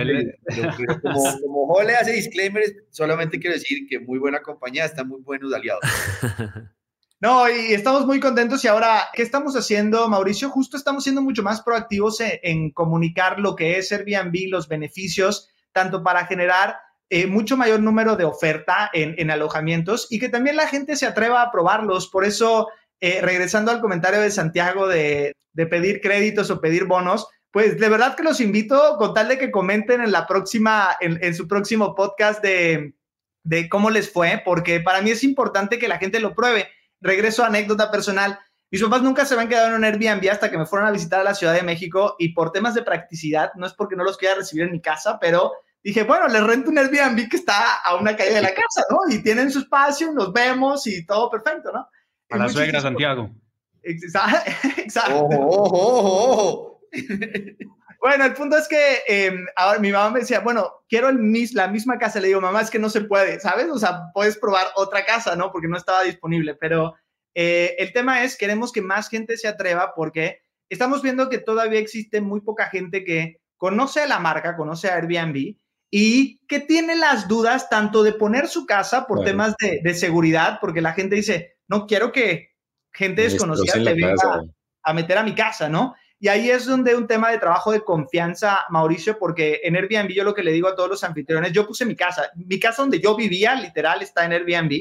como, 1.02 1.40
como 1.42 1.68
Jole 1.68 1.96
hace 1.96 2.12
disclaimers, 2.12 2.72
solamente 2.92 3.40
quiero 3.40 3.56
decir 3.56 3.88
que 3.90 4.00
muy 4.00 4.20
buena 4.20 4.42
compañía, 4.42 4.86
están 4.86 5.08
muy 5.08 5.22
buenos 5.22 5.52
aliados. 5.52 5.82
No, 7.24 7.50
y 7.50 7.74
estamos 7.74 8.06
muy 8.06 8.20
contentos. 8.20 8.66
Y 8.66 8.68
ahora, 8.68 9.08
¿qué 9.14 9.22
estamos 9.22 9.56
haciendo, 9.56 10.10
Mauricio? 10.10 10.50
Justo 10.50 10.76
estamos 10.76 11.06
siendo 11.06 11.22
mucho 11.22 11.42
más 11.42 11.62
proactivos 11.62 12.20
en, 12.20 12.72
comunicar 12.72 13.40
lo 13.40 13.56
que 13.56 13.78
es 13.78 13.94
Airbnb, 13.94 14.50
los 14.50 14.68
beneficios, 14.68 15.50
tanto 15.72 16.04
para 16.04 16.26
generar 16.26 16.76
eh, 17.10 17.26
mucho 17.26 17.56
mayor 17.56 17.80
número 17.80 18.18
de 18.18 18.26
oferta 18.26 18.90
en, 18.92 19.32
alojamientos 19.32 20.08
y 20.10 20.20
que 20.20 20.28
también 20.28 20.58
la 20.58 20.68
gente 20.68 20.98
se 20.98 21.06
atreva 21.06 21.42
a 21.42 21.50
probarlos. 21.50 22.10
Por 22.10 22.26
eso, 22.26 22.68
eh, 23.00 23.22
regresando 23.22 23.72
al 23.72 23.80
comentario 23.80 24.20
de 24.20 24.30
Santiago 24.30 24.90
de, 24.90 25.34
pedir 25.56 26.02
créditos 26.02 26.52
o 26.52 26.60
pedir 26.60 26.84
bonos, 26.84 27.30
pues 27.52 27.80
de 27.80 27.88
verdad 27.88 28.18
que 28.18 28.24
los 28.24 28.42
invito 28.42 28.98
con 28.98 29.14
tal 29.14 29.30
de 29.30 29.38
que 29.38 29.50
comenten 29.50 30.02
en 30.02 30.12
la 30.12 30.28
próxima, 30.28 30.98
en, 31.00 31.34
su 31.34 31.48
próximo 31.48 31.96
podcast 31.96 32.44
de 32.44 33.70
cómo 33.70 33.92
les 33.92 34.12
fue, 34.12 34.42
porque 34.44 34.82
para 34.82 35.02
mí 35.02 35.12
es 35.12 35.24
importante 35.24 35.80
que 35.80 35.88
la 35.88 36.00
gente 36.00 36.20
lo 36.20 36.36
pruebe. 36.36 36.68
Regreso 37.04 37.44
a 37.44 37.48
anécdota 37.48 37.92
personal. 37.92 38.40
Mis 38.72 38.82
papás 38.82 39.04
nunca 39.04 39.26
se 39.26 39.36
habían 39.36 39.50
quedado 39.50 39.68
en 39.68 39.76
un 39.76 39.84
Airbnb 39.84 40.28
hasta 40.32 40.50
que 40.50 40.58
me 40.58 40.66
fueron 40.66 40.88
a 40.88 40.92
visitar 40.92 41.20
a 41.20 41.24
la 41.24 41.36
Ciudad 41.36 41.54
de 41.54 41.62
México 41.62 42.16
y 42.18 42.34
por 42.34 42.52
temas 42.52 42.74
de 42.74 42.82
practicidad, 42.82 43.52
no 43.56 43.68
es 43.68 43.74
porque 43.74 43.96
no 43.96 44.04
los 44.04 44.18
quiera 44.18 44.36
recibir 44.36 44.64
en 44.64 44.72
mi 44.72 44.82
casa, 44.82 45.20
pero 45.20 45.52
dije, 45.84 46.04
bueno, 46.04 46.28
les 46.28 46.42
rento 46.44 46.72
un 46.72 46.80
Airbnb 46.80 47.30
que 47.30 47.38
está 47.38 47.76
a 47.76 47.96
una 47.96 48.16
calle 48.16 48.34
de 48.34 48.42
la 48.42 48.54
casa, 48.54 48.84
¿no? 48.90 49.14
Y 49.14 49.22
tienen 49.22 49.52
su 49.52 49.60
espacio, 49.60 50.12
nos 50.12 50.34
vemos 50.34 50.88
y 50.88 51.06
todo 51.06 51.30
perfecto, 51.30 51.72
¿no? 51.72 51.88
A 52.30 52.38
la 52.38 52.50
suegra, 52.50 52.82
Santiago. 52.82 53.30
Exacto. 53.84 55.26
Ojo, 55.26 55.68
ojo, 55.68 56.32
ojo. 56.32 56.80
Bueno, 58.04 58.26
el 58.26 58.34
punto 58.34 58.58
es 58.58 58.68
que 58.68 59.02
em, 59.08 59.46
ahora 59.56 59.80
mi 59.80 59.90
mamá 59.90 60.10
me 60.10 60.20
decía, 60.20 60.42
bueno, 60.42 60.84
quiero 60.90 61.08
el 61.08 61.20
mis, 61.20 61.54
la 61.54 61.70
misma 61.70 61.98
casa. 61.98 62.20
Le 62.20 62.28
digo, 62.28 62.42
mamá, 62.42 62.60
es 62.60 62.70
que 62.70 62.78
no 62.78 62.90
se 62.90 63.00
puede, 63.00 63.40
¿sabes? 63.40 63.70
O 63.72 63.80
sea, 63.80 64.12
puedes 64.14 64.38
probar 64.38 64.68
otra 64.76 65.06
casa, 65.06 65.38
¿no? 65.38 65.54
Porque 65.54 65.70
no 65.70 65.78
estaba 65.78 66.04
disponible. 66.04 66.54
Pero 66.54 66.96
eh, 67.34 67.76
el 67.80 67.94
tema 67.94 68.26
es, 68.26 68.38
queremos 68.38 68.74
que 68.74 68.82
más 68.82 69.08
gente 69.08 69.38
se 69.38 69.48
atreva 69.48 69.94
porque 69.96 70.42
estamos 70.68 71.02
viendo 71.02 71.30
que 71.30 71.38
todavía 71.38 71.80
existe 71.80 72.20
muy 72.20 72.42
poca 72.42 72.66
gente 72.66 73.06
que 73.06 73.38
conoce 73.56 74.02
a 74.02 74.08
la 74.08 74.20
marca, 74.20 74.58
conoce 74.58 74.90
a 74.90 74.96
Airbnb 74.96 75.56
y 75.90 76.46
que 76.48 76.60
tiene 76.60 76.98
las 76.98 77.30
dudas 77.30 77.70
tanto 77.70 78.04
de 78.04 78.12
poner 78.12 78.50
su 78.50 78.66
casa 78.66 79.08
por 79.08 79.24
temas 79.24 79.56
de, 79.58 79.94
seguridad, 79.94 80.58
porque 80.60 80.82
la 80.82 80.92
gente 80.92 81.16
dice, 81.16 81.56
no 81.70 81.88
quiero 81.88 82.12
que 82.12 82.50
gente 82.92 83.22
desconocida 83.22 83.76
te 83.76 83.94
venga 83.94 84.44
a 84.84 84.94
meter 84.94 85.18
a 85.18 85.24
mi 85.24 85.34
casa, 85.36 85.70
¿no? 85.70 85.96
Y 86.24 86.30
ahí 86.30 86.50
es 86.50 86.66
donde 86.66 86.96
un 86.96 87.06
tema 87.06 87.32
de 87.32 87.38
trabajo 87.38 87.74
de 87.74 87.84
confianza, 87.84 88.60
Mauricio, 88.70 89.20
porque 89.20 89.60
en 89.62 89.76
Airbnb 89.76 90.10
yo 90.14 90.24
lo 90.24 90.34
que 90.34 90.42
le 90.42 90.54
digo 90.54 90.70
a 90.70 90.76
todos 90.78 90.90
los 90.90 91.04
anfitriones, 91.04 91.52
yo 91.52 91.68
puse 91.68 91.86
mi 91.86 91.98
casa, 91.98 92.32
mi 92.38 92.62
casa 92.62 92.82
donde 92.82 93.02
yo 93.02 93.14
vivía, 93.18 93.56
literal, 93.56 94.02
está 94.02 94.24
en 94.24 94.32
Airbnb, 94.32 94.72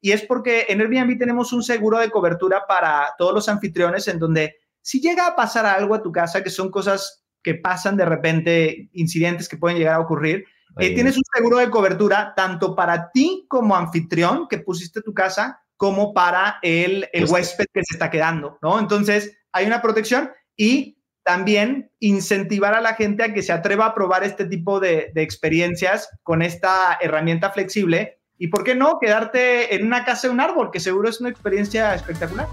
y 0.00 0.10
es 0.10 0.22
porque 0.22 0.66
en 0.68 0.80
Airbnb 0.80 1.16
tenemos 1.16 1.52
un 1.52 1.62
seguro 1.62 2.00
de 2.00 2.10
cobertura 2.10 2.66
para 2.66 3.14
todos 3.16 3.32
los 3.32 3.48
anfitriones 3.48 4.08
en 4.08 4.18
donde 4.18 4.56
si 4.82 5.00
llega 5.00 5.28
a 5.28 5.36
pasar 5.36 5.66
algo 5.66 5.94
a 5.94 6.02
tu 6.02 6.10
casa, 6.10 6.42
que 6.42 6.50
son 6.50 6.68
cosas 6.68 7.24
que 7.44 7.54
pasan 7.54 7.96
de 7.96 8.04
repente, 8.04 8.90
incidentes 8.92 9.48
que 9.48 9.56
pueden 9.56 9.78
llegar 9.78 9.94
a 9.94 10.00
ocurrir, 10.00 10.46
eh, 10.78 10.96
tienes 10.96 11.16
un 11.16 11.22
seguro 11.32 11.58
de 11.58 11.70
cobertura 11.70 12.32
tanto 12.34 12.74
para 12.74 13.12
ti 13.12 13.46
como 13.48 13.76
anfitrión 13.76 14.48
que 14.48 14.58
pusiste 14.58 15.00
tu 15.02 15.14
casa, 15.14 15.62
como 15.76 16.12
para 16.12 16.58
el, 16.60 17.08
el 17.12 17.26
huésped 17.26 17.66
que 17.72 17.84
se 17.84 17.94
está 17.94 18.10
quedando, 18.10 18.58
¿no? 18.62 18.80
Entonces, 18.80 19.38
hay 19.52 19.64
una 19.64 19.80
protección 19.80 20.32
y 20.58 20.98
también 21.24 21.90
incentivar 22.00 22.74
a 22.74 22.82
la 22.82 22.94
gente 22.94 23.22
a 23.22 23.32
que 23.32 23.42
se 23.42 23.52
atreva 23.52 23.86
a 23.86 23.94
probar 23.94 24.24
este 24.24 24.44
tipo 24.44 24.80
de, 24.80 25.10
de 25.14 25.22
experiencias 25.22 26.10
con 26.22 26.42
esta 26.42 26.98
herramienta 27.00 27.50
flexible 27.50 28.18
y, 28.38 28.48
¿por 28.48 28.64
qué 28.64 28.74
no?, 28.74 28.98
quedarte 29.00 29.74
en 29.74 29.86
una 29.86 30.04
casa 30.04 30.28
de 30.28 30.34
un 30.34 30.40
árbol, 30.40 30.70
que 30.70 30.80
seguro 30.80 31.08
es 31.08 31.20
una 31.20 31.30
experiencia 31.30 31.94
espectacular. 31.94 32.46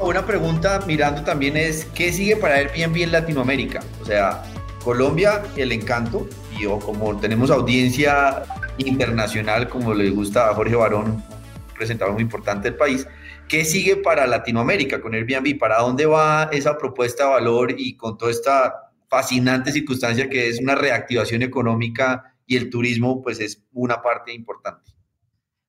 Una 0.00 0.24
pregunta 0.24 0.80
mirando 0.86 1.22
también 1.22 1.56
es, 1.56 1.84
¿qué 1.94 2.12
sigue 2.12 2.36
para 2.36 2.56
Airbnb 2.56 3.02
en 3.02 3.12
Latinoamérica? 3.12 3.80
O 4.00 4.04
sea, 4.04 4.42
Colombia, 4.82 5.42
el 5.56 5.72
encanto, 5.72 6.28
y 6.58 6.66
o 6.66 6.78
como 6.78 7.16
tenemos 7.18 7.50
audiencia 7.50 8.42
internacional, 8.78 9.68
como 9.68 9.94
le 9.94 10.10
gusta 10.10 10.50
a 10.50 10.54
Jorge 10.54 10.76
Barón, 10.76 11.10
un 11.10 11.24
presentador 11.76 12.14
muy 12.14 12.22
importante 12.22 12.70
del 12.70 12.78
país, 12.78 13.06
¿qué 13.48 13.64
sigue 13.64 13.96
para 13.96 14.26
Latinoamérica 14.26 15.00
con 15.00 15.14
Airbnb? 15.14 15.58
¿Para 15.58 15.78
dónde 15.78 16.06
va 16.06 16.48
esa 16.52 16.76
propuesta 16.76 17.24
de 17.24 17.30
valor 17.30 17.74
y 17.76 17.96
con 17.96 18.16
toda 18.16 18.30
esta 18.30 18.90
fascinante 19.08 19.72
circunstancia 19.72 20.28
que 20.28 20.48
es 20.48 20.60
una 20.60 20.74
reactivación 20.74 21.42
económica 21.42 22.34
y 22.46 22.56
el 22.56 22.70
turismo, 22.70 23.22
pues 23.22 23.40
es 23.40 23.62
una 23.72 24.02
parte 24.02 24.32
importante? 24.32 24.92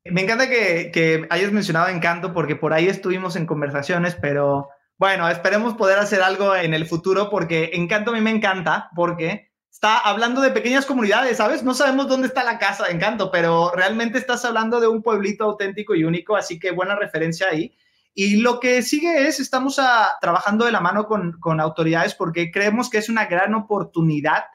Me 0.06 0.22
encanta 0.22 0.50
que, 0.50 0.92
que 0.94 1.26
hayas 1.30 1.52
mencionado 1.52 1.88
Encanto 1.88 2.34
porque 2.34 2.56
por 2.56 2.74
ahí 2.74 2.88
estuvimos 2.88 3.36
en 3.36 3.46
conversaciones, 3.46 4.16
pero 4.16 4.70
bueno, 4.98 5.28
esperemos 5.28 5.74
poder 5.74 5.98
hacer 5.98 6.22
algo 6.22 6.56
en 6.56 6.74
el 6.74 6.86
futuro 6.86 7.30
porque 7.30 7.72
Encanto 7.74 8.12
a 8.12 8.14
mí 8.14 8.22
me 8.22 8.32
encanta 8.32 8.90
porque 8.96 9.52
está 9.76 10.00
hablando 10.00 10.40
de 10.40 10.52
pequeñas 10.52 10.86
comunidades, 10.86 11.36
¿sabes? 11.36 11.62
No 11.62 11.74
sabemos 11.74 12.08
dónde 12.08 12.28
está 12.28 12.46
la 12.46 12.60
casa 12.60 12.86
de 12.86 12.94
Encanto, 12.94 13.30
pero 13.30 13.72
realmente 13.76 14.18
estás 14.18 14.46
hablando 14.46 14.80
de 14.80 14.88
un 14.88 15.04
pueblito 15.04 15.44
auténtico 15.44 15.96
y 15.96 16.06
único, 16.06 16.38
así 16.38 16.58
que 16.58 16.72
buena 16.72 16.96
referencia 16.96 17.48
ahí. 17.50 17.76
Y 18.14 18.38
lo 18.38 18.62
que 18.62 18.82
sigue 18.84 19.28
es, 19.28 19.42
estamos 19.42 19.78
trabajando 20.22 20.64
de 20.64 20.72
la 20.72 20.80
mano 20.80 21.08
con 21.08 21.60
autoridades 21.60 22.16
porque 22.16 22.52
creemos 22.52 22.90
que 22.90 23.00
es 23.00 23.10
una 23.10 23.26
gran 23.26 23.54
oportunidad 23.54 24.46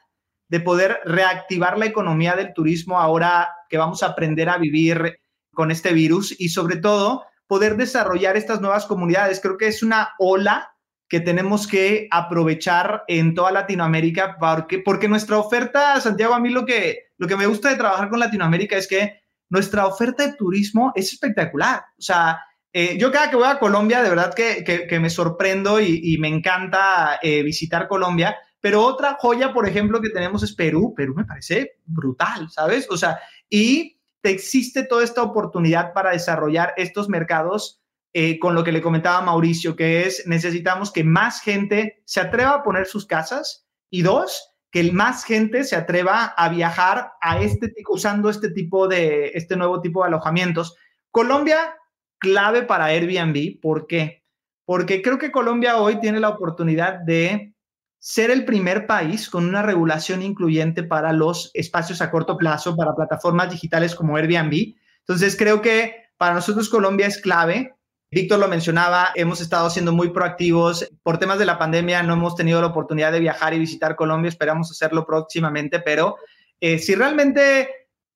de 0.47 0.59
poder 0.59 0.99
reactivar 1.05 1.77
la 1.77 1.85
economía 1.85 2.35
del 2.35 2.55
turismo 2.55 2.99
ahora 2.99 3.47
que 3.69 3.77
vamos 3.77 4.01
a 4.01 4.07
aprender 4.07 4.49
a 4.49 4.57
vivir 4.57 5.19
con 5.53 5.69
este 5.69 5.93
virus 5.93 6.35
y 6.39 6.49
sobre 6.49 6.77
todo 6.77 7.25
poder 7.45 7.77
desarrollar 7.77 8.37
estas 8.37 8.59
nuevas 8.59 8.87
comunidades. 8.87 9.39
Creo 9.39 9.59
que 9.59 9.67
es 9.67 9.83
una 9.83 10.15
ola 10.17 10.73
que 11.11 11.19
tenemos 11.19 11.67
que 11.67 12.07
aprovechar 12.09 13.03
en 13.05 13.35
toda 13.35 13.51
Latinoamérica 13.51 14.37
porque, 14.39 14.79
porque 14.79 15.09
nuestra 15.09 15.37
oferta, 15.39 15.99
Santiago, 15.99 16.33
a 16.33 16.39
mí 16.39 16.47
lo 16.47 16.65
que, 16.65 17.09
lo 17.17 17.27
que 17.27 17.35
me 17.35 17.47
gusta 17.47 17.67
de 17.67 17.75
trabajar 17.75 18.09
con 18.09 18.21
Latinoamérica 18.21 18.77
es 18.77 18.87
que 18.87 19.19
nuestra 19.49 19.87
oferta 19.87 20.25
de 20.25 20.37
turismo 20.37 20.93
es 20.95 21.11
espectacular. 21.11 21.83
O 21.99 22.01
sea, 22.01 22.39
eh, 22.71 22.97
yo 22.97 23.11
cada 23.11 23.29
que 23.29 23.35
voy 23.35 23.45
a 23.45 23.59
Colombia, 23.59 24.01
de 24.01 24.09
verdad 24.09 24.33
que, 24.33 24.63
que, 24.63 24.99
me 25.01 25.09
sorprendo 25.09 25.81
y, 25.81 26.17
me 26.17 26.29
encanta 26.29 27.19
eh, 27.21 27.43
visitar 27.43 27.89
Colombia. 27.89 28.37
Pero 28.61 28.81
otra 28.81 29.17
joya, 29.19 29.51
por 29.51 29.67
ejemplo, 29.67 29.99
que 29.99 30.11
tenemos 30.11 30.43
es 30.43 30.55
Perú. 30.55 30.93
Perú 30.95 31.13
me 31.13 31.25
parece 31.25 31.73
brutal, 31.83 32.49
¿sabes? 32.49 32.87
O 32.89 32.95
sea, 32.95 33.19
y 33.49 33.99
existe 34.23 34.85
toda 34.85 35.03
esta 35.03 35.23
oportunidad 35.23 35.91
para 35.91 36.11
desarrollar 36.11 36.73
estos 36.77 37.09
mercados 37.09 37.80
eh, 38.13 38.39
con 38.39 38.55
lo 38.55 38.63
que 38.63 38.71
le 38.71 38.81
comentaba 38.81 39.21
Mauricio, 39.21 39.75
que 39.75 40.05
es 40.05 40.27
necesitamos 40.27 40.91
que 40.91 41.03
más 41.03 41.41
gente 41.41 42.01
se 42.05 42.19
atreva 42.19 42.55
a 42.55 42.63
poner 42.63 42.85
sus 42.85 43.05
casas 43.05 43.67
y 43.89 44.01
dos, 44.01 44.53
que 44.71 44.91
más 44.91 45.23
gente 45.23 45.63
se 45.63 45.75
atreva 45.75 46.25
a 46.25 46.49
viajar 46.49 47.13
a 47.21 47.39
este 47.39 47.73
usando 47.89 48.29
este 48.29 48.49
tipo 48.49 48.87
de 48.87 49.31
este 49.33 49.55
nuevo 49.55 49.81
tipo 49.81 50.01
de 50.01 50.07
alojamientos. 50.07 50.75
Colombia 51.09 51.75
clave 52.19 52.63
para 52.63 52.85
Airbnb, 52.85 53.59
¿por 53.61 53.87
qué? 53.87 54.23
Porque 54.65 55.01
creo 55.01 55.17
que 55.17 55.31
Colombia 55.31 55.77
hoy 55.77 55.99
tiene 55.99 56.19
la 56.19 56.29
oportunidad 56.29 56.99
de 56.99 57.53
ser 58.01 58.31
el 58.31 58.45
primer 58.45 58.87
país 58.87 59.29
con 59.29 59.47
una 59.47 59.61
regulación 59.61 60.23
incluyente 60.23 60.83
para 60.83 61.13
los 61.13 61.51
espacios 61.53 62.01
a 62.01 62.09
corto 62.09 62.35
plazo, 62.35 62.75
para 62.75 62.95
plataformas 62.95 63.51
digitales 63.51 63.93
como 63.93 64.17
Airbnb. 64.17 64.75
Entonces, 64.99 65.35
creo 65.37 65.61
que 65.61 65.95
para 66.17 66.33
nosotros 66.33 66.69
Colombia 66.69 67.05
es 67.05 67.21
clave. 67.21 67.75
Víctor 68.13 68.39
lo 68.39 68.49
mencionaba, 68.49 69.11
hemos 69.15 69.39
estado 69.39 69.69
siendo 69.69 69.93
muy 69.93 70.09
proactivos. 70.09 70.89
Por 71.01 71.17
temas 71.17 71.39
de 71.39 71.45
la 71.45 71.57
pandemia 71.57 72.03
no 72.03 72.13
hemos 72.13 72.35
tenido 72.35 72.59
la 72.59 72.67
oportunidad 72.67 73.13
de 73.13 73.21
viajar 73.21 73.53
y 73.53 73.59
visitar 73.59 73.95
Colombia, 73.95 74.27
esperamos 74.27 74.69
hacerlo 74.69 75.05
próximamente, 75.05 75.79
pero 75.79 76.17
eh, 76.59 76.77
si 76.77 76.93
realmente 76.93 77.69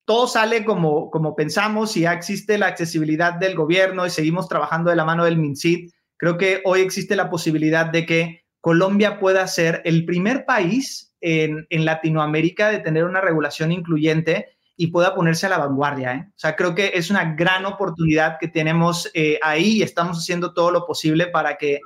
todo 0.03 0.27
sale 0.27 0.65
como, 0.65 1.09
como 1.09 1.33
pensamos 1.33 1.95
y 1.95 2.01
ya 2.01 2.11
existe 2.11 2.57
la 2.57 2.67
accesibilidad 2.67 3.35
del 3.35 3.55
gobierno 3.55 4.05
y 4.05 4.09
seguimos 4.09 4.49
trabajando 4.49 4.89
de 4.89 4.97
la 4.97 5.05
mano 5.05 5.23
del 5.23 5.37
MINSID, 5.37 5.89
creo 6.17 6.37
que 6.37 6.61
hoy 6.65 6.81
existe 6.81 7.15
la 7.15 7.29
posibilidad 7.29 7.85
de 7.85 8.05
que 8.05 8.45
Colombia 8.59 9.19
pueda 9.19 9.47
ser 9.47 9.81
el 9.85 10.05
primer 10.05 10.43
país 10.43 11.13
en, 11.21 11.65
Latinoamérica 11.69 12.69
de 12.69 12.79
tener 12.79 13.05
una 13.05 13.21
regulación 13.21 13.71
incluyente 13.71 14.54
y 14.77 14.87
pueda 14.87 15.15
ponerse 15.15 15.45
a 15.45 15.49
la 15.49 15.57
vanguardia. 15.57 16.13
¿eh? 16.13 16.25
O 16.29 16.39
sea, 16.39 16.55
creo 16.55 16.75
que 16.75 16.91
es 16.95 17.09
una 17.09 17.35
gran 17.35 17.65
oportunidad 17.65 18.37
que 18.39 18.47
tenemos 18.47 19.09
eh, 19.13 19.39
ahí 19.41 19.77
y 19.77 19.83
estamos 19.83 20.17
haciendo 20.17 20.53
todo 20.53 20.71
lo 20.71 20.85
posible 20.85 21.27
para 21.27 21.57
que, 21.57 21.79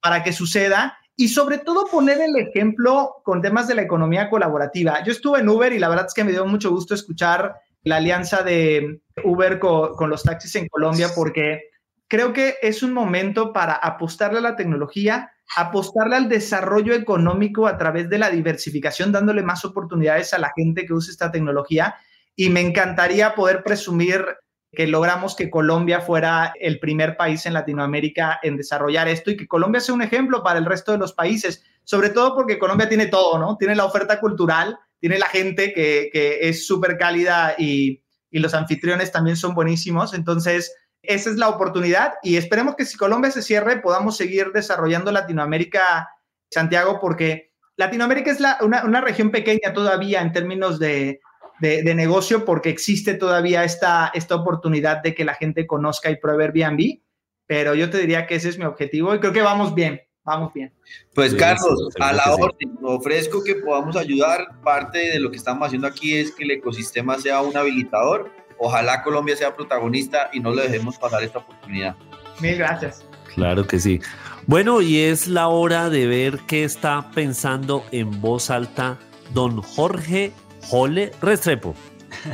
para 0.00 0.22
que 0.22 0.32
suceda 0.32 0.98
y 1.16 1.28
sobre 1.28 1.58
todo 1.58 1.86
poner 1.86 2.20
el 2.20 2.36
ejemplo 2.36 3.16
con 3.24 3.40
temas 3.40 3.68
de 3.68 3.76
la 3.76 3.82
economía 3.82 4.28
colaborativa. 4.28 5.02
Yo 5.04 5.12
estuve 5.12 5.40
en 5.40 5.48
Uber 5.48 5.72
y 5.72 5.78
la 5.78 5.88
verdad 5.88 6.06
es 6.08 6.14
que 6.14 6.24
me 6.24 6.32
dio 6.32 6.44
mucho 6.46 6.70
gusto 6.70 6.94
escuchar 6.94 7.54
la 7.84 7.96
alianza 7.96 8.42
de 8.42 9.00
Uber 9.22 9.58
con, 9.58 9.94
con 9.94 10.10
los 10.10 10.22
taxis 10.24 10.56
en 10.56 10.68
Colombia 10.68 11.10
porque 11.14 11.70
creo 12.08 12.32
que 12.32 12.56
es 12.62 12.82
un 12.82 12.92
momento 12.92 13.52
para 13.52 13.74
apostarle 13.74 14.38
a 14.38 14.42
la 14.42 14.56
tecnología, 14.56 15.32
apostarle 15.56 16.16
al 16.16 16.28
desarrollo 16.28 16.94
económico 16.94 17.66
a 17.66 17.78
través 17.78 18.08
de 18.08 18.18
la 18.18 18.30
diversificación, 18.30 19.12
dándole 19.12 19.42
más 19.42 19.64
oportunidades 19.64 20.34
a 20.34 20.38
la 20.38 20.52
gente 20.56 20.86
que 20.86 20.94
usa 20.94 21.12
esta 21.12 21.30
tecnología. 21.30 21.94
Y 22.36 22.50
me 22.50 22.60
encantaría 22.60 23.34
poder 23.34 23.62
presumir 23.62 24.24
que 24.72 24.86
logramos 24.86 25.36
que 25.36 25.50
Colombia 25.50 26.00
fuera 26.00 26.52
el 26.58 26.80
primer 26.80 27.16
país 27.16 27.46
en 27.46 27.52
Latinoamérica 27.52 28.40
en 28.42 28.56
desarrollar 28.56 29.08
esto 29.08 29.30
y 29.30 29.36
que 29.36 29.46
Colombia 29.46 29.80
sea 29.80 29.94
un 29.94 30.02
ejemplo 30.02 30.42
para 30.42 30.58
el 30.58 30.64
resto 30.64 30.92
de 30.92 30.98
los 30.98 31.12
países, 31.12 31.62
sobre 31.84 32.10
todo 32.10 32.34
porque 32.34 32.58
Colombia 32.58 32.88
tiene 32.88 33.06
todo, 33.06 33.38
¿no? 33.38 33.56
Tiene 33.56 33.76
la 33.76 33.84
oferta 33.84 34.18
cultural, 34.18 34.76
tiene 34.98 35.18
la 35.18 35.28
gente 35.28 35.72
que, 35.72 36.10
es 36.42 36.66
súper 36.66 36.98
cálida 36.98 37.54
y, 37.56 38.02
y 38.30 38.38
los 38.40 38.54
anfitriones 38.54 39.12
también 39.12 39.36
son 39.36 39.54
buenísimos. 39.54 40.12
Entonces, 40.12 40.74
esa 41.06 41.30
es 41.30 41.36
la 41.36 41.48
oportunidad 41.48 42.14
y 42.22 42.36
esperemos 42.36 42.76
que 42.76 42.86
si 42.86 42.96
Colombia 42.96 43.30
se 43.30 43.42
cierre 43.42 43.80
podamos 43.80 44.16
seguir 44.16 44.52
desarrollando 44.52 45.12
Latinoamérica, 45.12 46.08
Santiago, 46.50 46.98
porque 47.00 47.52
Latinoamérica 47.76 48.30
es 48.30 48.38
una, 48.60 49.00
región 49.00 49.30
pequeña 49.30 49.72
todavía 49.74 50.22
en 50.22 50.32
términos 50.32 50.78
de, 50.78 51.20
negocio 51.60 52.44
porque 52.44 52.68
existe 52.68 53.14
todavía 53.14 53.64
esta, 53.64 54.10
esta 54.14 54.34
oportunidad 54.34 55.02
de 55.02 55.14
que 55.14 55.24
la 55.24 55.34
gente 55.34 55.66
conozca 55.66 56.10
y 56.10 56.16
pruebe 56.16 56.44
Airbnb, 56.44 57.00
pero 57.46 57.74
yo 57.74 57.90
te 57.90 57.98
diría 57.98 58.26
que 58.26 58.36
ese 58.36 58.48
es 58.48 58.58
mi 58.58 58.64
objetivo 58.64 59.14
y 59.14 59.20
creo 59.20 59.32
que 59.32 59.42
vamos 59.42 59.74
bien, 59.74 60.00
vamos 60.24 60.52
bien. 60.52 60.72
Pues 61.14 61.34
Carlos, 61.34 61.88
a 62.00 62.12
la 62.12 62.34
orden, 62.34 62.78
ofrezco 62.82 63.42
que 63.44 63.56
podamos 63.56 63.96
ayudar. 63.96 64.60
Parte 64.62 64.98
de 64.98 65.20
lo 65.20 65.30
que 65.30 65.36
estamos 65.36 65.66
haciendo 65.66 65.86
aquí 65.86 66.14
es 66.14 66.32
que 66.32 66.44
el 66.44 66.50
ecosistema 66.52 67.18
sea 67.18 67.40
un 67.42 67.56
habilitador 67.56 68.30
Ojalá 68.58 69.02
Colombia 69.02 69.36
sea 69.36 69.54
protagonista 69.54 70.30
y 70.32 70.40
no 70.40 70.54
le 70.54 70.62
dejemos 70.62 70.98
pasar 70.98 71.22
esta 71.22 71.38
oportunidad. 71.40 71.96
Mil 72.40 72.56
gracias. 72.56 73.04
Claro 73.34 73.66
que 73.66 73.80
sí. 73.80 74.00
Bueno, 74.46 74.80
y 74.80 74.98
es 75.00 75.26
la 75.26 75.48
hora 75.48 75.90
de 75.90 76.06
ver 76.06 76.38
qué 76.46 76.64
está 76.64 77.10
pensando 77.14 77.84
en 77.90 78.20
voz 78.20 78.50
alta 78.50 78.98
don 79.32 79.60
Jorge 79.62 80.32
Jole 80.68 81.12
Restrepo. 81.20 81.74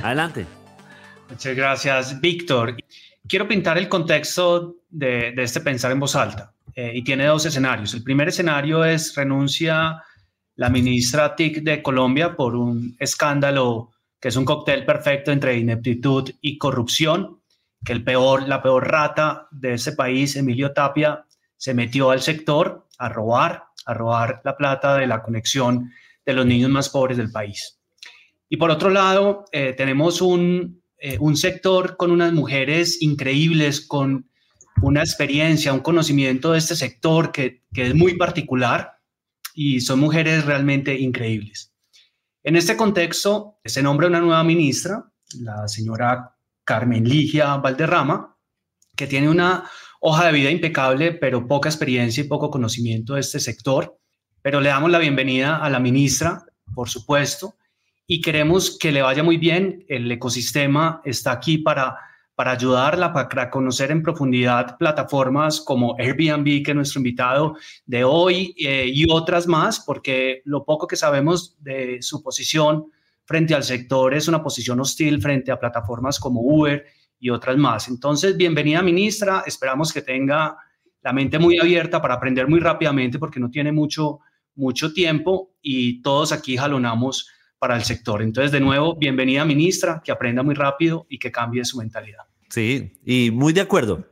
Adelante. 0.02 0.46
Muchas 1.28 1.56
gracias, 1.56 2.20
Víctor. 2.20 2.76
Quiero 3.28 3.46
pintar 3.46 3.78
el 3.78 3.88
contexto 3.88 4.76
de, 4.88 5.32
de, 5.32 5.42
este 5.42 5.60
pensar 5.60 5.92
en 5.92 6.00
voz 6.00 6.16
alta. 6.16 6.52
eh, 6.74 6.92
y 6.94 7.02
tiene 7.02 7.26
dos 7.26 7.44
escenarios. 7.46 7.94
El 7.94 8.02
primer 8.02 8.28
escenario 8.28 8.84
es 8.84 9.14
renuncia 9.14 10.02
la 10.56 10.68
ministra 10.70 11.34
TIC 11.34 11.62
de 11.62 11.82
Colombia 11.82 12.36
por 12.36 12.54
un 12.54 12.96
escándalo 12.98 13.90
que 14.20 14.28
es 14.28 14.36
un 14.36 14.44
cóctel 14.44 14.84
perfecto 14.84 15.32
entre 15.32 15.56
ineptitud 15.56 16.30
y 16.42 16.58
corrupción, 16.58 17.40
que 17.84 17.92
el 17.92 18.04
peor, 18.04 18.46
la 18.46 18.62
peor 18.62 18.90
rata 18.90 19.48
de 19.50 19.74
ese 19.74 19.92
país, 19.92 20.36
Emilio 20.36 20.72
Tapia, 20.72 21.24
se 21.56 21.72
metió 21.72 22.10
al 22.10 22.20
sector 22.20 22.86
a 22.98 23.08
robar, 23.08 23.64
a 23.86 23.94
robar 23.94 24.42
la 24.44 24.56
plata 24.56 24.96
de 24.96 25.06
la 25.06 25.22
conexión 25.22 25.90
de 26.26 26.34
los 26.34 26.44
niños 26.44 26.70
más 26.70 26.90
pobres 26.90 27.16
del 27.16 27.32
país. 27.32 27.79
Y 28.50 28.56
por 28.56 28.70
otro 28.70 28.90
lado, 28.90 29.44
eh, 29.52 29.72
tenemos 29.74 30.20
un, 30.20 30.82
eh, 30.98 31.16
un 31.20 31.36
sector 31.36 31.96
con 31.96 32.10
unas 32.10 32.32
mujeres 32.32 33.00
increíbles, 33.00 33.80
con 33.80 34.28
una 34.82 35.00
experiencia, 35.00 35.72
un 35.72 35.80
conocimiento 35.80 36.52
de 36.52 36.58
este 36.58 36.74
sector 36.74 37.30
que, 37.30 37.62
que 37.72 37.86
es 37.86 37.94
muy 37.94 38.16
particular 38.16 38.98
y 39.54 39.80
son 39.80 40.00
mujeres 40.00 40.44
realmente 40.44 40.98
increíbles. 40.98 41.72
En 42.42 42.56
este 42.56 42.76
contexto, 42.76 43.60
se 43.64 43.82
nombra 43.82 44.08
una 44.08 44.20
nueva 44.20 44.42
ministra, 44.42 45.04
la 45.40 45.68
señora 45.68 46.34
Carmen 46.64 47.08
Ligia 47.08 47.56
Valderrama, 47.56 48.36
que 48.96 49.06
tiene 49.06 49.28
una 49.28 49.70
hoja 50.00 50.26
de 50.26 50.32
vida 50.32 50.50
impecable, 50.50 51.12
pero 51.12 51.46
poca 51.46 51.68
experiencia 51.68 52.24
y 52.24 52.28
poco 52.28 52.50
conocimiento 52.50 53.14
de 53.14 53.20
este 53.20 53.38
sector. 53.38 53.96
Pero 54.42 54.60
le 54.60 54.70
damos 54.70 54.90
la 54.90 54.98
bienvenida 54.98 55.58
a 55.58 55.70
la 55.70 55.78
ministra, 55.78 56.42
por 56.74 56.88
supuesto, 56.88 57.54
y 58.12 58.20
queremos 58.20 58.76
que 58.76 58.90
le 58.90 59.02
vaya 59.02 59.22
muy 59.22 59.36
bien. 59.36 59.84
El 59.86 60.10
ecosistema 60.10 61.00
está 61.04 61.30
aquí 61.30 61.58
para 61.58 61.96
para 62.34 62.52
ayudarla, 62.52 63.12
para 63.12 63.50
conocer 63.50 63.90
en 63.90 64.02
profundidad 64.02 64.78
plataformas 64.78 65.60
como 65.60 65.94
Airbnb, 65.98 66.64
que 66.64 66.70
es 66.70 66.74
nuestro 66.74 67.00
invitado 67.00 67.54
de 67.84 68.02
hoy, 68.02 68.54
eh, 68.56 68.90
y 68.90 69.04
otras 69.10 69.46
más, 69.46 69.80
porque 69.80 70.40
lo 70.46 70.64
poco 70.64 70.86
que 70.86 70.96
sabemos 70.96 71.62
de 71.62 71.98
su 72.00 72.22
posición 72.22 72.86
frente 73.26 73.54
al 73.54 73.62
sector 73.62 74.14
es 74.14 74.26
una 74.26 74.42
posición 74.42 74.80
hostil 74.80 75.20
frente 75.20 75.52
a 75.52 75.60
plataformas 75.60 76.18
como 76.18 76.40
Uber 76.40 76.86
y 77.18 77.28
otras 77.28 77.58
más. 77.58 77.88
Entonces, 77.88 78.34
bienvenida 78.38 78.80
ministra, 78.80 79.44
esperamos 79.46 79.92
que 79.92 80.00
tenga 80.00 80.56
la 81.02 81.12
mente 81.12 81.38
muy 81.38 81.58
abierta 81.58 82.00
para 82.00 82.14
aprender 82.14 82.48
muy 82.48 82.60
rápidamente 82.60 83.18
porque 83.18 83.38
no 83.38 83.50
tiene 83.50 83.70
mucho, 83.70 84.20
mucho 84.54 84.94
tiempo 84.94 85.52
y 85.60 86.00
todos 86.00 86.32
aquí 86.32 86.56
jalonamos 86.56 87.28
para 87.60 87.76
el 87.76 87.84
sector. 87.84 88.22
Entonces, 88.22 88.50
de 88.50 88.58
nuevo, 88.58 88.96
bienvenida 88.96 89.44
ministra, 89.44 90.00
que 90.02 90.10
aprenda 90.10 90.42
muy 90.42 90.54
rápido 90.54 91.06
y 91.10 91.18
que 91.18 91.30
cambie 91.30 91.62
su 91.64 91.76
mentalidad. 91.76 92.24
Sí, 92.48 92.98
y 93.04 93.30
muy 93.30 93.52
de 93.52 93.60
acuerdo. 93.60 94.08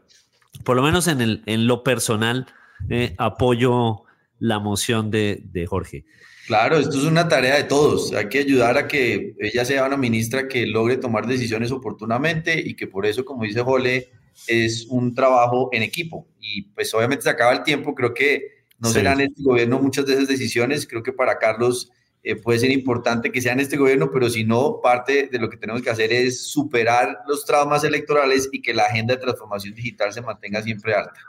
Por 0.64 0.76
lo 0.76 0.82
menos 0.82 1.09
en, 1.09 1.22
el, 1.22 1.42
en 1.46 1.66
lo 1.66 1.82
personal, 1.82 2.46
eh, 2.90 3.14
apoyo 3.16 4.03
la 4.38 4.59
moción 4.59 5.11
de, 5.11 5.42
de, 5.51 5.66
Jorge. 5.66 6.05
Claro, 6.46 6.76
esto 6.76 6.99
es 6.99 7.05
una 7.05 7.26
tarea 7.26 7.57
de 7.57 7.64
todos. 7.64 8.12
Hay 8.12 8.28
que 8.28 8.40
ayudar 8.40 8.76
a 8.76 8.86
que 8.86 9.34
ella 9.40 9.64
sea 9.64 9.86
una 9.86 9.96
ministra 9.96 10.46
que 10.46 10.66
logre 10.66 10.99
tomar 10.99 11.26
decisiones 11.26 11.72
oportunamente 11.72 12.61
y 12.61 12.76
que 12.76 12.86
por 12.86 13.07
eso, 13.07 13.24
como 13.24 13.44
dice 13.44 13.62
Jole, 13.62 14.11
es 14.46 14.86
un 14.90 15.14
trabajo 15.14 15.70
en 15.72 15.82
equipo. 15.82 16.28
Y 16.38 16.62
pues 16.62 16.92
obviamente 16.92 17.22
se 17.22 17.30
acaba 17.30 17.53
el 17.53 17.62
tiempo. 17.62 17.94
Creo 17.94 18.12
que 18.12 18.42
no 18.78 18.90
serán 18.90 19.22
este 19.22 19.42
gobierno 19.42 19.80
muchas 19.80 20.05
de 20.05 20.12
esas 20.12 20.28
decisiones. 20.28 20.86
Creo 20.86 21.03
que 21.03 21.14
para 21.14 21.38
Carlos 21.38 21.90
eh, 22.22 22.36
puede 22.36 22.58
ser 22.58 22.70
importante 22.70 23.30
que 23.30 23.40
sea 23.40 23.52
en 23.52 23.60
este 23.60 23.76
gobierno, 23.76 24.10
pero 24.12 24.28
si 24.28 24.44
no, 24.44 24.80
parte 24.82 25.28
de 25.30 25.38
lo 25.38 25.48
que 25.48 25.56
tenemos 25.56 25.82
que 25.82 25.90
hacer 25.90 26.12
es 26.12 26.48
superar 26.50 27.18
los 27.26 27.44
traumas 27.44 27.84
electorales 27.84 28.48
y 28.52 28.60
que 28.60 28.74
la 28.74 28.84
agenda 28.84 29.14
de 29.14 29.20
transformación 29.20 29.74
digital 29.74 30.12
se 30.12 30.20
mantenga 30.20 30.62
siempre 30.62 30.94
alta. 30.94 31.20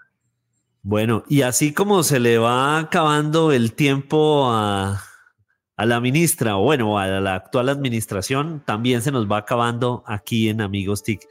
Bueno, 0.81 1.23
y 1.27 1.41
así 1.41 1.73
como 1.73 2.03
se 2.03 2.19
le 2.19 2.37
va 2.37 2.79
acabando 2.79 3.51
el 3.51 3.73
tiempo 3.73 4.49
a, 4.49 5.03
a 5.75 5.85
la 5.85 5.99
ministra, 5.99 6.57
o 6.57 6.63
bueno, 6.63 6.97
a 6.97 7.07
la 7.07 7.35
actual 7.35 7.69
administración, 7.69 8.63
también 8.65 9.01
se 9.01 9.11
nos 9.11 9.29
va 9.29 9.37
acabando 9.37 10.03
aquí 10.07 10.49
en 10.49 10.61
Amigos 10.61 11.03
TIC 11.03 11.21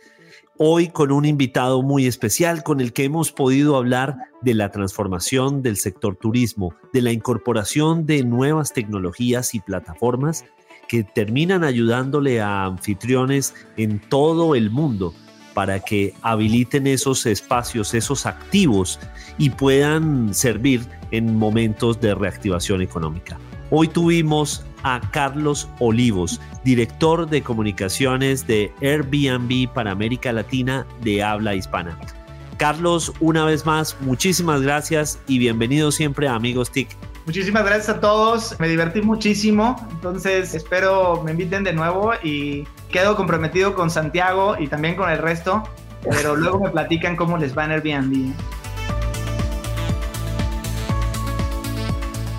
hoy 0.58 0.88
con 0.88 1.12
un 1.12 1.24
invitado 1.24 1.82
muy 1.82 2.06
especial 2.06 2.64
con 2.64 2.80
el 2.80 2.92
que 2.92 3.04
hemos 3.04 3.30
podido 3.32 3.76
hablar 3.76 4.16
de 4.42 4.54
la 4.54 4.70
transformación 4.70 5.62
del 5.62 5.76
sector 5.76 6.16
turismo, 6.16 6.74
de 6.92 7.02
la 7.02 7.12
incorporación 7.12 8.06
de 8.06 8.24
nuevas 8.24 8.72
tecnologías 8.72 9.54
y 9.54 9.60
plataformas 9.60 10.44
que 10.88 11.04
terminan 11.04 11.62
ayudándole 11.62 12.40
a 12.40 12.64
anfitriones 12.64 13.54
en 13.76 14.00
todo 14.00 14.54
el 14.54 14.70
mundo 14.70 15.14
para 15.54 15.80
que 15.80 16.14
habiliten 16.22 16.86
esos 16.86 17.24
espacios, 17.26 17.94
esos 17.94 18.26
activos 18.26 18.98
y 19.38 19.50
puedan 19.50 20.34
servir 20.34 20.82
en 21.10 21.36
momentos 21.36 22.00
de 22.00 22.14
reactivación 22.14 22.82
económica. 22.82 23.38
Hoy 23.70 23.88
tuvimos 23.88 24.64
a 24.82 24.98
Carlos 25.10 25.68
Olivos, 25.78 26.40
director 26.64 27.28
de 27.28 27.42
comunicaciones 27.42 28.46
de 28.46 28.72
Airbnb 28.80 29.70
para 29.74 29.90
América 29.90 30.32
Latina 30.32 30.86
de 31.02 31.22
habla 31.22 31.54
hispana. 31.54 31.98
Carlos, 32.56 33.12
una 33.20 33.44
vez 33.44 33.66
más, 33.66 33.94
muchísimas 34.00 34.62
gracias 34.62 35.20
y 35.26 35.38
bienvenido 35.38 35.92
siempre 35.92 36.28
a 36.28 36.34
Amigos 36.34 36.70
TIC. 36.70 36.88
Muchísimas 37.26 37.62
gracias 37.62 37.90
a 37.90 38.00
todos, 38.00 38.58
me 38.58 38.68
divertí 38.68 39.02
muchísimo, 39.02 39.86
entonces 39.90 40.54
espero 40.54 41.22
me 41.22 41.32
inviten 41.32 41.62
de 41.62 41.74
nuevo 41.74 42.12
y 42.22 42.66
quedo 42.90 43.16
comprometido 43.16 43.74
con 43.74 43.90
Santiago 43.90 44.56
y 44.58 44.68
también 44.68 44.96
con 44.96 45.10
el 45.10 45.18
resto, 45.18 45.62
pero 46.10 46.34
luego 46.36 46.58
me 46.58 46.70
platican 46.70 47.16
cómo 47.16 47.36
les 47.36 47.56
va 47.56 47.66
en 47.66 47.72
Airbnb. 47.72 48.32